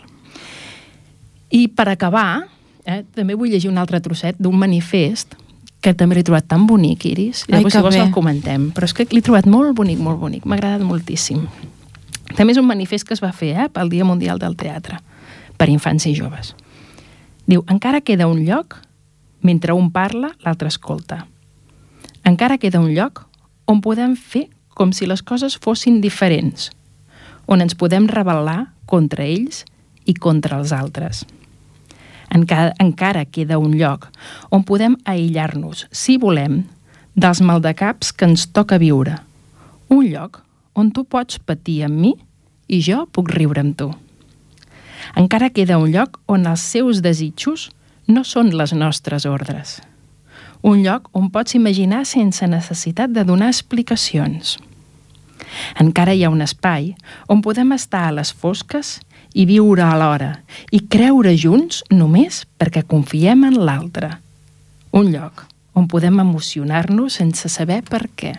I 1.50 1.68
per 1.68 1.90
acabar, 1.90 2.48
eh, 2.86 3.04
també 3.14 3.36
vull 3.36 3.50
llegir 3.50 3.70
un 3.70 3.78
altre 3.78 4.00
trosset 4.02 4.36
d'un 4.40 4.58
manifest 4.58 5.36
que 5.82 5.94
també 5.94 6.16
l'he 6.16 6.24
trobat 6.24 6.48
tan 6.48 6.66
bonic, 6.66 7.06
Iris. 7.06 7.46
Ai, 7.52 7.64
que 7.64 7.70
si 7.70 7.78
vols, 7.78 7.96
bé. 7.96 8.02
el 8.02 8.12
comentem. 8.12 8.72
Però 8.72 8.88
és 8.88 8.94
que 8.94 9.06
l'he 9.12 9.22
trobat 9.22 9.46
molt 9.46 9.76
bonic, 9.76 10.00
molt 10.00 10.20
bonic. 10.20 10.46
M'ha 10.46 10.56
agradat 10.56 10.82
moltíssim. 10.82 11.44
També 12.38 12.54
és 12.54 12.58
un 12.58 12.66
manifest 12.66 13.06
que 13.06 13.14
es 13.14 13.22
va 13.22 13.32
fer 13.32 13.52
eh, 13.66 13.70
pel 13.70 13.90
Dia 13.90 14.06
Mundial 14.06 14.40
del 14.40 14.56
Teatre, 14.56 15.00
per 15.58 15.68
infants 15.70 16.06
i 16.06 16.16
joves. 16.16 16.56
Diu, 17.46 17.66
encara 17.68 18.02
queda 18.02 18.28
un 18.28 18.46
lloc 18.48 18.80
mentre 19.42 19.76
un 19.76 19.92
parla, 19.92 20.32
l'altre 20.46 20.72
escolta. 20.72 21.28
Encara 22.24 22.58
queda 22.58 22.80
un 22.80 22.94
lloc 22.96 23.26
on 23.68 23.82
podem 23.84 24.16
fer 24.16 24.48
com 24.74 24.92
si 24.94 25.08
les 25.10 25.22
coses 25.22 25.56
fossin 25.62 26.02
diferents, 26.02 26.70
on 27.48 27.62
ens 27.64 27.78
podem 27.78 28.08
rebel·lar 28.10 28.74
contra 28.90 29.26
ells 29.26 29.64
i 30.06 30.14
contra 30.14 30.60
els 30.60 30.74
altres. 30.76 31.24
Encara, 32.34 32.74
encara 32.82 33.26
queda 33.26 33.60
un 33.62 33.76
lloc 33.78 34.10
on 34.50 34.64
podem 34.66 34.96
aïllar-nos, 35.06 35.86
si 35.92 36.18
volem, 36.18 36.64
dels 37.14 37.44
maldecaps 37.46 38.12
que 38.12 38.26
ens 38.26 38.48
toca 38.50 38.80
viure. 38.82 39.20
Un 39.94 40.08
lloc 40.10 40.42
on 40.74 40.90
tu 40.92 41.06
pots 41.06 41.38
patir 41.38 41.84
amb 41.86 42.00
mi 42.02 42.16
i 42.68 42.82
jo 42.82 43.06
puc 43.06 43.30
riure 43.36 43.62
amb 43.62 43.78
tu. 43.78 43.92
Encara 45.20 45.52
queda 45.54 45.78
un 45.78 45.92
lloc 45.94 46.18
on 46.26 46.48
els 46.50 46.64
seus 46.74 47.04
desitjos 47.06 47.70
no 48.08 48.24
són 48.26 48.50
les 48.58 48.74
nostres 48.74 49.28
ordres. 49.30 49.82
Un 50.64 50.84
lloc 50.86 51.10
on 51.12 51.28
pots 51.28 51.58
imaginar 51.58 52.06
sense 52.08 52.48
necessitat 52.48 53.12
de 53.12 53.26
donar 53.28 53.50
explicacions. 53.52 54.56
Encara 55.80 56.14
hi 56.16 56.24
ha 56.24 56.32
un 56.32 56.42
espai 56.42 56.94
on 57.28 57.42
podem 57.44 57.74
estar 57.76 58.06
a 58.08 58.14
les 58.16 58.32
fosques 58.32 58.96
i 59.36 59.44
viure 59.50 59.84
alhora 59.84 60.38
i 60.72 60.80
creure 60.88 61.34
junts 61.36 61.82
només 61.92 62.44
perquè 62.58 62.86
confiem 62.88 63.44
en 63.50 63.60
l'altre. 63.60 64.14
Un 64.96 65.12
lloc 65.12 65.44
on 65.76 65.90
podem 65.92 66.22
emocionar-nos 66.24 67.18
sense 67.20 67.50
saber 67.50 67.82
per 67.90 68.06
què. 68.16 68.34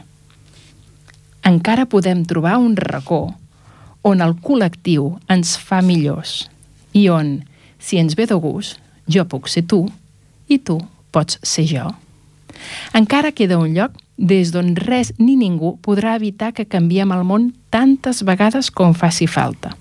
Encara 1.44 1.84
podem 1.84 2.22
trobar 2.24 2.56
un 2.62 2.76
racó 2.78 3.34
on 4.04 4.22
el 4.24 4.36
col·lectiu 4.44 5.10
ens 5.28 5.58
fa 5.60 5.82
millors 5.84 6.46
i 6.96 7.08
on, 7.12 7.36
si 7.78 7.98
ens 8.00 8.16
ve 8.16 8.24
de 8.30 8.38
gust, 8.40 8.78
jo 9.10 9.26
puc 9.28 9.50
ser 9.52 9.66
tu 9.68 9.82
i 10.48 10.56
tu 10.56 10.78
pots 11.12 11.40
ser 11.42 11.66
jo. 11.68 11.90
Encara 12.94 13.32
queda 13.32 13.58
un 13.58 13.74
lloc 13.74 13.98
des 14.16 14.52
d'on 14.54 14.74
res 14.78 15.12
ni 15.18 15.34
ningú 15.36 15.74
podrà 15.82 16.14
evitar 16.16 16.52
que 16.54 16.68
canviem 16.70 17.12
el 17.12 17.24
món 17.26 17.50
tantes 17.70 18.22
vegades 18.22 18.70
com 18.70 18.94
faci 18.94 19.26
falta. 19.26 19.74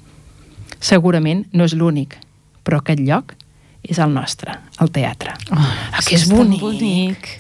Segurament 0.84 1.46
no 1.54 1.68
és 1.70 1.76
l'únic, 1.78 2.18
però 2.64 2.82
aquest 2.82 3.00
lloc 3.06 3.36
és 3.84 4.00
el 4.00 4.14
nostre, 4.16 4.58
el 4.82 4.92
teatre. 4.92 5.36
Oh, 5.52 5.60
ah, 5.60 6.02
que 6.04 6.16
és 6.18 6.28
tan 6.28 6.38
bonic. 6.38 6.62
bonic. 6.62 7.34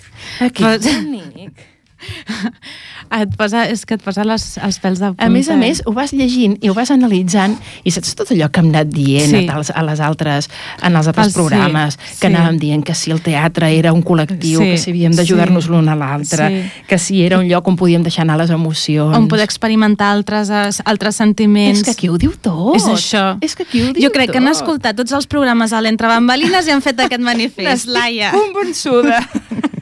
Que 0.53 0.75
és 0.75 0.89
bonic. 0.91 1.69
Et 3.13 3.29
posa, 3.37 3.65
és 3.69 3.85
que 3.85 3.93
et 3.93 4.01
posa 4.01 4.23
les, 4.25 4.57
els 4.57 4.79
pèls 4.81 4.97
de 4.99 5.07
punta. 5.11 5.23
A 5.25 5.29
més 5.29 5.47
a 5.49 5.55
més, 5.55 5.83
ho 5.85 5.91
vas 5.93 6.11
llegint 6.13 6.55
i 6.65 6.69
ho 6.69 6.73
vas 6.73 6.89
analitzant 6.89 7.57
i 7.83 7.91
saps 7.93 8.15
tot 8.15 8.31
allò 8.33 8.47
que 8.51 8.59
hem 8.59 8.69
anat 8.71 8.87
dient 8.89 9.29
Sí. 9.29 9.47
a, 9.47 9.57
les, 9.59 9.69
a 9.69 9.83
les 9.83 9.99
altres, 9.99 10.49
en 10.81 10.95
els 10.95 11.07
altres 11.07 11.27
Ah, 11.27 11.29
sí, 11.29 11.35
programes, 11.35 11.97
que 12.19 12.27
sí. 12.27 12.33
anàvem 12.33 12.57
dient 12.57 12.83
que 12.83 12.95
si 12.95 13.11
el 13.11 13.21
teatre 13.21 13.69
era 13.77 13.93
un 13.93 14.03
col·lectiu, 14.03 14.57
Sí, 14.59 14.71
que 14.71 14.77
si 14.77 14.89
havíem 14.91 15.11
d'ajudar-nos 15.13 15.65
sí. 15.65 15.69
l'un 15.69 15.89
a 15.89 15.95
l'altre, 15.95 16.49
Sí. 16.49 16.83
que 16.87 16.97
si 16.97 17.21
era 17.23 17.37
un 17.39 17.47
lloc 17.47 17.67
on 17.67 17.75
podíem 17.77 18.01
deixar 18.03 18.23
anar 18.23 18.37
les 18.37 18.49
emocions. 18.49 19.15
on 19.15 19.27
poder 19.27 19.43
experimentar 19.45 20.11
altres, 20.11 20.49
es- 20.49 20.81
altres 20.85 21.15
sentiments. 21.15 21.79
És 21.79 21.85
que 21.85 21.91
aquí 21.91 22.09
ho 22.09 22.17
diu 22.17 22.31
tot. 22.41 22.75
És 22.75 22.85
això. 22.85 23.37
És 23.41 23.55
que 23.55 23.63
aquí 23.63 23.81
ho 23.81 23.93
diu 23.93 24.03
Jo 24.07 24.11
crec 24.11 24.31
que 24.31 24.37
han 24.39 24.45
tot. 24.45 24.55
escoltat 24.55 24.95
tots 24.95 25.11
els 25.11 25.27
programes 25.27 25.71
a 25.73 25.81
l'Entre 25.81 26.07
Bambalines 26.07 26.67
i 26.67 26.71
han 26.71 26.81
fet 26.81 26.99
aquest 26.99 27.21
manifest, 27.31 27.87
Laia. 27.87 28.31
convençuda. 28.31 29.19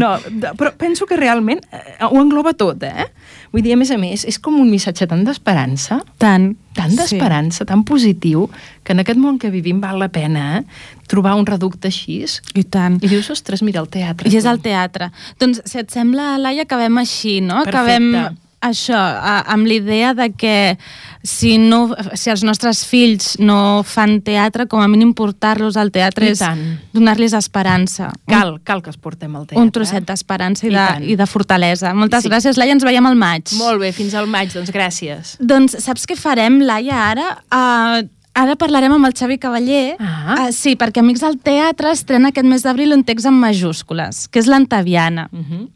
no, 0.00 0.14
però 0.58 0.72
penso 0.78 1.06
que 1.08 1.18
realment 1.18 1.60
eh, 1.72 1.98
ho 2.06 2.20
engloba 2.20 2.54
tot, 2.58 2.82
eh? 2.84 3.08
Vull 3.52 3.64
dir, 3.64 3.72
a 3.72 3.78
més 3.80 3.90
a 3.94 3.98
més, 4.00 4.26
és 4.28 4.36
com 4.42 4.58
un 4.60 4.68
missatge 4.68 5.06
tan 5.08 5.22
d'esperança, 5.24 6.02
Tant. 6.20 6.50
tan 6.76 6.96
d'esperança, 6.96 7.64
tan 7.68 7.84
positiu, 7.88 8.48
que 8.84 8.92
en 8.92 9.00
aquest 9.00 9.20
món 9.20 9.38
que 9.40 9.52
vivim 9.52 9.80
val 9.80 9.98
la 10.00 10.10
pena 10.12 10.58
eh? 10.58 10.64
trobar 11.08 11.36
un 11.40 11.46
reducte 11.48 11.88
així. 11.88 12.20
I 12.54 12.64
tant. 12.68 12.98
I 13.00 13.08
dius, 13.08 13.30
ostres, 13.32 13.62
mira 13.64 13.80
el 13.80 13.88
teatre. 13.88 14.28
I 14.28 14.36
és 14.36 14.48
al 14.48 14.60
teatre. 14.64 15.08
Doncs, 15.40 15.62
si 15.64 15.80
et 15.80 15.90
sembla, 15.94 16.36
Laia, 16.40 16.68
acabem 16.68 17.00
així, 17.00 17.38
no? 17.40 17.62
Perfecte. 17.64 17.78
Acabem 17.78 18.38
això, 18.60 18.98
amb 19.46 19.66
l'idea 19.66 20.14
de 20.14 20.30
que 20.32 20.78
si, 21.22 21.58
no, 21.58 21.94
si 22.14 22.30
els 22.30 22.42
nostres 22.46 22.84
fills 22.86 23.36
no 23.38 23.82
fan 23.86 24.20
teatre, 24.26 24.66
com 24.66 24.80
a 24.80 24.88
mínim 24.88 25.12
portar-los 25.14 25.76
al 25.76 25.90
teatre 25.94 26.26
I 26.26 26.34
és 26.34 26.42
donar-los 26.94 27.34
esperança. 27.38 28.12
Cal, 28.26 28.58
cal 28.64 28.82
que 28.82 28.90
els 28.90 28.98
portem 28.98 29.34
al 29.36 29.46
teatre. 29.46 29.62
un 29.62 29.70
trosset 29.70 30.04
d'esperança 30.06 30.66
i, 30.66 30.70
I 30.70 30.72
de, 30.74 30.76
tant. 30.86 31.04
i 31.04 31.16
de 31.16 31.26
fortalesa. 31.26 31.94
Moltes 31.94 32.24
Sí. 32.24 32.28
gràcies, 32.28 32.56
Laia. 32.56 32.72
Ens 32.72 32.84
veiem 32.84 33.06
al 33.06 33.16
maig. 33.16 33.52
Molt 33.58 33.80
bé, 33.80 33.92
fins 33.92 34.14
al 34.14 34.26
maig, 34.26 34.52
doncs 34.52 34.70
gràcies. 34.70 35.36
Doncs 35.40 35.76
saps 35.84 36.06
què 36.06 36.16
farem, 36.16 36.60
Laia, 36.60 36.96
ara? 37.12 37.28
Uh, 37.52 38.08
ara 38.38 38.54
parlarem 38.56 38.92
amb 38.92 39.06
el 39.06 39.12
Xavi 39.14 39.38
Cavaller. 39.38 39.96
Ah. 39.98 40.46
Uh, 40.48 40.52
sí, 40.52 40.76
perquè 40.76 40.98
Amics 41.02 41.20
del 41.20 41.38
Teatre 41.42 41.90
estrena 41.90 42.28
aquest 42.28 42.46
mes 42.46 42.62
d'abril 42.62 42.92
un 42.92 43.02
text 43.04 43.26
en 43.26 43.34
majúscules, 43.34 44.28
que 44.28 44.38
és 44.38 44.46
l'Antaviana. 44.46 45.28
Uh 45.32 45.38
-huh. 45.40 45.68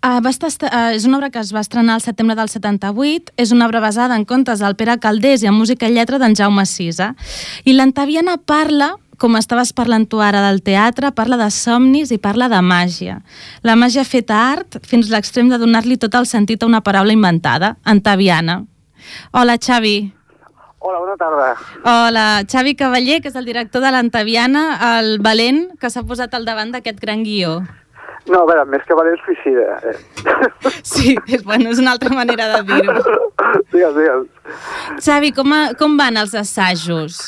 Uh, 0.00 0.16
va 0.24 0.30
estar, 0.32 0.48
uh, 0.64 0.94
és 0.96 1.04
una 1.04 1.18
obra 1.18 1.28
que 1.28 1.42
es 1.42 1.50
va 1.52 1.60
estrenar 1.60 1.98
al 1.98 2.00
setembre 2.00 2.32
del 2.38 2.48
78, 2.48 3.34
és 3.36 3.50
una 3.52 3.66
obra 3.66 3.82
basada 3.84 4.16
en 4.16 4.24
contes 4.24 4.62
del 4.64 4.72
Pere 4.72 4.94
Caldés 4.96 5.42
i 5.44 5.48
en 5.50 5.52
música 5.52 5.90
i 5.90 5.92
lletra 5.92 6.16
d'en 6.16 6.32
Jaume 6.32 6.64
Sisa. 6.64 7.10
I 7.68 7.74
l'Antaviana 7.76 8.38
parla 8.40 8.94
com 9.20 9.36
estaves 9.36 9.74
parlant 9.76 10.06
tu 10.08 10.22
ara 10.24 10.40
del 10.46 10.62
teatre, 10.64 11.10
parla 11.12 11.36
de 11.36 11.50
somnis 11.52 12.08
i 12.14 12.16
parla 12.16 12.48
de 12.48 12.62
màgia. 12.64 13.18
La 13.60 13.74
màgia 13.76 14.06
feta 14.08 14.38
art 14.54 14.78
fins 14.88 15.10
a 15.10 15.18
l'extrem 15.18 15.50
de 15.52 15.58
donar-li 15.60 15.98
tot 16.00 16.16
el 16.16 16.24
sentit 16.24 16.64
a 16.64 16.70
una 16.70 16.80
paraula 16.80 17.12
inventada, 17.12 17.74
antaviana. 17.84 18.62
Hola, 19.36 19.58
Xavi. 19.60 19.98
Hola, 20.80 21.02
bona 21.02 21.18
tarda. 21.20 21.50
Hola, 21.84 22.24
Xavi 22.48 22.72
Cavaller, 22.72 23.20
que 23.20 23.28
és 23.28 23.36
el 23.36 23.44
director 23.44 23.84
de 23.84 23.92
l'Antaviana, 23.92 24.64
el 24.96 25.18
valent 25.20 25.66
que 25.76 25.92
s'ha 25.92 26.06
posat 26.08 26.32
al 26.32 26.48
davant 26.48 26.72
d'aquest 26.72 27.04
gran 27.04 27.20
guió. 27.28 27.58
No, 28.28 28.42
a 28.42 28.46
veure, 28.46 28.64
més 28.68 28.82
que 28.86 28.94
valent 28.94 29.18
suïcida. 29.24 29.80
Eh. 29.90 29.96
Sí, 30.90 31.16
és, 31.26 31.42
bueno, 31.44 31.70
és 31.70 31.78
una 31.80 31.92
altra 31.96 32.10
manera 32.14 32.46
de 32.56 32.62
dir-ho. 32.68 32.94
digues, 33.72 33.94
digues. 33.96 34.26
Xavi, 35.02 35.32
com, 35.32 35.52
a, 35.56 35.60
com 35.78 35.96
van 35.98 36.16
els 36.20 36.34
assajos? 36.34 37.20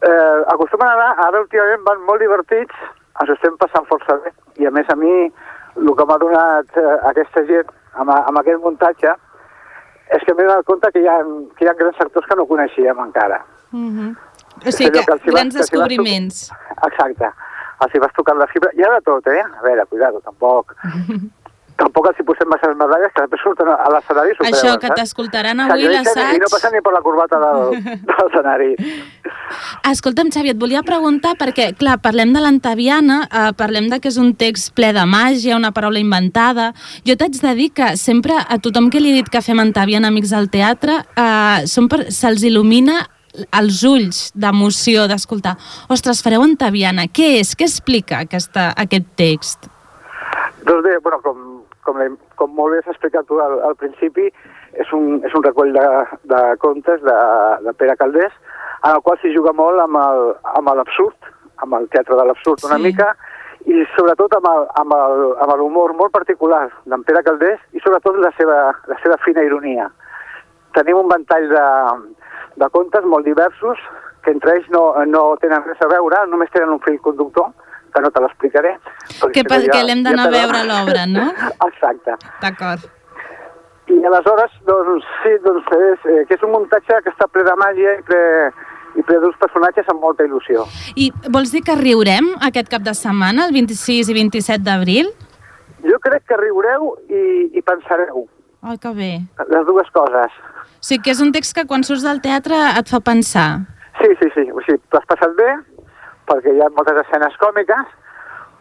Eh, 0.00 0.38
acostumen 0.54 0.86
a 0.86 0.92
anar, 0.94 1.10
ara 1.26 1.40
últimament 1.42 1.82
van 1.86 2.04
molt 2.06 2.22
divertits, 2.22 2.74
ens 3.20 3.32
estem 3.34 3.56
passant 3.58 3.86
força 3.90 4.14
bé. 4.22 4.30
I 4.62 4.66
a 4.66 4.70
més 4.74 4.86
a 4.90 4.96
mi, 4.96 5.10
el 5.78 5.90
que 5.98 6.06
m'ha 6.06 6.18
donat 6.22 6.78
eh, 6.78 6.86
aquesta 7.10 7.42
gent 7.50 7.68
amb, 7.98 8.10
amb 8.14 8.38
aquest 8.38 8.62
muntatge 8.62 9.10
és 10.14 10.22
que 10.24 10.34
m'he 10.34 10.46
donat 10.46 10.64
compte 10.70 10.90
que 10.94 11.02
hi, 11.02 11.08
ha, 11.10 11.18
que 11.58 11.66
hi 11.66 11.68
ha 11.68 11.74
grans 11.82 11.98
sectors 12.00 12.26
que 12.30 12.36
no 12.38 12.46
coneixíem 12.46 13.02
encara. 13.04 13.42
Uh 13.72 13.90
-huh. 13.90 14.10
O 14.66 14.70
sigui, 14.72 14.90
que, 14.90 15.04
vas- 15.10 15.20
grans 15.26 15.26
que 15.26 15.32
vas 15.34 15.54
descobriments. 15.58 16.48
tocar- 16.48 16.88
Exacte. 16.92 17.28
Els 17.84 17.94
hi 17.94 18.00
vas 18.02 18.14
tocar 18.16 18.34
la 18.36 18.46
fibra. 18.50 18.70
Hi 18.76 18.82
ha 18.86 18.94
de 18.96 19.02
tot, 19.06 19.26
eh? 19.26 19.42
A 19.42 19.62
veure, 19.66 19.86
cuidado, 19.90 20.20
tampoc... 20.24 20.74
tampoc 21.78 22.08
els 22.10 22.18
hi 22.18 22.24
posem 22.26 22.48
massa 22.50 22.72
medalles, 22.74 23.12
que 23.14 23.22
després 23.22 23.42
surten 23.46 23.68
a 23.70 23.86
l'escenari 23.92 24.32
i 24.34 24.48
Això, 24.48 24.72
que 24.82 24.88
t'escoltaran 24.98 25.60
avui 25.62 25.84
l'assaig. 25.86 26.32
I 26.34 26.40
no 26.42 26.48
passen 26.50 26.72
ni 26.74 26.80
per 26.82 26.90
la 26.90 27.00
corbata 27.04 27.38
del, 27.38 27.76
de 28.08 28.16
l'escenari. 28.18 28.70
Escolta'm, 29.86 30.32
Xavi, 30.34 30.50
et 30.52 30.58
volia 30.58 30.82
preguntar, 30.82 31.36
perquè, 31.38 31.68
clar, 31.78 32.00
parlem 32.02 32.32
de 32.34 32.42
l'Antaviana, 32.42 33.20
eh, 33.30 33.44
parlem 33.58 33.86
de 33.92 34.00
que 34.02 34.10
és 34.10 34.18
un 34.18 34.32
text 34.40 34.72
ple 34.74 34.90
de 34.96 35.04
màgia, 35.06 35.54
una 35.56 35.70
paraula 35.76 36.02
inventada. 36.02 36.72
Jo 37.06 37.14
t'haig 37.14 37.38
de 37.44 37.54
dir 37.60 37.70
que 37.78 37.92
sempre 38.00 38.34
a 38.42 38.58
tothom 38.58 38.90
que 38.90 38.98
li 38.98 39.12
he 39.14 39.20
dit 39.20 39.30
que 39.30 39.44
fem 39.46 39.62
Antaviana 39.62 40.10
Amics 40.10 40.34
del 40.34 40.50
Teatre, 40.50 40.98
eh, 41.14 41.86
per- 41.88 42.08
se'ls 42.10 42.42
il·lumina 42.42 43.04
els 43.60 43.82
ulls 43.84 44.32
d'emoció, 44.34 45.06
d'escoltar. 45.10 45.56
Ostres, 45.88 46.22
fareu 46.22 46.42
Antaviana. 46.42 47.06
Què 47.08 47.38
és? 47.40 47.54
Què 47.56 47.64
explica 47.68 48.20
aquesta, 48.26 48.72
aquest 48.76 49.06
text? 49.16 49.68
Doncs 50.66 50.84
bé, 50.84 50.98
bueno, 51.02 51.20
com, 51.24 51.38
com, 51.86 52.00
com 52.36 52.54
molt 52.54 52.74
bé 52.74 52.78
has 52.82 52.90
explicat 52.92 53.26
tu 53.26 53.38
al, 53.40 53.58
al 53.70 53.76
principi, 53.76 54.28
és 54.78 54.92
un, 54.92 55.20
és 55.24 55.34
un 55.34 55.42
recull 55.42 55.72
de, 55.72 55.86
de 56.28 56.42
contes 56.60 57.00
de, 57.02 57.16
de 57.64 57.72
Pere 57.78 57.96
Caldés, 57.96 58.32
en 58.84 58.92
el 58.94 59.00
qual 59.02 59.18
s'hi 59.22 59.32
juga 59.34 59.52
molt 59.56 59.80
amb 59.82 59.96
el- 59.98 60.34
amb 60.58 60.68
l'absurd, 60.76 61.16
amb 61.64 61.74
el 61.80 61.88
teatre 61.90 62.14
de 62.18 62.24
l'absurd 62.28 62.62
una 62.68 62.76
Sí. 62.78 62.82
mica, 62.90 63.08
i 63.66 63.82
sobretot 63.96 64.32
amb 64.38 64.92
l'humor 65.58 65.92
molt 65.98 66.12
particular 66.14 66.68
d'en 66.86 67.02
Pere 67.04 67.24
Caldés 67.26 67.58
i 67.74 67.80
sobretot 67.82 68.16
la 68.22 68.30
seva, 68.36 68.60
la 68.86 68.96
seva 69.02 69.16
fina 69.24 69.42
ironia. 69.42 69.88
Tenim 70.76 70.96
un 71.00 71.08
ventall 71.10 71.48
de, 71.50 71.64
de 72.58 72.68
contes 72.74 73.04
molt 73.06 73.24
diversos 73.26 73.78
que 74.24 74.32
entre 74.34 74.56
ells 74.58 74.68
no, 74.74 74.82
no 75.06 75.22
tenen 75.40 75.62
res 75.64 75.80
a 75.84 75.88
veure, 75.88 76.24
només 76.28 76.50
tenen 76.52 76.72
un 76.74 76.80
fil 76.84 76.98
conductor, 77.00 77.52
que 77.94 78.02
no 78.04 78.10
te 78.12 78.20
l'explicaré. 78.20 78.74
Que, 79.32 79.40
si 79.40 79.42
no 79.42 79.48
pa- 79.48 79.60
ja- 79.64 79.72
que 79.72 79.84
l'hem 79.86 80.02
d'anar 80.04 80.26
ja 80.26 80.30
a 80.30 80.36
veure 80.36 80.64
l'obra, 80.68 81.06
no? 81.08 81.28
Exacte. 81.70 82.16
D'acord. 82.42 82.84
I 83.88 84.02
aleshores, 84.04 84.52
doncs, 84.68 85.06
sí, 85.22 85.30
doncs 85.46 85.70
és, 85.72 86.02
eh, 86.12 86.24
que 86.28 86.36
és 86.36 86.42
un 86.44 86.52
muntatge 86.52 86.98
que 87.06 87.12
està 87.14 87.24
ple 87.32 87.44
de 87.46 87.54
màgia 87.56 87.94
i 87.96 88.02
ple, 88.04 88.20
i 89.00 89.04
ple 89.08 89.16
d'uns 89.22 89.38
personatges 89.40 89.88
amb 89.88 90.02
molta 90.04 90.26
il·lusió. 90.28 90.66
I 91.00 91.08
vols 91.32 91.54
dir 91.54 91.62
que 91.64 91.78
riurem 91.78 92.28
aquest 92.50 92.68
cap 92.74 92.84
de 92.84 92.92
setmana, 92.98 93.46
el 93.48 93.54
26 93.56 94.10
i 94.12 94.18
27 94.18 94.60
d'abril? 94.66 95.08
Jo 95.88 95.96
crec 96.04 96.26
que 96.28 96.36
riureu 96.36 96.90
i, 97.08 97.22
i 97.56 97.62
pensareu 97.62 98.26
Ai, 98.66 98.76
que 98.82 98.90
bé. 98.92 99.10
les 99.48 99.64
dues 99.70 99.88
coses. 99.94 100.36
O 100.78 100.86
sigui, 100.86 101.02
que 101.02 101.10
és 101.10 101.20
un 101.20 101.32
text 101.34 101.56
que 101.56 101.66
quan 101.66 101.82
surts 101.82 102.06
del 102.06 102.20
teatre 102.22 102.58
et 102.78 102.90
fa 102.90 103.00
pensar. 103.04 103.48
Sí, 103.98 104.10
sí, 104.20 104.30
sí, 104.34 104.46
o 104.54 104.62
sigui, 104.62 104.78
t'ho 104.88 105.00
has 105.00 105.08
passat 105.10 105.34
bé, 105.38 105.48
perquè 106.30 106.54
hi 106.54 106.62
ha 106.62 106.70
moltes 106.76 107.00
escenes 107.02 107.34
còmiques, 107.42 107.94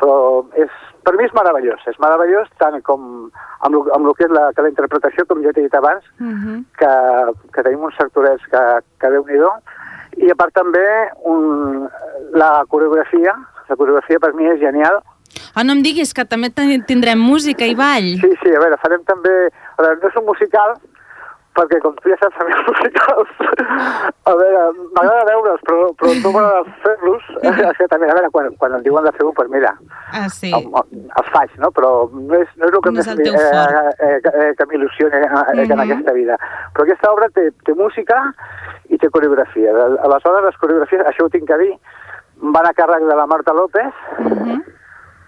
però 0.02 0.18
és, 0.58 0.74
per 1.06 1.14
mi 1.18 1.26
és 1.26 1.34
meravellós, 1.38 1.84
és 1.90 2.00
meravellós 2.02 2.50
tant 2.62 2.78
com 2.86 3.30
amb 3.66 3.74
el, 3.74 3.84
amb 3.94 4.10
el 4.10 4.16
que 4.18 4.26
és 4.26 4.34
la, 4.34 4.48
que 4.54 4.66
la 4.66 4.72
interpretació, 4.74 5.26
com 5.30 5.44
ja 5.46 5.54
t'he 5.54 5.66
dit 5.68 5.78
abans, 5.78 6.04
Uh 6.20 6.34
-huh. 6.34 6.58
que, 6.80 6.94
que 7.54 7.64
tenim 7.64 7.84
uns 7.84 7.98
sectorets 7.98 8.44
que, 8.50 8.64
que 9.00 9.12
déu 9.14 9.24
nhi 9.26 9.38
i 10.18 10.32
a 10.32 10.36
part 10.36 10.54
també 10.54 10.86
un, 11.30 11.88
la 12.34 12.66
coreografia, 12.68 13.36
la 13.70 13.76
coreografia 13.76 14.20
per 14.20 14.34
mi 14.34 14.48
és 14.50 14.60
genial. 14.60 15.02
Oh, 15.56 15.64
no 15.64 15.74
em 15.74 15.84
diguis 15.84 16.14
que 16.14 16.26
també 16.26 16.50
tindrem 16.50 17.20
música 17.20 17.66
i 17.66 17.76
ball. 17.76 18.18
Sí, 18.22 18.32
sí, 18.42 18.54
a 18.56 18.60
veure, 18.60 18.78
farem 18.82 19.04
també... 19.06 19.50
A 19.78 19.84
veure, 19.84 20.00
no 20.02 20.08
és 20.10 20.16
un 20.16 20.26
musical, 20.26 20.78
perquè 21.58 21.80
com 21.84 21.96
tu 21.98 22.10
ja 22.12 22.18
saps, 22.22 22.38
a 22.40 22.46
mi 22.48 22.54
els 22.56 22.68
musicals... 22.70 23.30
A 24.28 24.34
veure, 24.36 24.62
m'agrada 24.96 25.24
veure'ls, 25.30 25.62
però, 25.68 25.88
però 26.00 26.12
no 26.22 26.32
m'agrada 26.36 26.76
fer-los. 26.84 27.24
És 27.48 27.78
que 27.80 27.88
també, 27.92 28.10
a 28.12 28.16
veure, 28.18 28.30
quan, 28.36 28.50
quan 28.62 28.76
em 28.78 28.84
diuen 28.86 29.04
de 29.08 29.12
fer-ho, 29.18 29.32
doncs 29.38 29.52
mira, 29.54 29.74
Ah, 30.14 30.28
sí. 30.32 30.52
el, 30.56 30.68
els 31.22 31.30
faig, 31.34 31.52
no? 31.64 31.72
Però 31.76 31.92
no 32.14 32.36
és, 32.40 32.48
no 32.60 32.68
és 32.70 32.74
el 32.78 32.82
que 32.86 32.92
No 32.92 33.00
és 33.04 33.08
el 33.12 33.22
eh, 33.22 33.34
eh, 34.08 34.20
que, 34.24 34.32
eh, 34.46 34.54
que 34.60 34.66
m'il·lusioni 34.72 35.16
eh, 35.16 35.28
eh, 35.28 35.64
en 35.64 35.68
Mhm. 35.68 35.82
aquesta 35.86 36.14
vida. 36.14 36.38
Però 36.74 36.84
aquesta 36.88 37.12
obra 37.12 37.30
té, 37.36 37.50
té 37.66 37.74
música 37.74 38.22
i 38.90 38.98
té 38.98 39.10
coreografia. 39.10 39.72
Aleshores, 40.04 40.44
les 40.46 40.58
coreografies, 40.58 41.06
això 41.08 41.26
ho 41.26 41.30
tinc 41.30 41.48
que 41.48 41.58
dir, 41.58 41.74
van 42.56 42.66
a 42.68 42.74
càrrec 42.74 43.04
de 43.08 43.16
la 43.16 43.26
Marta 43.28 43.54
López, 43.54 43.94
Uh 44.20 44.26
-huh. 44.30 44.64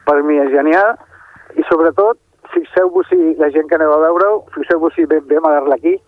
per 0.06 0.24
mi 0.24 0.38
és 0.40 0.50
genial, 0.52 0.96
i 1.56 1.64
sobretot, 1.70 2.18
fixeu-vos 2.54 3.08
si 3.10 3.36
la 3.38 3.50
gent 3.52 3.68
que 3.70 3.76
aneu 3.76 3.94
a 3.94 3.98
veure-ho, 4.00 4.46
fixeu-vos 4.56 4.94
si 4.96 5.06
ben 5.06 5.26
bé 5.28 5.36
amb 5.38 5.48
l'Arlequí, 5.48 6.00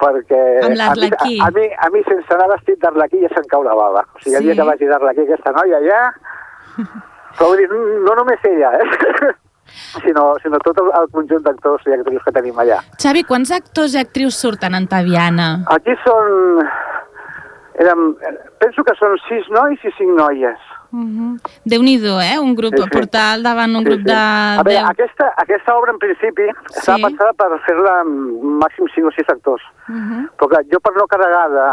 perquè 0.00 0.40
a 0.64 0.68
mi, 0.72 0.78
a, 0.80 1.46
a, 1.46 1.50
mi, 1.54 1.66
a 1.86 1.88
mi 1.94 2.02
sense 2.08 2.34
anar 2.34 2.48
vestit 2.54 2.80
d'Arlequí 2.82 3.20
ja 3.22 3.30
se'm 3.34 3.46
cau 3.52 3.62
la 3.66 3.74
bava. 3.78 4.02
O 4.14 4.18
sigui, 4.22 4.36
el 4.36 4.42
Sí. 4.42 4.48
dia 4.50 4.56
que 4.60 4.68
vagi 4.70 4.90
d'Arlequí 4.90 5.26
aquesta 5.28 5.52
noia 5.56 5.80
ja... 5.86 6.02
Però 7.34 7.48
vull 7.50 7.58
dir, 7.58 7.68
no 8.06 8.14
només 8.14 8.42
ella, 8.46 8.70
eh? 8.78 9.32
sinó, 10.04 10.34
sinó 10.42 10.58
tot 10.62 10.78
el, 10.82 10.90
el 11.00 11.08
conjunt 11.10 11.42
d'actors 11.46 11.86
i 11.88 11.94
actrius 11.96 12.22
que 12.26 12.32
tenim 12.36 12.58
allà. 12.62 12.76
Xavi, 13.02 13.24
quants 13.26 13.50
actors 13.56 13.94
i 13.94 13.98
actrius 14.02 14.38
surten 14.38 14.74
en 14.78 14.86
Taviana? 14.90 15.48
Aquí 15.74 15.96
són... 16.04 16.62
Érem, 17.82 18.04
penso 18.62 18.84
que 18.86 18.94
són 18.94 19.16
sis 19.26 19.48
nois 19.50 19.82
i 19.82 19.90
cinc 19.98 20.12
noies. 20.14 20.60
Déu-n'hi-do, 21.64 22.20
eh? 22.20 22.38
Un 22.38 22.54
grup, 22.54 22.74
Sí, 22.76 22.82
sí, 22.82 22.90
portar 22.90 23.24
al 23.34 23.42
davant 23.42 23.74
un 23.76 23.82
Sí, 23.82 23.88
grup 23.90 24.00
sí. 24.00 24.04
de... 24.04 24.14
A 24.14 24.62
veure, 24.62 24.84
aquesta, 24.90 25.32
aquesta 25.42 25.74
obra 25.76 25.92
en 25.92 25.98
principi 25.98 26.46
estava 26.70 26.98
Sí. 26.98 27.04
pensada 27.04 27.32
per 27.32 27.50
fer-la 27.66 28.00
amb 28.04 28.42
màxim 28.62 28.86
5 28.94 29.08
o 29.08 29.12
6 29.16 29.28
actors. 29.28 29.62
Mhm. 29.88 30.28
Però 30.38 30.48
clar, 30.48 30.62
jo 30.72 30.80
per 30.80 30.92
no 30.96 31.06
carregar 31.06 31.48
de, 31.50 31.66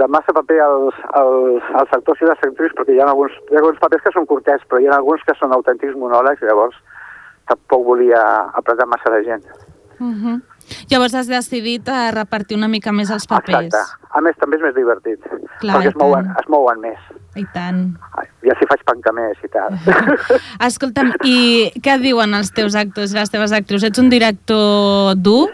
de 0.00 0.08
massa 0.08 0.32
paper 0.32 0.60
als, 0.60 0.94
als, 1.12 1.62
als 1.74 1.92
actors 1.92 2.20
i 2.22 2.24
les 2.30 2.42
actrius, 2.42 2.72
perquè 2.78 2.94
hi 2.94 3.00
ha, 3.00 3.08
alguns, 3.10 3.32
hi 3.50 3.54
ha 3.56 3.58
alguns 3.58 3.78
papers 3.78 4.02
que 4.02 4.12
són 4.12 4.26
curtets, 4.26 4.64
però 4.68 4.80
hi 4.80 4.86
ha 4.86 4.96
alguns 4.96 5.22
que 5.26 5.34
són 5.38 5.52
autèntics 5.52 5.96
monòlegs, 5.96 6.42
llavors 6.42 6.76
tampoc 7.46 7.84
volia 7.86 8.22
apretar 8.54 8.86
massa 8.86 9.10
la 9.10 9.22
gent. 9.22 9.44
Mhm. 9.98 10.42
Llavors 10.90 11.14
has 11.14 11.28
decidit 11.30 11.88
a 11.88 12.10
repartir 12.14 12.58
una 12.58 12.68
mica 12.68 12.92
més 12.92 13.10
els 13.14 13.26
papers. 13.30 13.68
Exacte. 13.70 14.08
A 14.16 14.22
més, 14.24 14.36
també 14.40 14.56
és 14.56 14.64
més 14.64 14.74
divertit, 14.76 15.22
Clar, 15.60 15.76
perquè 15.76 15.92
es 15.92 15.96
mouen, 16.00 16.30
es 16.40 16.48
mouen 16.52 16.80
més. 16.80 17.08
I 17.36 17.44
tant. 17.52 17.82
Ja 18.46 18.56
si 18.56 18.68
faig 18.70 18.82
pancamés 18.88 19.42
i 19.44 19.50
tal. 19.52 19.76
Escolta'm, 20.68 21.12
i 21.28 21.38
què 21.84 21.98
diuen 22.00 22.32
els 22.38 22.52
teus 22.56 22.78
actors 22.78 23.12
i 23.12 23.20
les 23.20 23.32
teves 23.32 23.52
actrius? 23.56 23.84
Ets 23.90 24.00
un 24.00 24.08
director 24.12 25.14
dur? 25.20 25.50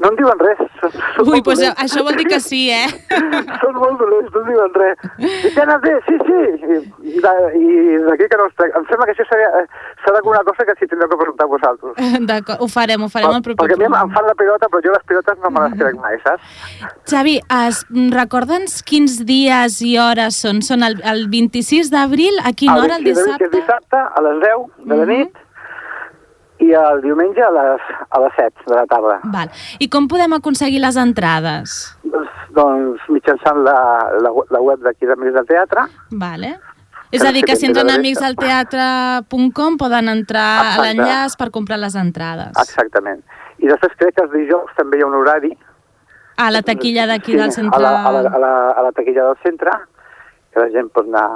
No 0.00 0.08
em 0.08 0.16
diuen 0.16 0.38
res. 0.40 0.60
Són, 0.80 0.92
són 0.96 1.28
Ui, 1.28 1.40
doncs 1.44 1.58
dolents. 1.60 1.80
això 1.84 2.02
vol 2.06 2.16
dir 2.16 2.24
que 2.30 2.38
sí, 2.40 2.60
eh? 2.72 2.86
són 3.62 3.74
molt 3.76 3.98
dolents, 4.00 4.30
no 4.32 4.40
em 4.40 4.46
diuen 4.48 4.70
res. 4.78 5.02
I 5.20 5.50
què 5.52 5.60
anat 5.66 5.82
bé? 5.84 5.92
Sí, 6.06 6.16
sí. 6.24 6.38
I, 7.10 7.18
i 7.60 7.98
d'aquí 8.06 8.28
que 8.32 8.38
no 8.40 8.46
es. 8.48 8.62
Em 8.70 8.86
sembla 8.88 9.08
que 9.10 9.12
això 9.16 9.26
seria- 9.28 9.50
eh, 9.60 9.66
serà 10.06 10.22
una 10.24 10.40
cosa 10.48 10.64
que 10.64 10.74
sí 10.78 10.88
tindreu 10.88 11.10
que 11.12 11.18
preguntar 11.20 11.46
vosaltres. 11.52 12.00
D'acord, 12.30 12.62
ho 12.64 12.68
farem, 12.72 13.04
ho 13.04 13.10
farem 13.12 13.36
el 13.36 13.44
proper 13.44 13.66
Perquè 13.66 13.76
a 13.76 13.82
mi 13.82 13.88
em, 13.90 14.14
fan 14.16 14.26
la 14.30 14.34
pilota, 14.40 14.70
però 14.72 14.80
jo 14.88 14.94
les 14.96 15.04
pilotes 15.12 15.38
no 15.44 15.50
me 15.52 15.66
les 15.68 15.76
crec 15.82 16.00
mai, 16.00 16.16
saps? 16.24 16.48
Xavi, 17.12 17.36
es, 17.60 17.82
recorda'ns 18.16 18.80
quins 18.88 19.18
dies 19.28 19.80
i 19.84 19.98
hores 20.00 20.40
són? 20.46 20.62
Són 20.64 20.82
el, 20.86 20.96
el 21.12 21.26
26 21.32 21.92
d'abril, 21.92 22.40
a 22.44 22.54
quina 22.56 22.78
hora, 22.80 22.96
el 22.96 23.04
26 23.04 23.26
d'abril, 23.26 23.38
que 23.44 23.52
dissabte? 23.58 23.60
és 23.60 23.60
dissabte, 23.60 24.00
a 24.00 24.24
les 24.30 24.40
10 24.48 24.66
de 24.88 24.96
la 24.96 25.04
Mhm. 25.04 25.12
nit, 25.12 25.38
i 26.60 26.72
el 26.76 27.00
diumenge 27.02 27.40
a 27.42 27.50
les, 27.54 27.80
a 28.10 28.20
les 28.20 28.32
7 28.36 28.66
de 28.68 28.74
la 28.76 28.86
tarda. 28.86 29.18
Val. 29.32 29.48
I 29.80 29.88
com 29.88 30.08
podem 30.08 30.32
aconseguir 30.36 30.80
les 30.82 30.96
entrades? 31.00 31.76
Doncs, 32.04 32.30
doncs 32.56 33.06
mitjançant 33.08 33.62
la, 33.64 33.76
la, 34.20 34.32
la 34.50 34.60
web 34.60 34.82
d'aquí 34.84 35.06
d'Amics 35.08 35.34
del 35.38 35.46
Teatre, 35.48 35.86
Vale. 36.10 36.58
És 37.10 37.24
a 37.26 37.32
dir, 37.34 37.42
que 37.42 37.56
si 37.58 37.66
entren 37.66 37.88
a 37.90 37.96
amicsdelteatre.com 37.98 39.76
poden 39.80 40.08
entrar 40.12 40.44
a 40.46 40.60
Exacte. 40.68 40.82
l'enllaç 40.84 41.36
per 41.40 41.48
comprar 41.50 41.78
les 41.82 41.96
entrades. 41.98 42.52
exactament. 42.60 43.22
I 43.58 43.66
després 43.66 43.96
crec 43.98 44.14
que 44.16 44.22
els 44.24 44.32
dijous 44.32 44.70
també 44.76 44.98
hi 44.98 45.02
ha 45.02 45.06
un 45.08 45.14
horari 45.18 45.50
A 46.40 46.50
la 46.50 46.62
taquilla 46.62 47.06
d'aquí 47.06 47.32
Sí, 47.32 47.38
del 47.38 47.50
centre... 47.52 47.76
A 47.76 47.82
la, 47.82 47.90
a, 48.08 48.12
la, 48.12 48.20
a, 48.30 48.38
la, 48.38 48.52
a 48.70 48.82
la 48.86 48.92
taquilla 48.92 49.24
del 49.26 49.36
centre, 49.42 49.70
que 50.52 50.60
la 50.60 50.70
gent 50.70 50.88
pot 50.90 51.06
anar, 51.06 51.28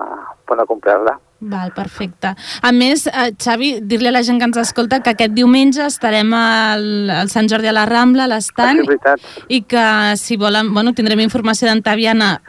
pot 0.44 0.56
anar 0.56 0.64
a 0.64 0.66
comprar-la. 0.66 1.18
Val, 1.44 1.72
perfecte. 1.76 2.30
A 2.62 2.70
més, 2.72 3.02
eh, 3.06 3.34
Xavi, 3.36 3.80
dir-li 3.82 4.08
a 4.08 4.12
la 4.14 4.22
gent 4.24 4.38
que 4.40 4.46
ens 4.48 4.56
escolta 4.56 5.02
que 5.02 5.10
aquest 5.10 5.34
diumenge 5.36 5.84
estarem 5.84 6.30
al, 6.32 7.10
al 7.10 7.28
Sant 7.28 7.50
Jordi 7.50 7.68
a 7.68 7.72
la 7.76 7.82
Rambla, 7.84 8.24
a 8.24 8.40
Sí, 8.40 8.50
veritat. 8.56 9.20
i 9.48 9.60
que 9.62 10.16
si 10.16 10.38
volen, 10.38 10.72
bueno, 10.72 10.94
tindrem 10.94 11.20
informació 11.20 11.68
d'Antaviana, 11.68 12.40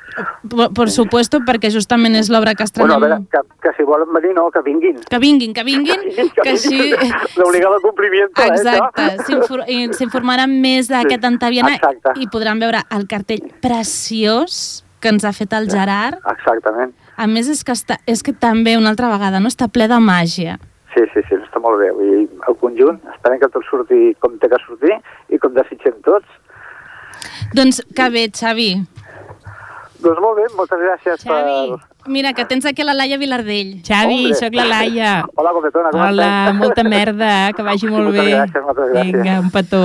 por, 0.49 0.72
por 0.74 0.89
supuesto, 0.91 1.41
perquè 1.41 1.74
justament 1.74 2.16
és 2.16 2.30
l'obra 2.30 2.53
que 2.55 2.63
Bueno, 2.78 2.93
a 2.93 2.99
veure, 2.99 3.16
estrenem. 3.16 3.28
que, 3.59 3.68
que 3.68 3.76
si 3.76 3.84
volen 3.84 4.13
venir, 4.13 4.34
no, 4.34 4.49
que 4.49 4.61
vinguin. 4.61 4.95
Que 5.09 5.20
vinguin, 5.20 5.53
que 5.53 5.63
vinguin, 5.63 5.99
que 6.41 6.49
així... 6.49 6.93
L'obligado 7.36 7.82
complimiento, 7.82 8.41
Exacte, 8.43 9.01
eh, 9.03 9.18
s'infor- 9.28 9.66
i 9.68 9.89
s'informaran 9.93 10.61
més 10.61 10.88
d'aquest 10.88 11.26
Antaviana 11.26 11.76
exacte. 11.76 12.16
i 12.22 12.28
podran 12.28 12.59
veure 12.59 12.80
el 12.91 13.07
cartell 13.07 13.51
preciós 13.61 14.85
que 15.06 15.12
ens 15.14 15.26
ha 15.26 15.32
fet 15.38 15.53
el 15.53 15.70
Gerard. 15.72 16.18
Exactament. 16.34 16.95
A 17.16 17.28
més, 17.32 17.47
és 17.53 17.62
que, 17.64 17.76
està, 17.78 17.99
és 18.10 18.26
que 18.26 18.34
també, 18.34 18.74
una 18.80 18.89
altra 18.91 19.08
vegada, 19.14 19.39
no 19.39 19.47
està 19.53 19.70
ple 19.72 19.86
de 19.91 19.99
màgia. 20.01 20.58
Sí, 20.95 21.03
sí, 21.14 21.22
sí, 21.30 21.36
està 21.38 21.60
molt 21.64 21.80
bé. 21.82 21.89
Vull 21.95 22.12
dir, 22.12 22.26
el 22.49 22.56
conjunt, 22.62 22.99
esperem 23.14 23.39
que 23.41 23.49
tot 23.53 23.64
surti 23.70 24.14
com 24.24 24.38
té 24.41 24.49
que 24.51 24.60
sortir 24.66 24.95
i 25.36 25.39
com 25.43 25.53
desitgem 25.56 25.97
tots. 26.08 26.28
Doncs 27.56 27.82
que 27.95 28.10
bé, 28.14 28.30
Xavi. 28.32 28.70
Doncs 30.03 30.20
molt 30.22 30.38
bé, 30.39 30.45
moltes 30.56 30.80
gràcies 30.86 31.24
Xavi. 31.26 31.60
per... 31.76 31.84
Mira, 32.08 32.34
que 32.38 32.43
tens 32.45 32.66
aquí 32.70 32.84
la 32.86 32.93
Laia 32.93 33.18
Vilardell. 33.18 33.80
Xavi, 33.84 34.18
Hombre. 34.28 34.36
sóc 34.38 34.53
la 34.53 34.66
Laia. 34.70 35.14
Hola, 35.36 35.53
Copetona, 35.58 35.89
com 35.89 36.01
Hola, 36.06 36.28
molta 36.53 36.84
merda, 36.86 37.32
que 37.58 37.64
vagi 37.66 37.88
molt 37.89 38.12
Moltes 38.12 38.26
bé. 38.28 38.36
gràcies, 38.36 38.62
moltes 38.68 38.91
gràcies. 38.91 39.16
Vinga, 39.24 39.39
un 39.41 39.49
petó. 39.56 39.82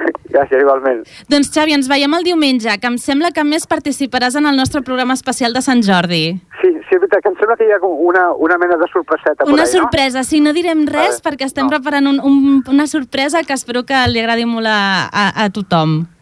Gràcies, 0.34 0.60
igualment. 0.62 1.00
Doncs, 1.30 1.50
Xavi, 1.54 1.74
ens 1.74 1.88
veiem 1.90 2.14
el 2.14 2.24
diumenge, 2.26 2.76
que 2.80 2.86
em 2.90 2.96
sembla 3.02 3.32
que 3.34 3.42
més 3.44 3.66
participaràs 3.66 4.36
en 4.38 4.46
el 4.46 4.56
nostre 4.56 4.82
programa 4.86 5.14
especial 5.18 5.52
de 5.56 5.62
Sant 5.64 5.82
Jordi. 5.86 6.22
Sí, 6.60 6.70
sí, 6.70 6.94
és 6.94 7.00
veritat, 7.00 7.22
que 7.24 7.32
em 7.32 7.36
sembla 7.40 7.56
que 7.58 7.66
hi 7.66 7.72
ha 7.74 7.80
una, 7.82 8.28
una 8.36 8.58
mena 8.62 8.76
de 8.80 8.86
sorpreseta 8.92 9.42
per 9.44 9.52
Una 9.52 9.64
ahí, 9.66 9.72
sorpresa, 9.72 10.22
sí, 10.24 10.40
no 10.40 10.52
direm 10.56 10.86
res 10.86 11.18
Vale, 11.18 11.24
perquè 11.26 11.48
estem 11.50 11.66
no. 11.66 11.74
preparant 11.74 12.06
un, 12.10 12.20
un, 12.22 12.62
una 12.68 12.86
sorpresa 12.86 13.42
que 13.42 13.52
espero 13.56 13.82
que 13.88 13.98
li 14.12 14.20
agradi 14.22 14.46
molt 14.46 14.66
a, 14.70 15.08
a, 15.10 15.26
a 15.44 15.50
tothom. 15.50 15.98
no? 16.04 16.16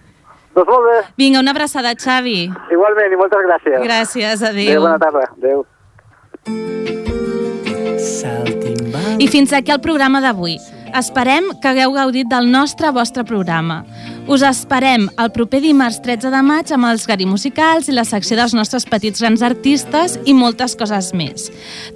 Doncs 0.58 0.70
molt 0.72 0.88
bé, 0.88 0.96
Vinga, 1.20 1.38
una 1.44 1.52
abraçada, 1.52 1.92
Xavi. 1.94 2.48
igualment, 2.72 3.12
i 3.12 3.16
moltes 3.20 3.44
gràcies. 3.46 3.78
Gràcies, 3.84 4.42
Adéu, 4.42 4.80
adéu. 4.80 4.80
bona 4.82 4.98
tarda. 4.98 5.28
Adéu. 5.36 5.66
I 9.18 9.26
fins 9.28 9.52
aquí 9.52 9.70
el 9.74 9.80
programa 9.80 10.20
d'avui. 10.24 10.56
Esperem 10.96 11.50
que 11.60 11.68
hagueu 11.68 11.92
gaudit 11.92 12.28
del 12.30 12.48
nostre 12.50 12.90
vostre 12.94 13.24
programa. 13.24 13.82
Us 14.28 14.42
esperem 14.44 15.06
el 15.16 15.30
proper 15.32 15.62
dimarts 15.64 16.02
13 16.04 16.28
de 16.28 16.40
maig 16.44 16.68
amb 16.76 16.84
els 16.84 17.06
Gari 17.08 17.24
Musicals 17.24 17.86
i 17.88 17.94
la 17.96 18.02
secció 18.04 18.36
dels 18.36 18.52
nostres 18.52 18.84
petits 18.84 19.22
grans 19.22 19.40
artistes 19.40 20.18
i 20.28 20.34
moltes 20.36 20.74
coses 20.76 21.14
més. 21.16 21.46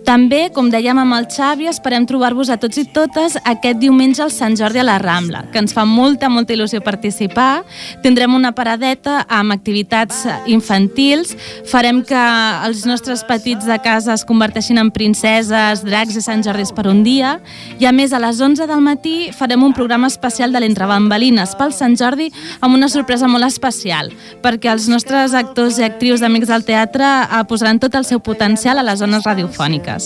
També, 0.06 0.46
com 0.56 0.70
dèiem 0.72 0.96
amb 0.96 1.12
el 1.12 1.26
Xavi, 1.28 1.68
esperem 1.68 2.06
trobar-vos 2.08 2.48
a 2.48 2.56
tots 2.56 2.80
i 2.80 2.86
totes 2.88 3.36
aquest 3.36 3.82
diumenge 3.82 4.22
al 4.24 4.32
Sant 4.32 4.56
Jordi 4.56 4.80
a 4.80 4.86
la 4.88 4.94
Rambla, 5.02 5.42
que 5.52 5.60
ens 5.60 5.76
fa 5.76 5.84
molta, 5.84 6.30
molta 6.32 6.56
il·lusió 6.56 6.80
participar. 6.80 7.66
Tindrem 8.00 8.32
una 8.32 8.54
paradeta 8.56 9.26
amb 9.28 9.52
activitats 9.52 10.24
infantils, 10.48 11.34
farem 11.68 12.00
que 12.00 12.24
els 12.64 12.86
nostres 12.88 13.26
petits 13.28 13.68
de 13.68 13.76
casa 13.84 14.16
es 14.16 14.24
converteixin 14.24 14.80
en 14.80 14.88
princeses, 14.88 15.84
dracs 15.84 16.16
i 16.16 16.24
Sant 16.24 16.48
Jordis 16.48 16.72
per 16.72 16.88
un 16.88 17.04
dia, 17.04 17.36
i 17.76 17.84
a 17.84 17.92
més 17.92 18.16
a 18.16 18.24
les 18.24 18.40
11 18.40 18.72
del 18.72 18.80
matí 18.80 19.28
farem 19.36 19.68
un 19.68 19.76
programa 19.76 20.08
especial 20.08 20.56
de 20.56 20.64
l'Entre 20.64 20.88
Bambalines 20.88 21.52
pel 21.60 21.76
Sant 21.76 22.00
Jordi 22.00 22.21
amb 22.60 22.76
una 22.76 22.88
sorpresa 22.92 23.28
molt 23.30 23.46
especial, 23.48 24.12
perquè 24.44 24.68
els 24.72 24.88
nostres 24.92 25.34
actors 25.38 25.78
i 25.80 25.86
actrius 25.86 26.20
d'Amics 26.22 26.50
del 26.52 26.66
Teatre 26.68 27.08
eh, 27.22 27.42
posaran 27.48 27.80
tot 27.82 27.94
el 27.98 28.06
seu 28.08 28.20
potencial 28.20 28.78
a 28.78 28.86
les 28.86 29.00
zones 29.02 29.24
radiofòniques. 29.26 30.02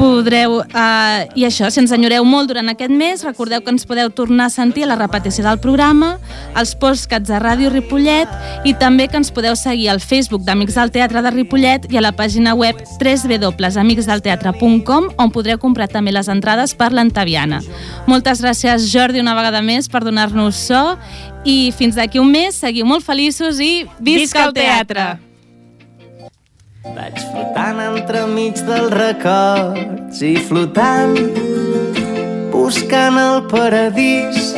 Podreu, 0.00 0.50
eh, 0.62 1.28
i 1.38 1.42
això, 1.48 1.70
si 1.70 1.80
ens 1.82 1.92
enyoreu 1.94 2.24
molt 2.24 2.48
durant 2.50 2.68
aquest 2.72 2.92
mes, 2.92 3.24
recordeu 3.26 3.60
que 3.62 3.72
ens 3.74 3.86
podeu 3.88 4.08
tornar 4.10 4.46
a 4.48 4.54
sentir 4.54 4.84
a 4.84 4.92
la 4.92 5.00
repetició 5.00 5.42
del 5.46 5.60
programa, 5.62 6.16
als 6.54 6.74
postcats 6.78 7.28
de 7.28 7.38
Ràdio 7.42 7.70
Ripollet 7.72 8.28
i 8.68 8.74
també 8.78 9.08
que 9.08 9.18
ens 9.20 9.32
podeu 9.34 9.54
seguir 9.58 9.88
al 9.92 10.00
Facebook 10.00 10.42
d'Amics 10.46 10.74
del 10.78 10.92
Teatre 10.94 11.22
de 11.22 11.30
Ripollet 11.34 11.80
i 11.92 11.96
a 11.98 12.04
la 12.04 12.12
pàgina 12.16 12.54
web 12.58 12.76
www.amicsdelteatre.com 13.00 15.02
on 15.18 15.30
podreu 15.34 15.58
comprar 15.62 15.88
també 15.92 16.10
les 16.14 16.28
entrades 16.32 16.74
per 16.78 16.90
l'Antaviana. 16.92 17.58
Moltes 18.10 18.42
gràcies, 18.42 18.78
Jordi, 18.92 19.20
una 19.22 19.36
vegada 19.38 19.60
més 19.64 19.88
per 19.92 20.02
donar-nos 20.04 20.56
so 20.68 20.82
i 21.44 21.72
fins 21.74 21.96
d'aquí 21.98 22.20
un 22.22 22.30
mes 22.30 22.54
seguiu 22.54 22.86
molt 22.86 23.04
feliços 23.04 23.60
i 23.60 23.84
visca 23.98 24.46
el 24.46 24.54
teatre! 24.56 25.06
Vaig 26.92 27.18
flotant 27.30 27.80
entremig 27.82 28.58
dels 28.66 28.92
records 28.94 30.22
i 30.26 30.34
flotant 30.48 31.16
buscant 32.52 33.18
el 33.18 33.40
paradís 33.50 34.52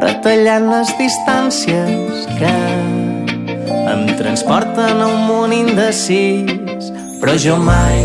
retallant 0.00 0.70
les 0.70 0.90
distàncies 0.98 2.24
que 2.38 2.54
em 3.94 4.06
transporten 4.18 5.02
a 5.02 5.10
un 5.10 5.26
món 5.28 5.54
indecis 5.54 6.90
però 7.20 7.36
jo 7.40 7.58
mai, 7.62 8.02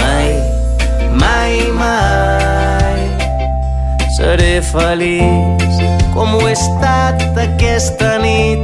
mai, 0.00 0.32
mai, 1.20 1.54
mai 1.78 3.06
seré 4.16 4.58
feliç 4.64 5.66
com 6.16 6.34
ho 6.34 6.46
he 6.48 6.55
estat 6.76 7.38
aquesta 7.40 8.16
nit. 8.20 8.60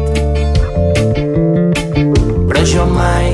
Però 2.49 2.65
jo 2.69 2.85
mai, 2.87 3.33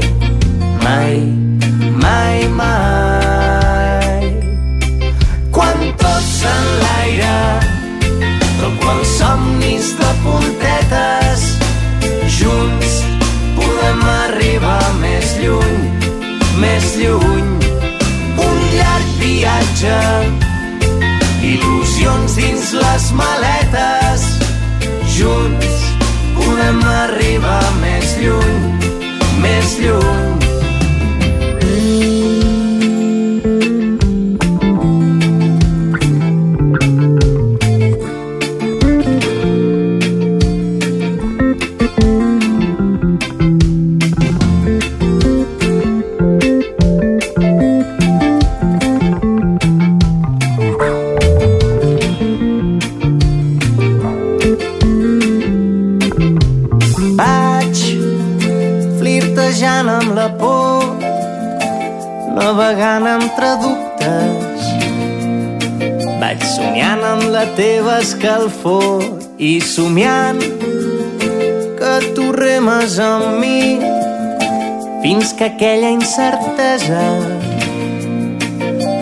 que 75.39 75.45
aquella 75.45 75.91
incertesa 75.91 77.03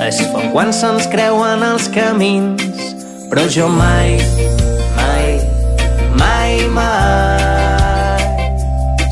es 0.04 0.18
fa 0.28 0.42
quan 0.52 0.68
se'ns 0.76 1.08
creuen 1.08 1.64
els 1.64 1.88
camins. 1.94 2.92
Però 3.30 3.46
jo 3.48 3.70
mai, 3.72 4.18
mai, 4.98 5.40
mai, 6.20 6.52
mai 6.76 8.28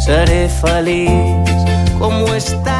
seré 0.04 0.44
feliç 0.60 1.48
com 1.96 2.20
ho 2.20 2.28
està 2.36 2.73